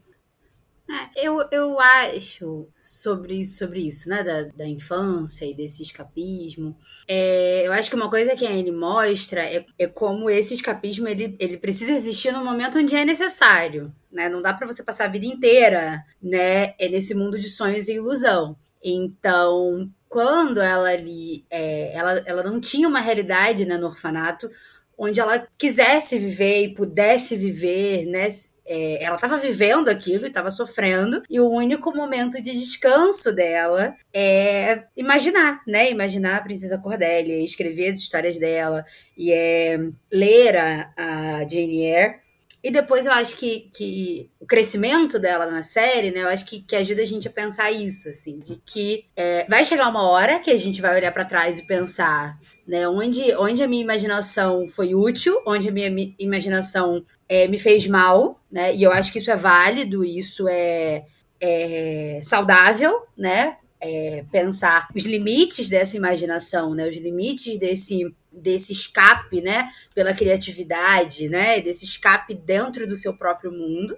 É, 0.89 1.27
eu, 1.27 1.47
eu 1.51 1.79
acho 1.79 2.67
sobre, 2.81 3.45
sobre 3.45 3.81
isso, 3.81 4.09
né? 4.09 4.23
Da, 4.23 4.41
da 4.55 4.67
infância 4.67 5.45
e 5.45 5.53
desse 5.53 5.83
escapismo. 5.83 6.75
É, 7.07 7.67
eu 7.67 7.71
acho 7.71 7.89
que 7.89 7.95
uma 7.95 8.09
coisa 8.09 8.35
que 8.35 8.45
a 8.45 8.49
Anne 8.49 8.71
mostra 8.71 9.41
é, 9.41 9.63
é 9.77 9.87
como 9.87 10.29
esse 10.29 10.55
escapismo 10.55 11.07
ele, 11.07 11.35
ele 11.39 11.57
precisa 11.57 11.91
existir 11.91 12.31
no 12.31 12.43
momento 12.43 12.79
onde 12.79 12.95
é 12.95 13.05
necessário. 13.05 13.93
Né? 14.11 14.29
Não 14.29 14.41
dá 14.41 14.51
para 14.51 14.65
você 14.65 14.81
passar 14.81 15.05
a 15.05 15.09
vida 15.09 15.27
inteira 15.27 16.03
né, 16.21 16.73
é 16.79 16.89
nesse 16.89 17.13
mundo 17.13 17.39
de 17.39 17.49
sonhos 17.49 17.87
e 17.87 17.93
ilusão. 17.93 18.57
Então, 18.83 19.91
quando 20.07 20.59
ela 20.59 20.89
ali, 20.89 21.45
é, 21.51 21.95
ela, 21.95 22.23
ela 22.25 22.43
não 22.43 22.59
tinha 22.59 22.87
uma 22.87 22.99
realidade 22.99 23.63
né, 23.65 23.77
no 23.77 23.85
orfanato, 23.87 24.49
onde 24.97 25.19
ela 25.19 25.47
quisesse 25.57 26.17
viver 26.17 26.63
e 26.63 26.73
pudesse 26.73 27.37
viver, 27.37 28.05
né? 28.05 28.27
É, 28.71 29.03
ela 29.03 29.15
estava 29.15 29.35
vivendo 29.35 29.89
aquilo 29.89 30.25
e 30.25 30.27
estava 30.27 30.51
sofrendo, 30.51 31.23
e 31.27 31.39
o 31.39 31.49
único 31.49 31.91
momento 31.91 32.39
de 32.39 32.51
descanso 32.51 33.33
dela 33.33 33.95
é 34.13 34.83
imaginar, 34.95 35.63
né? 35.67 35.89
Imaginar 35.89 36.37
a 36.37 36.41
Princesa 36.41 36.77
Cordélia, 36.77 37.43
escrever 37.43 37.89
as 37.89 37.99
histórias 37.99 38.37
dela, 38.37 38.85
e 39.17 39.33
é 39.33 39.79
ler 40.11 40.55
a, 40.55 40.93
a 40.95 41.47
Jane 41.47 41.83
Eyre. 41.83 42.28
E 42.61 42.69
depois 42.69 43.05
eu 43.05 43.13
acho 43.13 43.37
que, 43.37 43.69
que 43.73 44.29
o 44.37 44.45
crescimento 44.45 45.17
dela 45.17 45.45
na 45.45 45.63
série, 45.63 46.11
né? 46.11 46.23
Eu 46.23 46.27
acho 46.27 46.45
que, 46.45 46.61
que 46.61 46.75
ajuda 46.75 47.01
a 47.01 47.05
gente 47.05 47.27
a 47.27 47.31
pensar 47.31 47.71
isso, 47.71 48.09
assim, 48.09 48.37
de 48.39 48.61
que 48.65 49.05
é, 49.15 49.45
vai 49.47 49.63
chegar 49.63 49.87
uma 49.87 50.09
hora 50.09 50.39
que 50.39 50.51
a 50.51 50.57
gente 50.57 50.81
vai 50.81 50.93
olhar 50.95 51.13
para 51.13 51.23
trás 51.23 51.59
e 51.59 51.65
pensar, 51.65 52.37
né? 52.67 52.85
Onde, 52.89 53.33
onde 53.35 53.63
a 53.63 53.67
minha 53.67 53.81
imaginação 53.81 54.67
foi 54.67 54.93
útil, 54.93 55.41
onde 55.47 55.69
a 55.69 55.71
minha 55.71 56.13
imaginação 56.19 57.03
é, 57.29 57.47
me 57.47 57.57
fez 57.57 57.87
mal, 57.87 58.41
né? 58.51 58.75
E 58.75 58.83
eu 58.83 58.91
acho 58.91 59.13
que 59.13 59.19
isso 59.19 59.31
é 59.31 59.37
válido, 59.37 60.03
isso 60.03 60.45
é, 60.49 61.05
é 61.39 62.19
saudável, 62.21 63.03
né? 63.17 63.55
É, 63.81 64.25
pensar 64.29 64.89
os 64.93 65.03
limites 65.03 65.69
dessa 65.69 65.95
imaginação, 65.95 66.75
né? 66.75 66.89
Os 66.89 66.95
limites 66.97 67.57
desse 67.57 68.13
desse 68.39 68.73
escape, 68.73 69.41
né, 69.41 69.69
pela 69.93 70.13
criatividade, 70.13 71.29
né, 71.29 71.61
desse 71.61 71.85
escape 71.85 72.33
dentro 72.33 72.87
do 72.87 72.95
seu 72.95 73.13
próprio 73.15 73.51
mundo 73.51 73.97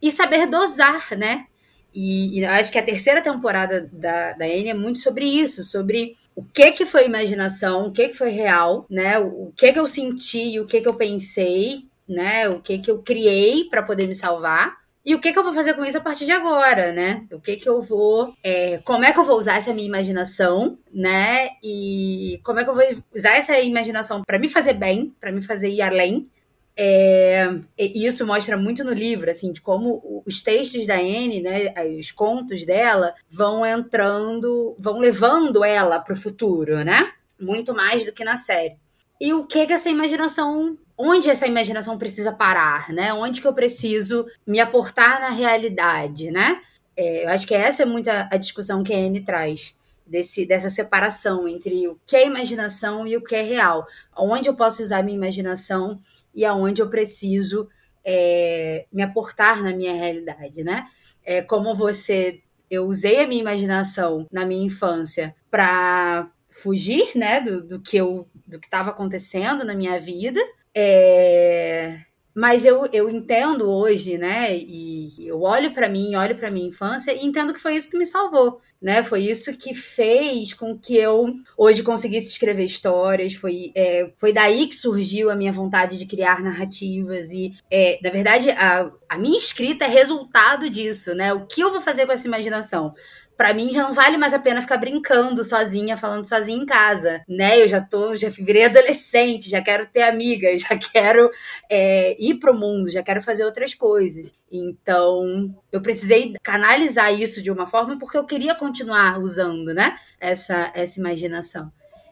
e 0.00 0.12
saber 0.12 0.46
dosar, 0.46 1.16
né? 1.16 1.46
E, 1.94 2.38
e 2.38 2.44
acho 2.44 2.70
que 2.70 2.78
a 2.78 2.82
terceira 2.82 3.20
temporada 3.20 3.88
da, 3.92 4.32
da 4.34 4.44
Anne 4.44 4.68
é 4.68 4.74
muito 4.74 5.00
sobre 5.00 5.24
isso, 5.24 5.64
sobre 5.64 6.16
o 6.36 6.44
que 6.44 6.70
que 6.72 6.86
foi 6.86 7.06
imaginação, 7.06 7.86
o 7.86 7.92
que 7.92 8.08
que 8.08 8.14
foi 8.14 8.30
real, 8.30 8.86
né? 8.88 9.18
O, 9.18 9.48
o 9.48 9.52
que 9.56 9.72
que 9.72 9.78
eu 9.78 9.86
senti, 9.86 10.60
o 10.60 10.66
que 10.66 10.80
que 10.80 10.88
eu 10.88 10.94
pensei, 10.94 11.86
né? 12.08 12.48
O 12.48 12.60
que 12.60 12.78
que 12.78 12.90
eu 12.90 13.02
criei 13.02 13.64
para 13.64 13.82
poder 13.82 14.06
me 14.06 14.14
salvar 14.14 14.76
e 15.08 15.14
o 15.14 15.20
que, 15.22 15.32
que 15.32 15.38
eu 15.38 15.42
vou 15.42 15.54
fazer 15.54 15.72
com 15.72 15.82
isso 15.86 15.96
a 15.96 16.02
partir 16.02 16.26
de 16.26 16.32
agora, 16.32 16.92
né? 16.92 17.26
O 17.32 17.40
que 17.40 17.56
que 17.56 17.66
eu 17.66 17.80
vou. 17.80 18.34
É, 18.44 18.76
como 18.84 19.06
é 19.06 19.10
que 19.10 19.18
eu 19.18 19.24
vou 19.24 19.38
usar 19.38 19.56
essa 19.56 19.72
minha 19.72 19.88
imaginação, 19.88 20.78
né? 20.92 21.48
E 21.64 22.38
como 22.44 22.60
é 22.60 22.64
que 22.64 22.68
eu 22.68 22.74
vou 22.74 22.84
usar 23.16 23.30
essa 23.30 23.58
imaginação 23.58 24.22
para 24.22 24.38
me 24.38 24.50
fazer 24.50 24.74
bem, 24.74 25.14
para 25.18 25.32
me 25.32 25.40
fazer 25.40 25.70
ir 25.70 25.80
além. 25.80 26.30
É, 26.76 27.48
e 27.78 28.04
isso 28.04 28.26
mostra 28.26 28.58
muito 28.58 28.84
no 28.84 28.92
livro, 28.92 29.30
assim, 29.30 29.50
de 29.50 29.62
como 29.62 30.22
os 30.26 30.42
textos 30.42 30.86
da 30.86 30.96
Anne, 30.96 31.40
né, 31.40 31.72
os 31.98 32.12
contos 32.12 32.66
dela, 32.66 33.14
vão 33.30 33.64
entrando, 33.64 34.76
vão 34.78 34.98
levando 34.98 35.64
ela 35.64 36.00
para 36.00 36.12
o 36.12 36.20
futuro, 36.20 36.84
né? 36.84 37.12
Muito 37.40 37.74
mais 37.74 38.04
do 38.04 38.12
que 38.12 38.24
na 38.24 38.36
série. 38.36 38.76
E 39.18 39.32
o 39.32 39.46
que 39.46 39.66
que 39.66 39.72
essa 39.72 39.88
imaginação 39.88 40.76
onde 40.98 41.30
essa 41.30 41.46
imaginação 41.46 41.96
precisa 41.96 42.32
parar, 42.32 42.92
né? 42.92 43.14
Onde 43.14 43.40
que 43.40 43.46
eu 43.46 43.54
preciso 43.54 44.26
me 44.44 44.58
aportar 44.58 45.20
na 45.20 45.30
realidade, 45.30 46.30
né? 46.32 46.60
É, 46.96 47.24
eu 47.24 47.28
acho 47.28 47.46
que 47.46 47.54
essa 47.54 47.84
é 47.84 47.86
muito 47.86 48.10
a, 48.10 48.28
a 48.32 48.36
discussão 48.36 48.82
que 48.82 48.92
a 48.92 48.96
Anne 48.96 49.20
traz. 49.20 49.78
Desse, 50.04 50.46
dessa 50.46 50.70
separação 50.70 51.46
entre 51.46 51.86
o 51.86 52.00
que 52.06 52.16
é 52.16 52.26
imaginação 52.26 53.06
e 53.06 53.14
o 53.14 53.22
que 53.22 53.36
é 53.36 53.42
real. 53.42 53.86
Onde 54.16 54.48
eu 54.48 54.56
posso 54.56 54.82
usar 54.82 55.02
minha 55.02 55.18
imaginação 55.18 56.00
e 56.34 56.46
aonde 56.46 56.80
eu 56.80 56.88
preciso 56.88 57.68
é, 58.02 58.86
me 58.90 59.02
aportar 59.02 59.62
na 59.62 59.70
minha 59.76 59.92
realidade, 59.92 60.64
né? 60.64 60.88
É, 61.22 61.42
como 61.42 61.76
você... 61.76 62.40
Eu 62.70 62.86
usei 62.86 63.22
a 63.22 63.26
minha 63.26 63.40
imaginação 63.40 64.26
na 64.32 64.46
minha 64.46 64.64
infância 64.64 65.34
para 65.50 66.30
fugir, 66.48 67.12
né, 67.14 67.40
do, 67.40 67.62
do 67.62 67.80
que 67.80 67.96
eu 67.96 68.26
do 68.46 68.58
que 68.58 68.66
estava 68.66 68.90
acontecendo 68.90 69.62
na 69.64 69.74
minha 69.74 70.00
vida 70.00 70.40
é, 70.80 71.98
mas 72.32 72.64
eu, 72.64 72.88
eu 72.92 73.10
entendo 73.10 73.68
hoje, 73.68 74.16
né? 74.16 74.56
E 74.56 75.12
eu 75.26 75.42
olho 75.42 75.72
para 75.72 75.88
mim, 75.88 76.14
olho 76.14 76.36
para 76.36 76.52
minha 76.52 76.68
infância 76.68 77.12
e 77.12 77.26
entendo 77.26 77.52
que 77.52 77.58
foi 77.58 77.74
isso 77.74 77.90
que 77.90 77.98
me 77.98 78.06
salvou, 78.06 78.60
né? 78.80 79.02
Foi 79.02 79.22
isso 79.22 79.52
que 79.56 79.74
fez 79.74 80.54
com 80.54 80.78
que 80.78 80.96
eu 80.96 81.34
hoje 81.56 81.82
conseguisse 81.82 82.28
escrever 82.28 82.64
histórias. 82.64 83.34
Foi, 83.34 83.72
é, 83.74 84.12
foi 84.18 84.32
daí 84.32 84.68
que 84.68 84.76
surgiu 84.76 85.30
a 85.30 85.34
minha 85.34 85.52
vontade 85.52 85.98
de 85.98 86.06
criar 86.06 86.40
narrativas 86.40 87.32
e, 87.32 87.56
é, 87.68 87.98
na 88.00 88.10
verdade, 88.10 88.50
a, 88.52 88.88
a 89.08 89.18
minha 89.18 89.36
escrita 89.36 89.84
é 89.86 89.88
resultado 89.88 90.70
disso, 90.70 91.16
né? 91.16 91.32
O 91.32 91.44
que 91.44 91.60
eu 91.60 91.72
vou 91.72 91.80
fazer 91.80 92.06
com 92.06 92.12
essa 92.12 92.28
imaginação? 92.28 92.94
Para 93.38 93.54
mim 93.54 93.72
já 93.72 93.84
não 93.84 93.94
vale 93.94 94.18
mais 94.18 94.34
a 94.34 94.38
pena 94.40 94.60
ficar 94.60 94.78
brincando 94.78 95.44
sozinha, 95.44 95.96
falando 95.96 96.24
sozinha 96.24 96.60
em 96.60 96.66
casa, 96.66 97.22
né? 97.28 97.62
Eu 97.62 97.68
já 97.68 97.80
tô, 97.80 98.12
já 98.16 98.28
virei 98.28 98.64
adolescente, 98.64 99.48
já 99.48 99.62
quero 99.62 99.86
ter 99.86 100.02
amigas, 100.02 100.62
já 100.68 100.76
quero 100.76 101.30
é, 101.70 102.16
ir 102.18 102.40
pro 102.40 102.52
mundo, 102.52 102.90
já 102.90 103.00
quero 103.00 103.22
fazer 103.22 103.44
outras 103.44 103.72
coisas. 103.74 104.34
Então, 104.50 105.54
eu 105.70 105.80
precisei 105.80 106.34
canalizar 106.42 107.14
isso 107.14 107.40
de 107.40 107.48
uma 107.48 107.68
forma 107.68 107.96
porque 107.96 108.18
eu 108.18 108.24
queria 108.24 108.56
continuar 108.56 109.20
usando, 109.20 109.72
né? 109.72 109.96
Essa, 110.18 110.72
essa 110.74 110.98
imaginação. 110.98 111.70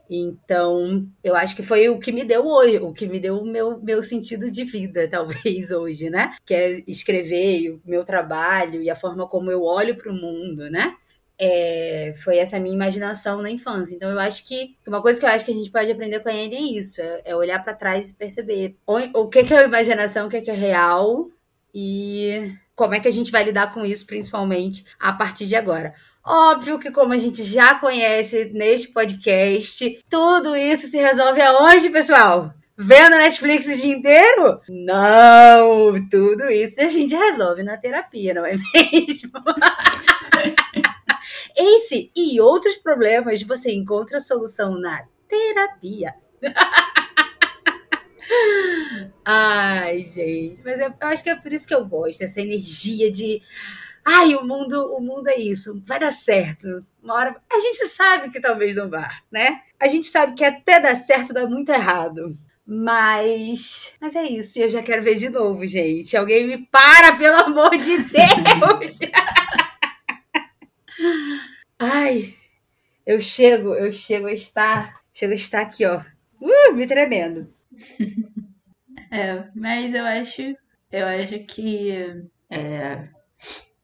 Então, 0.09 1.05
eu 1.24 1.35
acho 1.35 1.57
que 1.57 1.62
foi 1.64 1.89
o 1.89 1.99
que 1.99 2.12
me 2.12 2.24
deu 2.24 2.47
hoje, 2.47 2.79
o 2.79 2.93
que 2.93 3.09
me 3.09 3.18
deu 3.18 3.39
o 3.39 3.45
meu, 3.45 3.81
meu 3.83 4.01
sentido 4.01 4.49
de 4.49 4.62
vida, 4.62 5.09
talvez, 5.11 5.72
hoje, 5.72 6.09
né? 6.09 6.37
Que 6.47 6.55
é 6.55 6.85
escrever, 6.87 7.72
o 7.72 7.81
meu 7.85 8.05
trabalho 8.05 8.81
e 8.81 8.89
a 8.89 8.95
forma 8.95 9.27
como 9.27 9.51
eu 9.51 9.64
olho 9.64 9.97
para 9.97 10.12
o 10.12 10.14
mundo, 10.14 10.70
né? 10.70 10.95
É, 11.39 12.14
foi 12.24 12.39
essa 12.39 12.59
minha 12.59 12.74
imaginação 12.74 13.43
na 13.43 13.51
infância. 13.51 13.95
Então, 13.95 14.11
eu 14.11 14.18
acho 14.18 14.47
que 14.47 14.76
uma 14.87 15.03
coisa 15.03 15.20
que 15.20 15.26
eu 15.26 15.30
acho 15.30 15.45
que 15.45 15.51
a 15.51 15.55
gente 15.55 15.70
pode 15.70 15.91
aprender 15.91 16.20
com 16.20 16.28
a 16.28 16.32
Anne 16.32 16.55
é 16.55 16.78
isso: 16.78 17.01
é, 17.01 17.22
é 17.26 17.37
olhar 17.37 17.62
para 17.62 17.74
trás 17.74 18.09
e 18.09 18.14
perceber 18.14 18.76
o, 18.87 18.97
o 19.20 19.28
que, 19.28 19.45
que 19.45 19.53
é 19.55 19.64
imaginação, 19.64 20.26
o 20.26 20.30
que, 20.30 20.41
que 20.41 20.51
é 20.51 20.55
real 20.55 21.28
e 21.74 22.53
como 22.74 22.95
é 22.95 23.01
que 23.01 23.09
a 23.09 23.12
gente 23.12 23.32
vai 23.32 23.45
lidar 23.45 23.72
com 23.72 23.84
isso, 23.84 24.07
principalmente 24.07 24.84
a 24.99 25.12
partir 25.12 25.47
de 25.47 25.55
agora. 25.55 25.93
Óbvio 26.24 26.78
que, 26.78 26.91
como 26.91 27.12
a 27.12 27.18
gente 27.18 27.45
já 27.45 27.76
conhece 27.76 28.51
neste 28.53 28.89
podcast, 28.89 30.03
tudo 30.11 30.57
isso 30.57 30.87
se 30.89 30.99
resolve 30.99 31.41
aonde, 31.41 31.89
pessoal? 31.89 32.53
Vendo 32.76 33.16
Netflix 33.16 33.66
o 33.66 33.76
dia 33.76 33.95
inteiro? 33.95 34.61
Não! 34.68 36.09
Tudo 36.11 36.51
isso 36.51 36.80
a 36.82 36.89
gente 36.89 37.14
resolve 37.14 37.62
na 37.62 37.78
terapia, 37.78 38.34
não 38.34 38.45
é 38.45 38.57
mesmo? 38.74 39.32
Esse 41.57 42.11
e 42.14 42.40
outros 42.40 42.76
problemas 42.76 43.42
você 43.42 43.72
encontra 43.72 44.20
solução 44.20 44.78
na 44.78 45.04
terapia. 45.28 46.14
Ai, 49.24 50.07
gente, 50.07 50.62
mas 50.64 50.80
eu 50.80 50.92
acho 51.00 51.22
que 51.22 51.30
é 51.30 51.34
por 51.34 51.52
isso 51.52 51.66
que 51.66 51.74
eu 51.74 51.84
gosto, 51.84 52.22
essa 52.22 52.40
energia 52.40 53.11
de 53.11 53.42
ai, 54.04 54.36
o 54.36 54.44
mundo, 54.44 54.94
o 54.94 55.00
mundo 55.00 55.28
é 55.28 55.36
isso, 55.36 55.82
vai 55.84 55.98
dar 55.98 56.12
certo. 56.12 56.84
Uma 57.02 57.14
hora 57.14 57.36
a 57.52 57.61
gente 57.61 57.86
sabe 57.86 58.30
que 58.30 58.40
talvez 58.40 58.76
não 58.76 58.88
vá, 58.88 59.20
né? 59.30 59.62
A 59.80 59.88
gente 59.88 60.07
sabe 60.07 60.34
que 60.34 60.44
até 60.44 60.80
dar 60.80 60.94
certo 60.94 61.32
dá 61.32 61.46
muito 61.46 61.70
errado. 61.70 62.36
Mas, 62.64 63.94
mas 64.00 64.16
é 64.16 64.24
isso, 64.24 64.59
eu 64.59 64.68
já 64.68 64.82
quero 64.82 65.02
ver 65.02 65.16
de 65.16 65.28
novo, 65.28 65.64
gente. 65.66 66.16
Alguém 66.16 66.46
me 66.46 66.59
para, 66.66 67.16
pelo 67.16 67.36
amor 67.36 67.76
de 67.76 67.96
Deus! 67.98 68.98
Ai, 71.79 72.35
eu 73.07 73.20
chego, 73.20 73.74
eu 73.74 73.93
chego 73.93 74.27
a 74.27 74.33
estar, 74.33 75.01
chego 75.12 75.33
a 75.33 75.37
estar 75.37 75.61
aqui, 75.61 75.85
ó, 75.85 76.01
uh, 76.41 76.74
me 76.74 76.87
tremendo. 76.87 77.49
É, 79.09 79.49
mas 79.55 79.95
eu 79.95 80.05
acho, 80.05 80.43
eu 80.91 81.07
acho 81.07 81.39
que 81.47 81.93
é, 82.51 83.09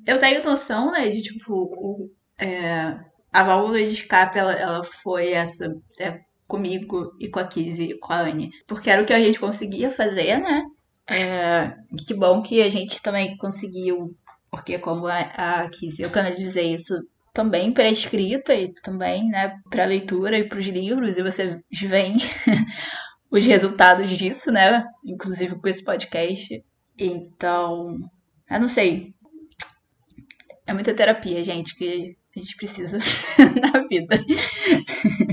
eu 0.05 0.19
tenho 0.19 0.43
noção, 0.43 0.91
né, 0.91 1.09
de 1.11 1.23
tipo, 1.23 1.55
o, 1.55 2.11
é, 2.37 2.99
a 3.33 3.45
válvula 3.45 3.79
de 3.79 3.93
escape, 3.93 4.37
ela, 4.37 4.53
ela 4.53 4.83
foi 4.83 5.31
essa, 5.31 5.73
é, 6.01 6.21
comigo 6.47 7.17
e 7.21 7.29
com 7.29 7.39
a 7.39 7.47
Kizzy 7.47 7.93
e 7.93 7.99
com 7.99 8.13
a 8.13 8.23
Anne, 8.23 8.51
porque 8.67 8.91
era 8.91 9.01
o 9.01 9.07
que 9.07 9.13
a 9.13 9.21
gente 9.21 9.39
conseguia 9.39 9.89
fazer, 9.91 10.39
né, 10.39 10.65
é, 11.09 11.73
que 12.05 12.15
bom 12.15 12.43
que 12.43 12.61
a 12.61 12.69
gente 12.69 13.01
também 13.01 13.37
conseguiu, 13.37 14.17
porque 14.51 14.77
como 14.79 15.07
a, 15.07 15.21
a 15.63 15.71
Kizzy, 15.71 16.03
eu 16.03 16.11
canalizei 16.11 16.75
isso 16.75 16.95
também 17.33 17.73
para 17.73 17.89
escrita 17.89 18.55
e 18.55 18.73
também, 18.75 19.29
né, 19.29 19.59
para 19.71 19.87
leitura 19.87 20.39
e 20.39 20.45
para 20.45 20.59
os 20.59 20.67
livros, 20.67 21.17
e 21.17 21.23
você 21.23 21.61
vem 21.71 22.17
os 23.31 23.45
resultados 23.47 24.11
disso, 24.11 24.53
né, 24.53 24.85
inclusive 25.05 25.55
com 25.57 25.69
esse 25.69 25.83
podcast. 25.83 26.63
Então, 26.99 27.99
eu 28.51 28.61
não 28.61 28.69
sei. 28.69 29.15
É 30.67 30.73
muita 30.75 30.95
terapia, 30.95 31.43
gente, 31.43 31.75
que 31.75 32.17
a 32.37 32.39
gente 32.39 32.57
precisa 32.57 32.99
na 33.61 33.87
vida. 33.89 34.23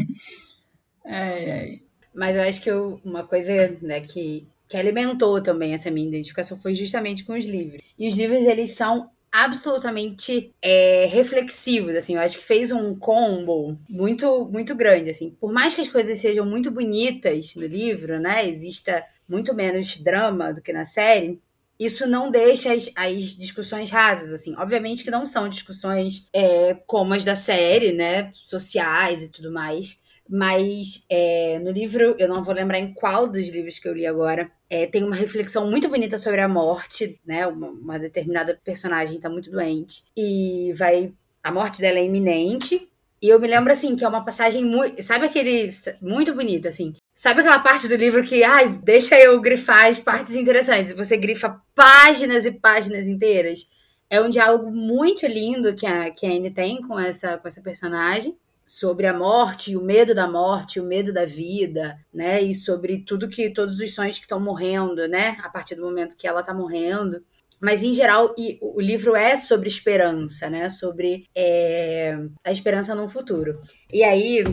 ai, 1.05 1.51
ai. 1.51 1.81
Mas 2.15 2.35
eu 2.35 2.43
acho 2.43 2.61
que 2.61 2.71
eu, 2.71 2.99
uma 3.03 3.23
coisa 3.23 3.77
né, 3.81 4.01
que, 4.01 4.47
que 4.67 4.75
alimentou 4.75 5.41
também 5.41 5.73
essa 5.73 5.91
minha 5.91 6.07
identificação 6.07 6.59
foi 6.59 6.73
justamente 6.73 7.23
com 7.23 7.33
os 7.33 7.45
livros. 7.45 7.81
E 7.97 8.07
os 8.07 8.15
livros, 8.15 8.41
eles 8.45 8.71
são 8.71 9.09
absolutamente 9.31 10.53
é, 10.61 11.05
reflexivos, 11.05 11.95
assim, 11.95 12.15
eu 12.15 12.21
acho 12.21 12.37
que 12.37 12.43
fez 12.43 12.71
um 12.71 12.95
combo 12.95 13.77
muito 13.89 14.45
muito 14.45 14.75
grande, 14.75 15.09
assim. 15.09 15.35
Por 15.39 15.51
mais 15.51 15.75
que 15.75 15.81
as 15.81 15.89
coisas 15.89 16.19
sejam 16.19 16.45
muito 16.45 16.71
bonitas 16.71 17.55
no 17.55 17.65
livro, 17.65 18.19
né, 18.19 18.47
exista 18.47 19.05
muito 19.27 19.53
menos 19.53 19.97
drama 19.97 20.53
do 20.53 20.61
que 20.61 20.73
na 20.73 20.85
série, 20.85 21.39
isso 21.79 22.05
não 22.07 22.29
deixa 22.29 22.73
as, 22.73 22.91
as 22.95 23.37
discussões 23.37 23.89
rasas, 23.89 24.33
assim. 24.33 24.55
Obviamente 24.57 25.03
que 25.03 25.11
não 25.11 25.25
são 25.25 25.47
discussões 25.47 26.27
é, 26.33 26.73
como 26.85 27.13
as 27.13 27.23
da 27.23 27.35
série, 27.35 27.93
né, 27.93 28.31
sociais 28.33 29.23
e 29.23 29.31
tudo 29.31 29.51
mais, 29.51 29.99
mas 30.29 31.05
é, 31.09 31.57
no 31.57 31.71
livro, 31.71 32.15
eu 32.19 32.29
não 32.29 32.43
vou 32.43 32.53
lembrar 32.53 32.77
em 32.77 32.93
qual 32.93 33.27
dos 33.27 33.47
livros 33.47 33.79
que 33.79 33.87
eu 33.87 33.95
li 33.95 34.05
agora, 34.05 34.51
é, 34.69 34.85
tem 34.85 35.03
uma 35.03 35.15
reflexão 35.15 35.67
muito 35.67 35.89
bonita 35.89 36.19
sobre 36.19 36.39
a 36.39 36.47
morte, 36.47 37.19
né? 37.25 37.47
Uma, 37.47 37.69
uma 37.69 37.97
determinada 37.97 38.59
personagem 38.63 39.15
está 39.15 39.27
muito 39.27 39.49
doente 39.49 40.03
e 40.15 40.71
vai. 40.77 41.11
A 41.43 41.51
morte 41.51 41.81
dela 41.81 41.97
é 41.97 42.05
iminente. 42.05 42.87
E 43.21 43.27
eu 43.27 43.39
me 43.39 43.47
lembro, 43.47 43.73
assim, 43.73 43.95
que 43.95 44.05
é 44.05 44.07
uma 44.07 44.23
passagem 44.23 44.63
muito. 44.63 45.01
Sabe 45.01 45.25
aquele. 45.25 45.67
Muito 45.99 46.33
bonita, 46.35 46.69
assim. 46.69 46.93
Sabe 47.13 47.39
aquela 47.41 47.59
parte 47.59 47.87
do 47.87 47.95
livro 47.95 48.23
que, 48.23 48.43
ai, 48.43 48.69
deixa 48.83 49.19
eu 49.19 49.41
grifar 49.41 49.87
as 49.87 49.99
partes 49.99 50.35
interessantes. 50.35 50.93
Você 50.93 51.17
grifa 51.17 51.59
páginas 51.73 52.45
e 52.45 52.51
páginas 52.51 53.07
inteiras. 53.07 53.67
É 54.07 54.21
um 54.21 54.29
diálogo 54.29 54.71
muito 54.71 55.25
lindo 55.25 55.75
que 55.75 55.87
a, 55.87 56.11
que 56.11 56.27
a 56.27 56.29
Anne 56.29 56.51
tem 56.51 56.81
com 56.81 56.99
essa, 56.99 57.37
com 57.37 57.47
essa 57.47 57.61
personagem 57.61 58.37
sobre 58.69 59.07
a 59.07 59.13
morte, 59.17 59.75
o 59.75 59.81
medo 59.81 60.13
da 60.13 60.29
morte, 60.29 60.79
o 60.79 60.85
medo 60.85 61.11
da 61.11 61.25
vida, 61.25 61.99
né? 62.13 62.39
E 62.39 62.53
sobre 62.53 62.99
tudo 62.99 63.27
que 63.27 63.49
todos 63.49 63.79
os 63.79 63.95
sonhos 63.95 64.17
que 64.17 64.25
estão 64.25 64.39
morrendo, 64.39 65.07
né? 65.07 65.37
A 65.41 65.49
partir 65.49 65.73
do 65.73 65.81
momento 65.81 66.15
que 66.15 66.27
ela 66.27 66.41
está 66.41 66.53
morrendo. 66.53 67.19
Mas 67.59 67.81
em 67.81 67.91
geral, 67.95 68.35
o 68.61 68.79
livro 68.79 69.15
é 69.15 69.35
sobre 69.37 69.67
esperança, 69.67 70.51
né? 70.51 70.69
Sobre 70.69 71.25
é, 71.35 72.15
a 72.43 72.51
esperança 72.51 72.93
no 72.93 73.09
futuro. 73.09 73.59
E 73.91 74.03
aí 74.03 74.43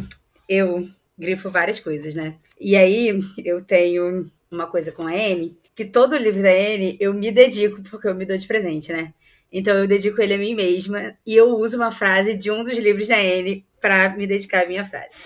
eu 0.48 0.88
grifo 1.18 1.50
várias 1.50 1.78
coisas, 1.78 2.14
né? 2.14 2.36
E 2.58 2.74
aí 2.74 3.20
eu 3.44 3.62
tenho 3.62 4.30
uma 4.50 4.66
coisa 4.66 4.92
com 4.92 5.06
a 5.06 5.12
Anne, 5.12 5.58
que 5.74 5.84
todo 5.84 6.16
livro 6.16 6.42
da 6.42 6.48
Anne 6.48 6.96
eu 6.98 7.12
me 7.12 7.30
dedico 7.30 7.82
porque 7.82 8.08
eu 8.08 8.14
me 8.14 8.24
dou 8.24 8.38
de 8.38 8.46
presente, 8.46 8.90
né? 8.94 9.12
Então 9.52 9.76
eu 9.76 9.86
dedico 9.86 10.22
ele 10.22 10.32
a 10.32 10.38
mim 10.38 10.54
mesma 10.54 11.14
e 11.26 11.36
eu 11.36 11.54
uso 11.58 11.76
uma 11.76 11.92
frase 11.92 12.34
de 12.34 12.50
um 12.50 12.64
dos 12.64 12.78
livros 12.78 13.08
da 13.08 13.18
Anne 13.18 13.65
para 13.80 14.10
me 14.16 14.26
dedicar 14.26 14.64
à 14.64 14.66
minha 14.66 14.84
frase. 14.84 15.16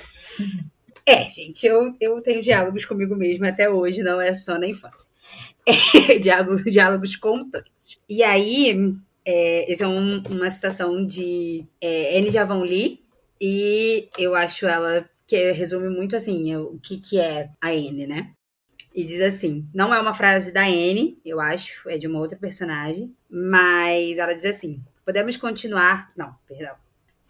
É, 1.07 1.29
gente, 1.29 1.67
eu, 1.67 1.95
eu 2.01 2.21
tenho 2.21 2.43
diálogos 2.43 2.85
comigo 2.85 3.17
mesma 3.17 3.49
até 3.49 3.69
hoje, 3.69 4.03
não 4.03 4.21
é 4.21 4.33
só 4.35 4.59
na 4.59 4.67
infância. 4.67 5.09
É, 6.11 6.19
diálogos, 6.19 6.65
diálogos 6.65 7.17
complexos. 7.17 7.99
E 8.09 8.23
aí, 8.23 8.97
é, 9.25 9.71
essa 9.71 9.85
é 9.85 9.87
um, 9.87 10.23
uma 10.31 10.51
citação 10.51 11.07
de 11.07 11.65
é, 11.81 12.19
Anne 12.19 12.31
Javon 12.31 12.63
Lee, 12.63 13.01
e 13.41 14.09
eu 14.19 14.35
acho 14.35 14.67
ela 14.67 15.09
que 15.27 15.53
resume 15.53 15.89
muito 15.89 16.17
assim 16.17 16.57
o 16.57 16.79
que, 16.79 16.99
que 16.99 17.21
é 17.21 17.51
a 17.61 17.69
Anne, 17.69 18.07
né? 18.07 18.33
E 18.95 19.05
diz 19.05 19.21
assim: 19.21 19.67
não 19.73 19.95
é 19.95 20.01
uma 20.01 20.15
frase 20.15 20.53
da 20.53 20.65
Anne, 20.65 21.19
eu 21.25 21.41
acho, 21.41 21.89
é 21.89 21.97
de 21.97 22.07
uma 22.07 22.19
outra 22.19 22.37
personagem, 22.37 23.15
mas 23.31 24.19
ela 24.19 24.35
diz 24.35 24.45
assim: 24.45 24.83
podemos 25.05 25.37
continuar. 25.37 26.11
Não, 26.17 26.35
perdão. 26.47 26.75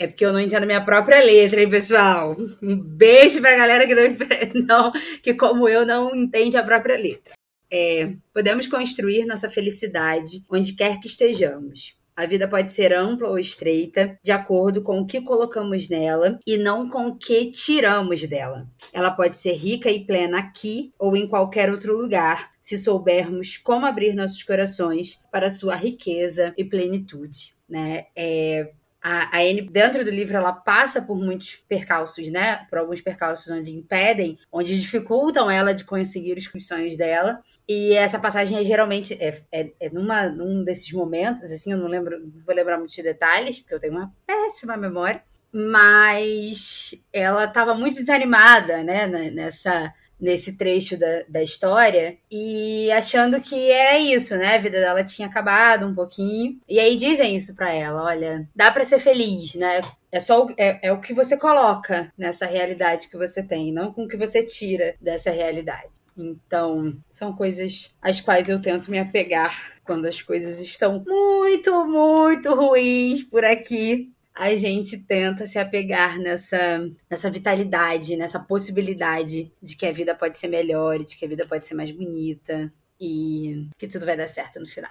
É 0.01 0.07
porque 0.07 0.25
eu 0.25 0.33
não 0.33 0.41
entendo 0.41 0.67
minha 0.67 0.83
própria 0.83 1.23
letra, 1.23 1.61
hein, 1.61 1.69
pessoal? 1.69 2.35
Um 2.63 2.75
beijo 2.75 3.39
pra 3.43 3.55
galera 3.55 3.87
que 3.87 3.95
não, 4.59 4.91
que 5.23 5.35
como 5.35 5.69
eu 5.69 5.85
não 5.85 6.17
entende 6.17 6.57
a 6.57 6.63
própria 6.63 6.97
letra. 6.97 7.35
É, 7.71 8.15
podemos 8.33 8.67
construir 8.67 9.27
nossa 9.27 9.51
felicidade 9.51 10.43
onde 10.51 10.73
quer 10.73 10.99
que 10.99 11.07
estejamos. 11.07 11.95
A 12.17 12.25
vida 12.25 12.49
pode 12.49 12.73
ser 12.73 12.95
ampla 12.95 13.29
ou 13.29 13.39
estreita, 13.39 14.19
de 14.25 14.33
acordo 14.33 14.81
com 14.83 15.01
o 15.01 15.07
que 15.07 15.21
colocamos 15.21 15.87
nela 15.87 16.41
e 16.47 16.57
não 16.57 16.89
com 16.89 17.09
o 17.09 17.17
que 17.17 17.51
tiramos 17.51 18.25
dela. 18.27 18.67
Ela 18.95 19.11
pode 19.11 19.37
ser 19.37 19.53
rica 19.53 19.91
e 19.91 20.07
plena 20.07 20.39
aqui 20.39 20.95
ou 20.99 21.15
em 21.15 21.29
qualquer 21.29 21.71
outro 21.71 21.95
lugar, 21.95 22.53
se 22.63 22.79
soubermos 22.79 23.59
como 23.59 23.85
abrir 23.85 24.15
nossos 24.15 24.43
corações 24.43 25.21
para 25.31 25.51
sua 25.51 25.75
riqueza 25.75 26.55
e 26.57 26.65
plenitude. 26.65 27.55
Né? 27.69 28.07
É, 28.17 28.73
a, 29.03 29.37
a 29.37 29.41
Anne, 29.41 29.63
dentro 29.63 30.05
do 30.05 30.11
livro, 30.11 30.37
ela 30.37 30.53
passa 30.53 31.01
por 31.01 31.17
muitos 31.17 31.57
percalços, 31.69 32.31
né? 32.31 32.67
Por 32.69 32.79
alguns 32.79 33.01
percalços 33.01 33.51
onde 33.51 33.73
impedem, 33.73 34.39
onde 34.53 34.79
dificultam 34.79 35.51
ela 35.51 35.73
de 35.73 35.85
conseguir 35.85 36.37
os 36.37 36.67
sonhos 36.67 36.97
dela. 36.97 37.43
E 37.69 37.95
essa 37.95 38.19
passagem 38.19 38.59
é 38.59 38.65
geralmente 38.65 39.15
é, 39.15 39.41
é, 39.51 39.73
é 39.81 39.91
numa, 39.91 40.29
num 40.29 40.63
desses 40.63 40.93
momentos, 40.93 41.45
assim, 41.45 41.73
eu 41.73 41.79
não 41.79 41.87
lembro, 41.87 42.21
não 42.21 42.43
vou 42.45 42.55
lembrar 42.55 42.77
muitos 42.77 42.97
detalhes, 42.97 43.59
porque 43.59 43.75
eu 43.75 43.81
tenho 43.81 43.95
uma 43.95 44.13
péssima 44.27 44.77
memória. 44.77 45.23
Mas 45.53 46.95
ela 47.13 47.45
estava 47.45 47.75
muito 47.75 47.97
desanimada, 47.97 48.85
né? 48.85 49.07
Nessa 49.31 49.93
nesse 50.21 50.57
trecho 50.57 50.97
da, 50.97 51.23
da 51.29 51.43
história 51.43 52.19
e 52.31 52.91
achando 52.93 53.41
que 53.41 53.71
era 53.71 53.99
isso, 53.99 54.37
né? 54.37 54.55
A 54.55 54.59
vida 54.59 54.79
dela 54.81 55.03
tinha 55.03 55.29
acabado 55.29 55.87
um 55.87 55.95
pouquinho. 55.95 56.59
E 56.69 56.79
aí 56.79 56.97
dizem 56.97 57.35
isso 57.35 57.55
para 57.55 57.73
ela: 57.73 58.05
olha, 58.05 58.49
dá 58.55 58.71
para 58.71 58.85
ser 58.85 58.99
feliz, 58.99 59.55
né? 59.55 59.83
É 60.13 60.21
só 60.21 60.45
o, 60.45 60.51
é, 60.57 60.79
é 60.83 60.93
o 60.93 61.01
que 61.01 61.15
você 61.15 61.37
coloca 61.37 62.13
nessa 62.19 62.47
realidade 62.47 63.09
que 63.09 63.17
você 63.17 63.43
tem, 63.43 63.73
não 63.73 63.93
com 63.93 64.05
o 64.05 64.09
que 64.09 64.17
você 64.17 64.43
tira 64.43 64.95
dessa 65.01 65.31
realidade. 65.31 65.89
Então, 66.17 66.97
são 67.09 67.33
coisas 67.33 67.97
às 68.03 68.21
quais 68.21 68.49
eu 68.49 68.61
tento 68.61 68.91
me 68.91 68.99
apegar 68.99 69.73
quando 69.85 70.07
as 70.07 70.21
coisas 70.21 70.61
estão 70.61 71.03
muito, 71.07 71.87
muito 71.87 72.55
ruins 72.55 73.23
por 73.25 73.45
aqui 73.45 74.13
a 74.41 74.57
gente 74.57 74.97
tenta 75.05 75.45
se 75.45 75.59
apegar 75.59 76.19
nessa, 76.19 76.91
nessa 77.11 77.31
vitalidade, 77.31 78.17
nessa 78.17 78.41
possibilidade 78.41 79.53
de 79.63 79.77
que 79.77 79.85
a 79.85 79.93
vida 79.93 80.15
pode 80.15 80.39
ser 80.39 80.49
melhor, 80.49 80.99
de 81.05 81.15
que 81.15 81.27
a 81.27 81.29
vida 81.29 81.47
pode 81.47 81.67
ser 81.67 81.75
mais 81.75 81.91
bonita 81.91 82.73
e 82.99 83.69
que 83.77 83.87
tudo 83.87 84.07
vai 84.07 84.17
dar 84.17 84.29
certo 84.29 84.59
no 84.59 84.67
final. 84.67 84.91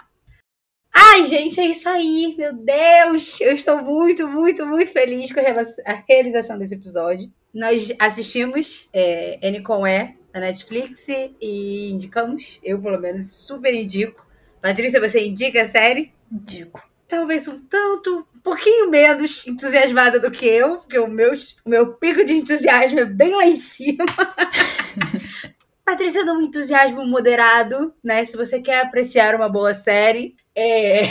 Ai, 0.94 1.26
gente, 1.26 1.58
é 1.58 1.66
isso 1.66 1.88
aí, 1.88 2.36
meu 2.38 2.52
Deus! 2.52 3.40
Eu 3.40 3.52
estou 3.52 3.82
muito, 3.82 4.28
muito, 4.28 4.64
muito 4.64 4.92
feliz 4.92 5.32
com 5.32 5.40
a 5.40 6.04
realização 6.08 6.56
desse 6.56 6.76
episódio. 6.76 7.28
Nós 7.52 7.92
assistimos 7.98 8.88
é, 8.92 9.44
N 9.48 9.62
com 9.64 9.84
E 9.84 10.14
na 10.32 10.38
Netflix 10.38 11.08
e 11.08 11.90
indicamos, 11.90 12.60
eu 12.62 12.80
pelo 12.80 13.00
menos 13.00 13.32
super 13.32 13.74
indico. 13.74 14.24
Patrícia, 14.62 15.00
você 15.00 15.26
indica 15.26 15.62
a 15.62 15.66
série? 15.66 16.12
Indico. 16.30 16.89
Talvez 17.10 17.48
um 17.48 17.58
tanto 17.58 18.24
um 18.36 18.38
pouquinho 18.38 18.88
menos 18.88 19.44
entusiasmada 19.44 20.20
do 20.20 20.30
que 20.30 20.46
eu, 20.46 20.78
porque 20.78 20.96
o 20.96 21.08
meu, 21.08 21.36
o 21.64 21.68
meu 21.68 21.94
pico 21.94 22.24
de 22.24 22.34
entusiasmo 22.34 23.00
é 23.00 23.04
bem 23.04 23.34
lá 23.34 23.46
em 23.46 23.56
cima. 23.56 24.04
Patrícia 25.84 26.24
dá 26.24 26.32
um 26.32 26.40
entusiasmo 26.40 27.04
moderado, 27.04 27.92
né? 28.02 28.24
Se 28.24 28.36
você 28.36 28.62
quer 28.62 28.82
apreciar 28.82 29.34
uma 29.34 29.48
boa 29.48 29.74
série. 29.74 30.36
É... 30.54 31.02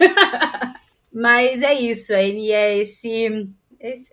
Mas 1.14 1.62
é 1.62 1.72
isso, 1.72 2.12
ele 2.12 2.50
é 2.50 2.76
esse, 2.78 3.48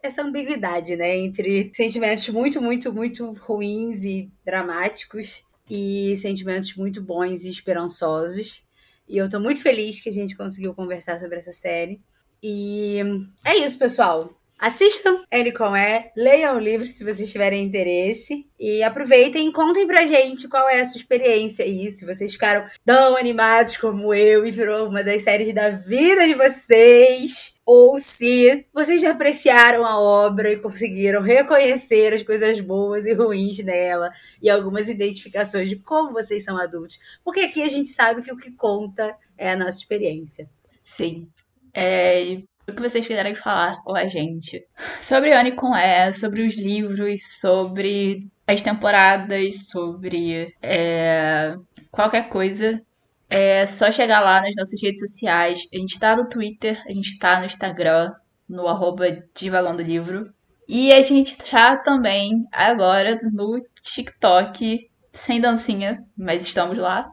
essa 0.04 0.22
ambiguidade, 0.22 0.96
né? 0.96 1.18
Entre 1.18 1.72
sentimentos 1.74 2.30
muito, 2.30 2.62
muito, 2.62 2.94
muito 2.94 3.32
ruins 3.34 4.04
e 4.04 4.30
dramáticos 4.46 5.44
e 5.68 6.16
sentimentos 6.18 6.76
muito 6.76 7.02
bons 7.02 7.46
e 7.46 7.50
esperançosos. 7.50 8.64
E 9.08 9.18
eu 9.18 9.30
tô 9.30 9.39
muito 9.39 9.62
feliz 9.62 9.99
que 9.99 10.10
a 10.10 10.12
gente 10.12 10.36
conseguiu 10.36 10.74
conversar 10.74 11.20
sobre 11.20 11.38
essa 11.38 11.52
série. 11.52 12.02
E 12.41 12.97
é 13.45 13.58
isso, 13.58 13.78
pessoal. 13.78 14.41
Assistam 14.62 15.24
Ele 15.32 15.51
Com 15.51 15.76
É, 15.76 16.12
leiam 16.16 16.55
o 16.55 16.59
livro 16.59 16.86
se 16.86 17.03
vocês 17.03 17.32
tiverem 17.32 17.66
interesse 17.66 18.45
e 18.59 18.84
aproveitem 18.84 19.49
e 19.49 19.51
contem 19.51 19.88
pra 19.88 20.05
gente 20.05 20.47
qual 20.47 20.70
é 20.70 20.82
a 20.82 20.86
sua 20.86 20.99
experiência 20.99 21.66
aí, 21.66 21.89
se 21.89 22.05
vocês 22.05 22.32
ficaram 22.32 22.68
tão 22.86 23.18
animados 23.18 23.76
como 23.78 24.14
eu 24.14 24.45
e 24.45 24.51
virou 24.51 24.88
uma 24.88 25.03
das 25.03 25.24
séries 25.24 25.51
da 25.51 25.72
vida 25.72 26.28
de 26.28 26.36
vocês, 26.36 27.59
ou 27.66 27.97
se 27.97 28.64
vocês 28.72 29.01
já 29.01 29.09
apreciaram 29.09 29.84
a 29.84 29.99
obra 29.99 30.53
e 30.53 30.57
conseguiram 30.57 31.24
reconhecer 31.24 32.14
as 32.14 32.22
coisas 32.22 32.59
boas 32.59 33.07
e 33.07 33.14
ruins 33.14 33.57
dela 33.64 34.12
e 34.39 34.47
algumas 34.47 34.88
identificações 34.89 35.70
de 35.70 35.78
como 35.78 36.14
vocês 36.14 36.43
são 36.43 36.55
adultos, 36.55 36.99
porque 37.26 37.39
aqui 37.39 37.64
a 37.64 37.68
gente 37.68 37.88
sabe 37.88 38.22
que 38.22 38.32
o 38.32 38.38
que 38.38 38.51
conta 38.51 39.18
é 39.36 39.49
a 39.49 39.55
nossa 39.55 39.80
experiência. 39.80 40.47
Sim. 40.84 41.28
É, 41.74 42.43
o 42.68 42.74
que 42.74 42.82
vocês 42.82 43.05
quiserem 43.05 43.36
falar 43.36 43.82
com 43.84 43.95
a 43.95 44.07
gente 44.07 44.66
sobre 45.01 45.34
Anne 45.34 45.53
com 45.53 45.76
E, 45.76 46.12
sobre 46.14 46.45
os 46.45 46.55
livros, 46.57 47.39
sobre 47.39 48.28
as 48.45 48.62
temporadas, 48.62 49.68
sobre 49.70 50.53
é, 50.62 51.55
qualquer 51.89 52.30
coisa. 52.30 52.82
É 53.30 53.66
só 53.66 53.91
chegar 53.91 54.20
lá 54.20 54.41
nas 54.41 54.55
nossas 54.55 54.82
redes 54.82 54.99
sociais. 54.99 55.68
A 55.74 55.78
gente 55.78 55.99
tá 55.99 56.16
no 56.16 56.28
Twitter, 56.28 56.82
a 56.86 56.91
gente 56.91 57.18
tá 57.18 57.39
no 57.39 57.45
Instagram, 57.45 58.12
no 58.47 58.68
arroba 58.68 59.24
Divagando 59.34 59.82
Livro. 59.82 60.34
E 60.68 60.91
a 60.91 61.01
gente 61.01 61.38
tá 61.38 61.78
também 61.78 62.45
agora 62.51 63.20
no 63.32 63.62
TikTok, 63.82 64.89
sem 65.14 65.39
dancinha, 65.39 66.03
mas 66.18 66.45
estamos 66.45 66.78
lá. 66.78 67.09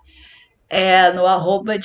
É 0.68 1.12
no 1.12 1.24
arroba 1.24 1.78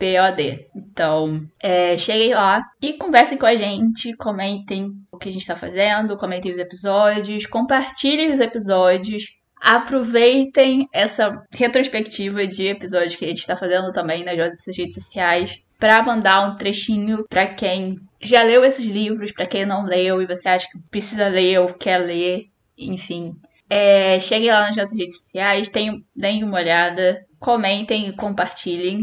POD. 0.00 0.66
Então, 0.74 1.46
é, 1.62 1.96
cheguem 1.98 2.32
lá 2.32 2.62
e 2.80 2.94
conversem 2.94 3.36
com 3.36 3.44
a 3.44 3.54
gente, 3.54 4.16
comentem 4.16 4.92
o 5.12 5.18
que 5.18 5.28
a 5.28 5.32
gente 5.32 5.46
tá 5.46 5.54
fazendo, 5.54 6.16
comentem 6.16 6.50
os 6.52 6.58
episódios, 6.58 7.46
compartilhem 7.46 8.32
os 8.32 8.40
episódios. 8.40 9.38
Aproveitem 9.60 10.88
essa 10.90 11.38
retrospectiva 11.52 12.46
de 12.46 12.66
episódios 12.68 13.14
que 13.14 13.26
a 13.26 13.28
gente 13.28 13.40
está 13.40 13.54
fazendo 13.54 13.92
também 13.92 14.24
nas 14.24 14.38
nossas 14.38 14.74
redes 14.74 14.94
sociais 14.94 15.62
para 15.78 16.02
mandar 16.02 16.48
um 16.48 16.56
trechinho 16.56 17.26
para 17.28 17.46
quem 17.46 17.96
já 18.22 18.42
leu 18.42 18.64
esses 18.64 18.86
livros, 18.86 19.32
para 19.32 19.44
quem 19.44 19.66
não 19.66 19.84
leu 19.84 20.22
e 20.22 20.26
você 20.26 20.48
acha 20.48 20.66
que 20.66 20.78
precisa 20.90 21.28
ler 21.28 21.60
ou 21.60 21.74
quer 21.74 21.98
ler, 21.98 22.46
enfim. 22.76 23.32
É, 23.68 24.18
cheguem 24.18 24.50
lá 24.50 24.62
nas 24.62 24.76
nossas 24.76 24.98
redes 24.98 25.20
sociais, 25.20 25.68
deem, 25.68 26.02
deem 26.16 26.42
uma 26.42 26.58
olhada, 26.58 27.24
comentem 27.38 28.08
e 28.08 28.16
compartilhem. 28.16 28.98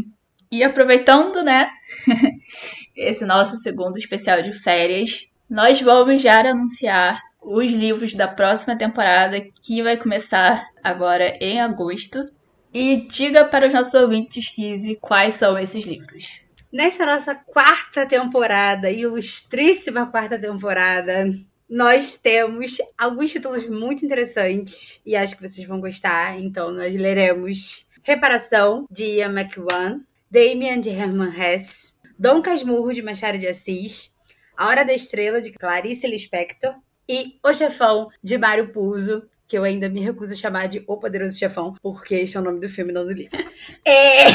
E 0.50 0.62
aproveitando, 0.62 1.42
né, 1.42 1.68
esse 2.96 3.24
nosso 3.24 3.56
segundo 3.58 3.98
especial 3.98 4.42
de 4.42 4.52
férias, 4.52 5.30
nós 5.48 5.80
vamos 5.80 6.22
já 6.22 6.40
anunciar 6.40 7.20
os 7.40 7.72
livros 7.72 8.14
da 8.14 8.28
próxima 8.28 8.76
temporada, 8.76 9.40
que 9.40 9.82
vai 9.82 9.96
começar 9.96 10.66
agora 10.82 11.36
em 11.40 11.60
agosto. 11.60 12.24
E 12.72 13.06
diga 13.08 13.46
para 13.46 13.66
os 13.66 13.72
nossos 13.72 13.94
ouvintes, 13.94 14.48
Kizzy, 14.50 14.96
quais 14.96 15.34
são 15.34 15.58
esses 15.58 15.84
livros. 15.86 16.42
Nesta 16.70 17.06
nossa 17.06 17.34
quarta 17.34 18.06
temporada, 18.06 18.90
ilustríssima 18.90 20.06
quarta 20.06 20.38
temporada, 20.38 21.24
nós 21.68 22.16
temos 22.16 22.76
alguns 22.96 23.32
títulos 23.32 23.66
muito 23.66 24.04
interessantes 24.04 25.00
e 25.04 25.16
acho 25.16 25.36
que 25.36 25.48
vocês 25.48 25.66
vão 25.66 25.80
gostar. 25.80 26.38
Então, 26.38 26.70
nós 26.70 26.94
leremos 26.94 27.88
Reparação, 28.02 28.86
de 28.90 29.04
Ian 29.04 29.32
McEwan, 29.32 30.00
Damien, 30.30 30.80
de 30.80 30.90
Herman 30.90 31.32
Hesse, 31.34 31.92
Dom 32.18 32.42
Casmurro, 32.42 32.92
de 32.92 33.00
Machado 33.00 33.38
de 33.38 33.46
Assis, 33.46 34.14
A 34.56 34.68
Hora 34.68 34.84
da 34.84 34.92
Estrela, 34.92 35.40
de 35.40 35.52
Clarice 35.52 36.06
Lispector, 36.06 36.74
e 37.08 37.38
O 37.42 37.52
Chefão, 37.54 38.08
de 38.22 38.36
Mário 38.36 38.70
Puzo, 38.70 39.22
que 39.46 39.56
eu 39.56 39.64
ainda 39.64 39.88
me 39.88 40.00
recuso 40.00 40.34
a 40.34 40.36
chamar 40.36 40.68
de 40.68 40.84
O 40.86 40.98
Poderoso 40.98 41.38
Chefão, 41.38 41.74
porque 41.82 42.16
este 42.16 42.36
é 42.36 42.40
o 42.40 42.42
nome 42.42 42.60
do 42.60 42.68
filme, 42.68 42.92
não 42.92 43.06
do 43.06 43.12
livro. 43.12 43.36
É... 43.84 44.26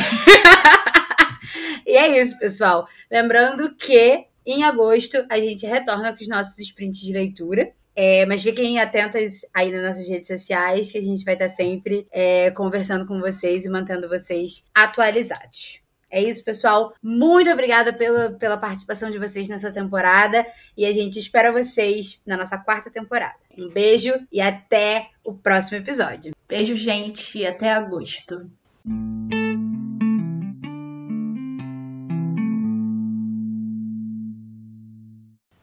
e 1.86 1.96
é 1.96 2.20
isso, 2.20 2.40
pessoal. 2.40 2.88
Lembrando 3.12 3.76
que 3.76 4.26
em 4.46 4.64
agosto 4.64 5.24
a 5.30 5.40
gente 5.40 5.68
retorna 5.68 6.12
com 6.12 6.22
os 6.22 6.28
nossos 6.28 6.58
sprints 6.60 7.02
de 7.02 7.14
leitura. 7.14 7.72
É, 7.96 8.26
mas 8.26 8.42
fiquem 8.42 8.80
atentos 8.80 9.42
aí 9.54 9.72
nas 9.72 9.84
nossas 9.84 10.10
redes 10.10 10.28
sociais, 10.28 10.92
que 10.92 10.98
a 10.98 11.02
gente 11.02 11.24
vai 11.24 11.36
estar 11.36 11.48
sempre 11.48 12.08
é, 12.12 12.50
conversando 12.50 13.06
com 13.06 13.20
vocês 13.20 13.66
e 13.66 13.70
mantendo 13.70 14.10
vocês 14.10 14.68
atualizados. 14.74 15.83
É 16.14 16.22
isso, 16.22 16.44
pessoal. 16.44 16.94
Muito 17.02 17.50
obrigada 17.50 17.92
pela, 17.92 18.34
pela 18.34 18.56
participação 18.56 19.10
de 19.10 19.18
vocês 19.18 19.48
nessa 19.48 19.72
temporada 19.72 20.46
e 20.78 20.86
a 20.86 20.94
gente 20.94 21.18
espera 21.18 21.52
vocês 21.52 22.22
na 22.24 22.38
nossa 22.38 22.56
quarta 22.56 22.92
temporada. 22.92 23.34
Um 23.58 23.68
beijo 23.68 24.14
e 24.32 24.40
até 24.40 25.10
o 25.24 25.34
próximo 25.34 25.80
episódio. 25.80 26.32
Beijo, 26.48 26.76
gente, 26.76 27.40
e 27.40 27.48
até 27.48 27.74
agosto. 27.74 28.48